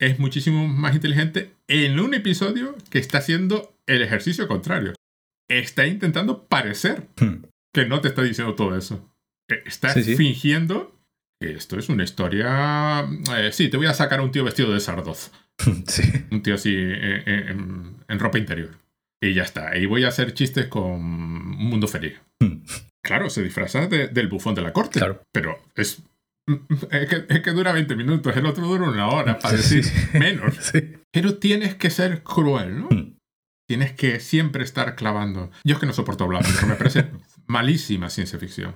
es 0.00 0.18
muchísimo 0.18 0.66
más 0.66 0.94
inteligente 0.94 1.52
en 1.68 1.98
un 2.00 2.14
episodio 2.14 2.76
que 2.90 2.98
está 2.98 3.18
haciendo 3.18 3.76
el 3.86 4.02
ejercicio 4.02 4.48
contrario. 4.48 4.94
Está 5.48 5.86
intentando 5.86 6.46
parecer 6.46 7.08
Hmm. 7.20 7.44
que 7.72 7.86
no 7.86 8.00
te 8.00 8.08
está 8.08 8.22
diciendo 8.22 8.54
todo 8.54 8.76
eso. 8.76 9.10
Eh, 9.50 9.62
Está 9.66 9.90
Sí, 9.92 10.02
sí. 10.02 10.16
fingiendo 10.16 10.98
que 11.40 11.52
esto 11.52 11.78
es 11.78 11.88
una 11.90 12.04
historia... 12.04 13.06
eh, 13.36 13.50
sí, 13.52 13.68
te 13.68 13.76
voy 13.76 13.86
a 13.86 13.94
sacar 13.94 14.20
un 14.22 14.30
tío 14.30 14.44
vestido 14.44 14.72
de 14.72 14.80
sardoz. 14.80 15.30
Sí. 15.86 16.02
Un 16.30 16.42
tío 16.42 16.54
así 16.54 16.74
eh, 16.74 17.22
eh, 17.26 17.44
en, 17.50 17.96
en 18.08 18.18
ropa 18.18 18.38
interior. 18.38 18.70
Y 19.22 19.34
ya 19.34 19.42
está. 19.42 19.76
Y 19.76 19.86
voy 19.86 20.04
a 20.04 20.08
hacer 20.08 20.32
chistes 20.34 20.66
con 20.66 20.82
un 20.84 21.56
mundo 21.68 21.86
feliz. 21.88 22.14
Hmm. 22.40 22.62
Claro, 23.04 23.28
se 23.30 23.42
disfraza 23.42 23.86
de- 23.86 24.08
del 24.08 24.28
bufón 24.28 24.54
de 24.54 24.62
la 24.62 24.72
corte. 24.72 24.98
Claro. 24.98 25.22
Pero 25.32 25.62
es, 25.76 26.02
es, 26.90 27.08
que, 27.08 27.26
es 27.28 27.40
que 27.40 27.50
dura 27.52 27.72
20 27.72 27.96
minutos, 27.96 28.36
el 28.36 28.46
otro 28.46 28.66
dura 28.66 28.88
una 28.88 29.08
hora, 29.08 29.38
para 29.38 29.56
Sí, 29.58 29.76
decir 29.76 29.84
sí. 29.84 30.18
menos. 30.18 30.54
Sí. 30.60 30.96
Pero 31.12 31.38
tienes 31.38 31.74
que 31.76 31.90
ser 31.90 32.22
cruel, 32.22 32.78
¿no? 32.80 32.88
Hmm. 32.90 33.14
Tienes 33.68 33.92
que 33.92 34.20
siempre 34.20 34.62
estar 34.62 34.94
clavando. 34.94 35.50
Yo 35.64 35.74
es 35.74 35.80
que 35.80 35.86
no 35.86 35.92
soporto 35.94 36.24
hablar, 36.24 36.44
pero 36.54 36.66
me 36.66 36.74
parece 36.74 37.06
malísima 37.46 38.10
ciencia 38.10 38.38
ficción. 38.38 38.74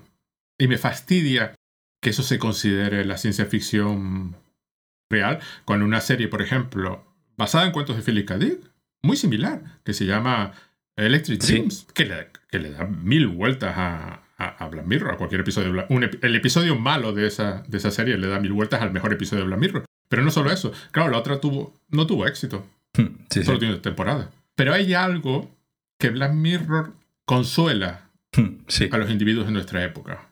Y 0.59 0.66
me 0.66 0.79
fastidia 0.79 1.55
que 2.03 2.11
eso 2.11 2.23
se 2.23 2.39
considere 2.39 3.05
la 3.05 3.19
ciencia 3.19 3.45
ficción 3.47 4.37
real, 5.11 5.41
cuando 5.64 5.85
una 5.85 6.01
serie, 6.01 6.29
por 6.29 6.43
ejemplo, 6.43 7.05
basada 7.37 7.66
en 7.66 7.73
cuentos 7.73 7.97
de 7.97 8.03
Philip 8.03 8.27
K. 8.27 8.39
Dick, 8.39 8.61
muy 9.03 9.16
similar, 9.16 9.81
que 9.85 9.95
se 9.95 10.07
llama 10.07 10.53
Electric. 10.97 11.41
Dreams, 11.43 11.87
que, 11.95 12.05
le, 12.07 12.31
que 12.51 12.59
le 12.59 12.71
da 12.71 12.85
mil 12.85 13.27
vueltas 13.27 13.75
a, 13.77 14.23
a, 14.39 14.64
a 14.64 14.68
Black 14.68 14.86
Mirror, 14.86 15.12
a 15.14 15.16
cualquier 15.16 15.41
episodio 15.43 15.66
de 15.68 15.72
Black 15.72 15.91
un 15.91 16.05
El 16.22 16.36
episodio 16.36 16.76
malo 16.76 17.12
de 17.12 17.26
esa, 17.26 17.62
de 17.66 17.78
esa 17.78 17.91
serie 17.91 18.16
le 18.18 18.28
da 18.28 18.39
mil 18.41 18.53
vueltas 18.53 18.80
al 18.82 18.93
mejor 18.93 19.12
episodio 19.12 19.43
de 19.43 19.49
Black 19.49 19.61
Mirror. 19.61 19.84
Pero 20.09 20.22
no 20.22 20.30
solo 20.30 20.51
eso, 20.51 20.72
claro, 20.93 21.11
la 21.11 21.18
otra 21.18 21.41
tuvo, 21.41 21.74
no 21.91 22.07
tuvo 22.07 22.26
éxito, 22.26 22.66
Hmm, 22.97 23.18
Sí, 23.28 23.43
solo 23.45 23.59
sí. 23.59 23.66
tiene 23.66 23.76
temporada. 23.80 24.30
Pero 24.57 24.72
hay 24.72 24.95
algo 24.95 25.55
que 26.01 26.09
Black 26.11 26.32
Mirror 26.32 26.95
consuela 27.26 28.09
Hmm, 28.36 28.62
Sí. 28.68 28.89
a 28.93 28.99
los 28.99 29.11
individuos 29.11 29.47
de 29.47 29.53
nuestra 29.53 29.82
época. 29.84 30.28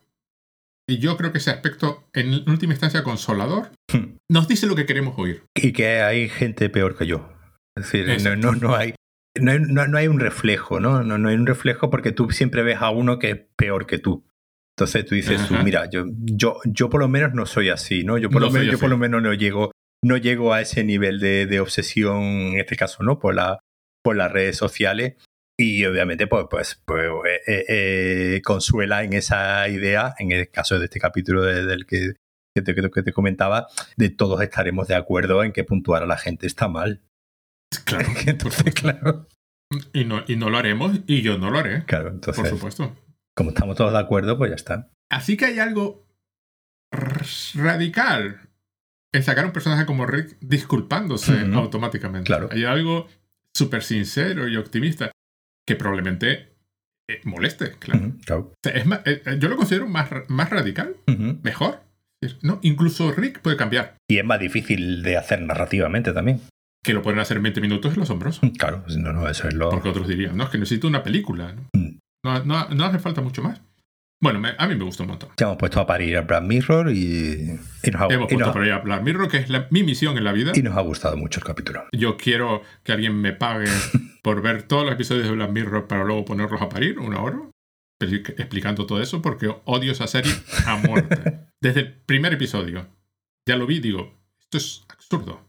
Y 0.89 0.99
yo 0.99 1.17
creo 1.17 1.33
que 1.33 1.39
ese 1.39 1.51
aspecto, 1.51 2.05
en 2.13 2.49
última 2.49 2.73
instancia 2.73 3.03
consolador, 3.03 3.71
Hmm. 3.93 4.17
nos 4.31 4.49
dice 4.49 4.67
lo 4.67 4.75
que 4.77 4.87
queremos 4.87 5.15
oír. 5.19 5.43
Y 5.55 5.73
que 5.73 6.01
hay 6.01 6.29
gente 6.29 6.69
peor 6.71 6.97
que 6.97 7.07
yo. 7.07 7.29
Es 7.77 7.93
decir, 7.93 8.07
no, 8.23 8.37
no, 8.37 8.53
no 8.53 8.75
hay. 8.75 8.95
No 9.41 9.53
hay, 9.53 9.61
no- 9.61 9.87
no 9.87 9.99
hay 9.99 10.09
un 10.09 10.21
reflejo, 10.21 10.81
¿no? 10.81 11.03
¿no? 11.03 11.19
No 11.19 11.29
hay 11.29 11.35
un 11.37 11.47
reflejo 11.47 11.91
porque 11.91 12.13
tú 12.13 12.31
siempre 12.31 12.63
ves 12.63 12.79
a 12.81 12.91
uno 12.91 13.19
que 13.19 13.31
es 13.31 13.41
peor 13.57 13.87
que 13.87 13.99
tú. 13.99 14.25
Entonces 14.79 15.07
tú 15.07 15.15
dices, 15.15 15.41
Ajá. 15.41 15.63
mira, 15.63 15.89
yo, 15.91 16.05
yo, 16.19 16.59
yo 16.65 16.91
por 16.91 17.01
lo 17.01 17.09
menos 17.09 17.33
no 17.33 17.47
soy 17.47 17.71
así, 17.71 18.05
¿no? 18.05 18.19
Yo 18.19 18.29
por, 18.29 18.43
lo, 18.43 18.51
menos, 18.51 18.71
yo 18.73 18.79
por 18.79 18.91
lo 18.91 18.99
menos 18.99 19.23
no 19.23 19.33
llego, 19.33 19.73
no 20.05 20.17
llego 20.19 20.53
a 20.53 20.61
ese 20.61 20.85
nivel 20.85 21.19
de, 21.19 21.47
de 21.47 21.61
obsesión, 21.61 22.23
en 22.23 22.59
este 22.61 22.77
caso, 22.77 23.03
¿no? 23.03 23.19
Por, 23.19 23.35
la, 23.35 23.59
por 24.05 24.17
las 24.17 24.31
redes 24.31 24.57
sociales. 24.57 25.15
Y 25.59 25.83
obviamente, 25.87 26.27
pues, 26.27 26.45
pues, 26.51 26.83
pues 26.85 27.09
eh, 27.47 27.65
eh, 27.69 28.43
consuela 28.45 29.03
en 29.03 29.15
esa 29.15 29.67
idea, 29.71 30.15
en 30.19 30.33
el 30.33 30.51
caso 30.51 30.79
de 30.79 30.85
este 30.85 31.01
capítulo 31.01 31.43
de- 31.43 31.65
del 31.65 31.87
que, 31.87 32.13
que, 32.55 32.61
te, 32.61 32.75
que 32.75 33.03
te 33.03 33.13
comentaba, 33.15 33.69
de 33.97 34.11
todos 34.11 34.43
estaremos 34.43 34.89
de 34.89 34.95
acuerdo 34.97 35.43
en 35.43 35.53
que 35.53 35.65
puntuar 35.65 36.03
a 36.03 36.07
la 36.07 36.19
gente 36.19 36.47
está 36.47 36.69
mal. 36.69 37.01
Claro, 37.85 38.09
Entonces, 38.27 38.75
claro, 38.75 39.27
y 39.93 40.05
no, 40.05 40.23
y 40.27 40.37
no 40.37 40.51
lo 40.51 40.59
haremos, 40.59 41.01
y 41.07 41.23
yo 41.23 41.39
no 41.39 41.51
lo 41.51 41.59
haré, 41.59 41.85
claro, 41.85 42.05
por 42.07 42.15
entonces, 42.15 42.49
supuesto. 42.51 42.97
como 43.37 43.51
estamos 43.51 43.77
todos 43.77 43.93
de 43.93 43.99
acuerdo, 43.99 44.39
pues 44.39 44.51
ya 44.51 44.57
está. 44.57 44.91
Así 45.11 45.37
que 45.37 45.47
hay 45.47 45.59
algo 45.59 46.07
radical 47.55 48.41
en 49.13 49.23
sacar 49.23 49.45
a 49.45 49.47
un 49.49 49.53
personaje 49.53 49.87
como 49.87 50.07
Rick 50.07 50.37
disculpándose 50.41 51.33
automáticamente. 51.55 52.27
Claro. 52.27 52.49
Hay 52.53 52.65
algo 52.65 53.09
súper 53.55 53.83
sincero 53.83 54.49
y 54.49 54.57
optimista 54.57 55.11
que 55.67 55.77
probablemente 55.77 56.53
eh, 57.09 57.21
moleste, 57.25 57.73
claro. 57.79 58.01
Ujú, 58.07 58.19
claro. 58.25 58.41
O 58.43 58.55
sea, 58.63 58.73
es 58.75 58.87
más- 58.87 59.01
eh, 59.07 59.23
eh, 59.25 59.37
yo 59.39 59.49
lo 59.49 59.57
considero 59.57 59.87
más, 59.89 60.11
más 60.29 60.51
radical, 60.51 60.97
mejor. 61.43 61.81
No, 62.43 62.59
incluso 62.63 63.13
Rick 63.13 63.41
puede 63.41 63.57
cambiar. 63.57 63.97
Y 64.09 64.19
es 64.19 64.25
más 64.25 64.41
difícil 64.41 65.03
de 65.03 65.17
hacer 65.17 65.41
narrativamente 65.43 66.13
también. 66.13 66.41
Que 66.83 66.93
lo 66.95 67.03
pueden 67.03 67.19
hacer 67.21 67.37
en 67.39 67.43
20 67.45 67.61
minutos 67.61 67.91
es 67.93 67.97
lo 67.97 68.05
asombroso. 68.05 68.41
Claro, 68.59 68.83
pues 68.85 68.97
no, 68.97 69.13
no, 69.13 69.29
eso 69.29 69.49
es 69.49 69.55
lo. 69.55 69.71
Porque 69.71 69.89
otros 69.89 70.09
dirían, 70.09 70.37
no, 70.37 70.45
es 70.45 70.51
que 70.51 70.59
necesito 70.59 70.87
una 70.89 71.03
película. 71.03 71.53
¿no? 71.53 71.69
Mm. 71.73 71.99
No, 72.25 72.45
no- 72.45 72.69
no 72.71 72.85
hace 72.85 72.99
falta 72.99 73.21
mucho 73.21 73.43
más. 73.43 73.61
Bueno, 74.23 74.41
me- 74.41 74.55
a 74.57 74.67
mí 74.67 74.75
me 74.77 74.85
gustó 74.85 75.03
un 75.03 75.11
montón. 75.11 75.29
Ya 75.37 75.45
hemos 75.47 75.59
puesto 75.59 75.79
a 75.79 75.87
parir 75.87 76.17
a 76.17 76.23
Brad 76.23 76.43
Mirror 76.43 76.91
y, 76.91 77.51
y 77.83 77.91
nos 77.91 78.01
ha, 78.01 78.07
Hemos 78.07 78.27
y 78.33 78.35
puesto 78.35 78.39
nos- 78.47 78.53
por 78.53 78.63
ahí 78.63 78.71
a 78.71 78.79
Black 78.79 79.03
Mirror, 79.03 79.29
que 79.29 79.37
es 79.37 79.51
la- 79.51 79.67
mi 79.71 79.83
misión 79.83 80.17
en 80.17 80.25
la 80.25 80.33
vida. 80.33 80.53
y 80.55 80.63
nos 80.63 80.75
ha 80.77 80.81
gustado 80.81 81.17
mucho 81.19 81.41
el 81.41 81.45
capítulo. 81.45 81.85
Yo 81.93 82.17
quiero 82.17 82.63
que 82.83 82.93
alguien 82.93 83.15
me 83.21 83.33
pague 83.35 83.67
por 84.23 84.41
ver 84.43 84.63
todos 84.63 84.85
los 84.85 84.95
episodios 84.95 85.27
de 85.27 85.33
Black 85.33 85.51
Mirror 85.51 85.87
para 85.87 86.05
luego 86.05 86.25
ponerlos 86.25 86.63
a 86.63 86.69
parir, 86.71 86.99
una 86.99 87.21
hora, 87.21 87.39
expli- 88.03 88.35
explicando 88.39 88.87
todo 88.87 89.03
eso, 89.03 89.21
porque 89.21 89.55
odio 89.67 89.93
esa 89.93 90.07
serie 90.07 90.33
a 90.67 90.77
muerte. 90.79 91.41
Desde 91.61 91.81
el 91.81 91.93
primer 91.93 92.33
episodio. 92.33 92.87
Ya 93.47 93.57
lo 93.57 93.67
vi, 93.67 93.81
digo, 93.81 94.15
esto 94.41 94.57
es 94.57 94.85
absurdo. 94.89 95.46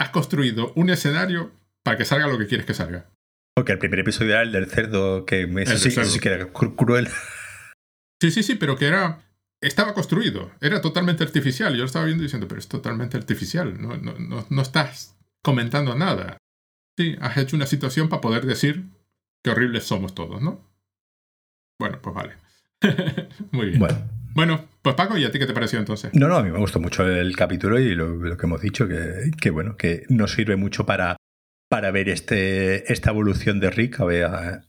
Has 0.00 0.10
construido 0.10 0.72
un 0.76 0.90
escenario 0.90 1.52
para 1.84 1.96
que 1.96 2.04
salga 2.04 2.26
lo 2.26 2.38
que 2.38 2.46
quieres 2.46 2.66
que 2.66 2.74
salga. 2.74 3.10
Porque 3.54 3.72
el 3.72 3.78
primer 3.78 4.00
episodio 4.00 4.30
era 4.32 4.42
el 4.42 4.50
del 4.52 4.66
cerdo, 4.66 5.26
que 5.26 5.46
me- 5.46 5.62
eso, 5.62 5.72
El 5.72 5.78
sí, 5.78 5.84
del 5.84 5.92
cerdo. 5.92 6.02
eso 6.06 6.14
sí 6.14 6.20
que 6.20 6.28
era 6.30 6.52
cru- 6.52 6.74
cruel. 6.74 7.08
Sí, 8.20 8.30
sí, 8.30 8.42
sí, 8.42 8.54
pero 8.54 8.76
que 8.76 8.86
era. 8.86 9.22
Estaba 9.62 9.92
construido, 9.92 10.50
era 10.62 10.80
totalmente 10.80 11.22
artificial. 11.22 11.72
Yo 11.74 11.80
lo 11.80 11.84
estaba 11.84 12.06
viendo 12.06 12.22
diciendo, 12.22 12.48
pero 12.48 12.58
es 12.60 12.68
totalmente 12.68 13.18
artificial. 13.18 13.80
No, 13.80 13.94
no, 13.98 14.14
no, 14.18 14.46
no 14.48 14.62
estás 14.62 15.18
comentando 15.42 15.94
nada. 15.94 16.38
Sí, 16.98 17.16
has 17.20 17.36
hecho 17.36 17.56
una 17.56 17.66
situación 17.66 18.08
para 18.08 18.22
poder 18.22 18.46
decir 18.46 18.86
qué 19.44 19.50
horribles 19.50 19.84
somos 19.84 20.14
todos, 20.14 20.40
¿no? 20.40 20.66
Bueno, 21.78 21.98
pues 22.00 22.14
vale. 22.14 22.36
Muy 23.52 23.66
bien. 23.66 23.78
Bueno. 23.80 24.10
Bueno, 24.34 24.64
pues 24.82 24.94
Paco, 24.94 25.16
¿y 25.18 25.24
a 25.24 25.30
ti 25.30 25.38
qué 25.38 25.46
te 25.46 25.52
pareció 25.52 25.78
entonces? 25.78 26.10
no, 26.14 26.28
no, 26.28 26.36
a 26.36 26.42
mí 26.42 26.50
me 26.50 26.58
gustó 26.58 26.80
mucho 26.80 27.06
el 27.06 27.34
capítulo 27.36 27.78
y 27.78 27.94
lo, 27.94 28.08
lo 28.08 28.36
que 28.36 28.46
hemos 28.46 28.60
dicho, 28.60 28.86
que, 28.88 29.30
que 29.40 29.50
bueno, 29.50 29.76
que 29.76 30.04
nos 30.08 30.32
sirve 30.32 30.56
mucho 30.56 30.86
para, 30.86 31.16
para 31.68 31.90
ver 31.90 32.08
este, 32.08 32.92
esta 32.92 33.10
evolución 33.10 33.60
de 33.60 33.70
Rick, 33.70 34.00
a 34.00 34.04
ver 34.04 34.28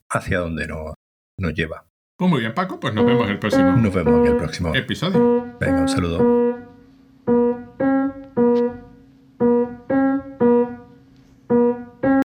hacia 0.09 0.39
dónde 0.39 0.67
nos, 0.67 0.93
nos 1.37 1.53
lleva. 1.53 1.85
Pues 2.17 2.29
muy 2.29 2.39
bien, 2.41 2.53
Paco, 2.53 2.79
pues 2.79 2.93
nos 2.93 3.05
vemos 3.05 3.29
el 3.29 3.39
próximo 3.39 3.75
Nos 3.77 3.93
vemos 3.93 4.25
en 4.25 4.31
el 4.33 4.37
próximo. 4.37 4.75
episodio. 4.75 5.57
Venga, 5.59 5.81
un 5.81 5.89
saludo. 5.89 6.50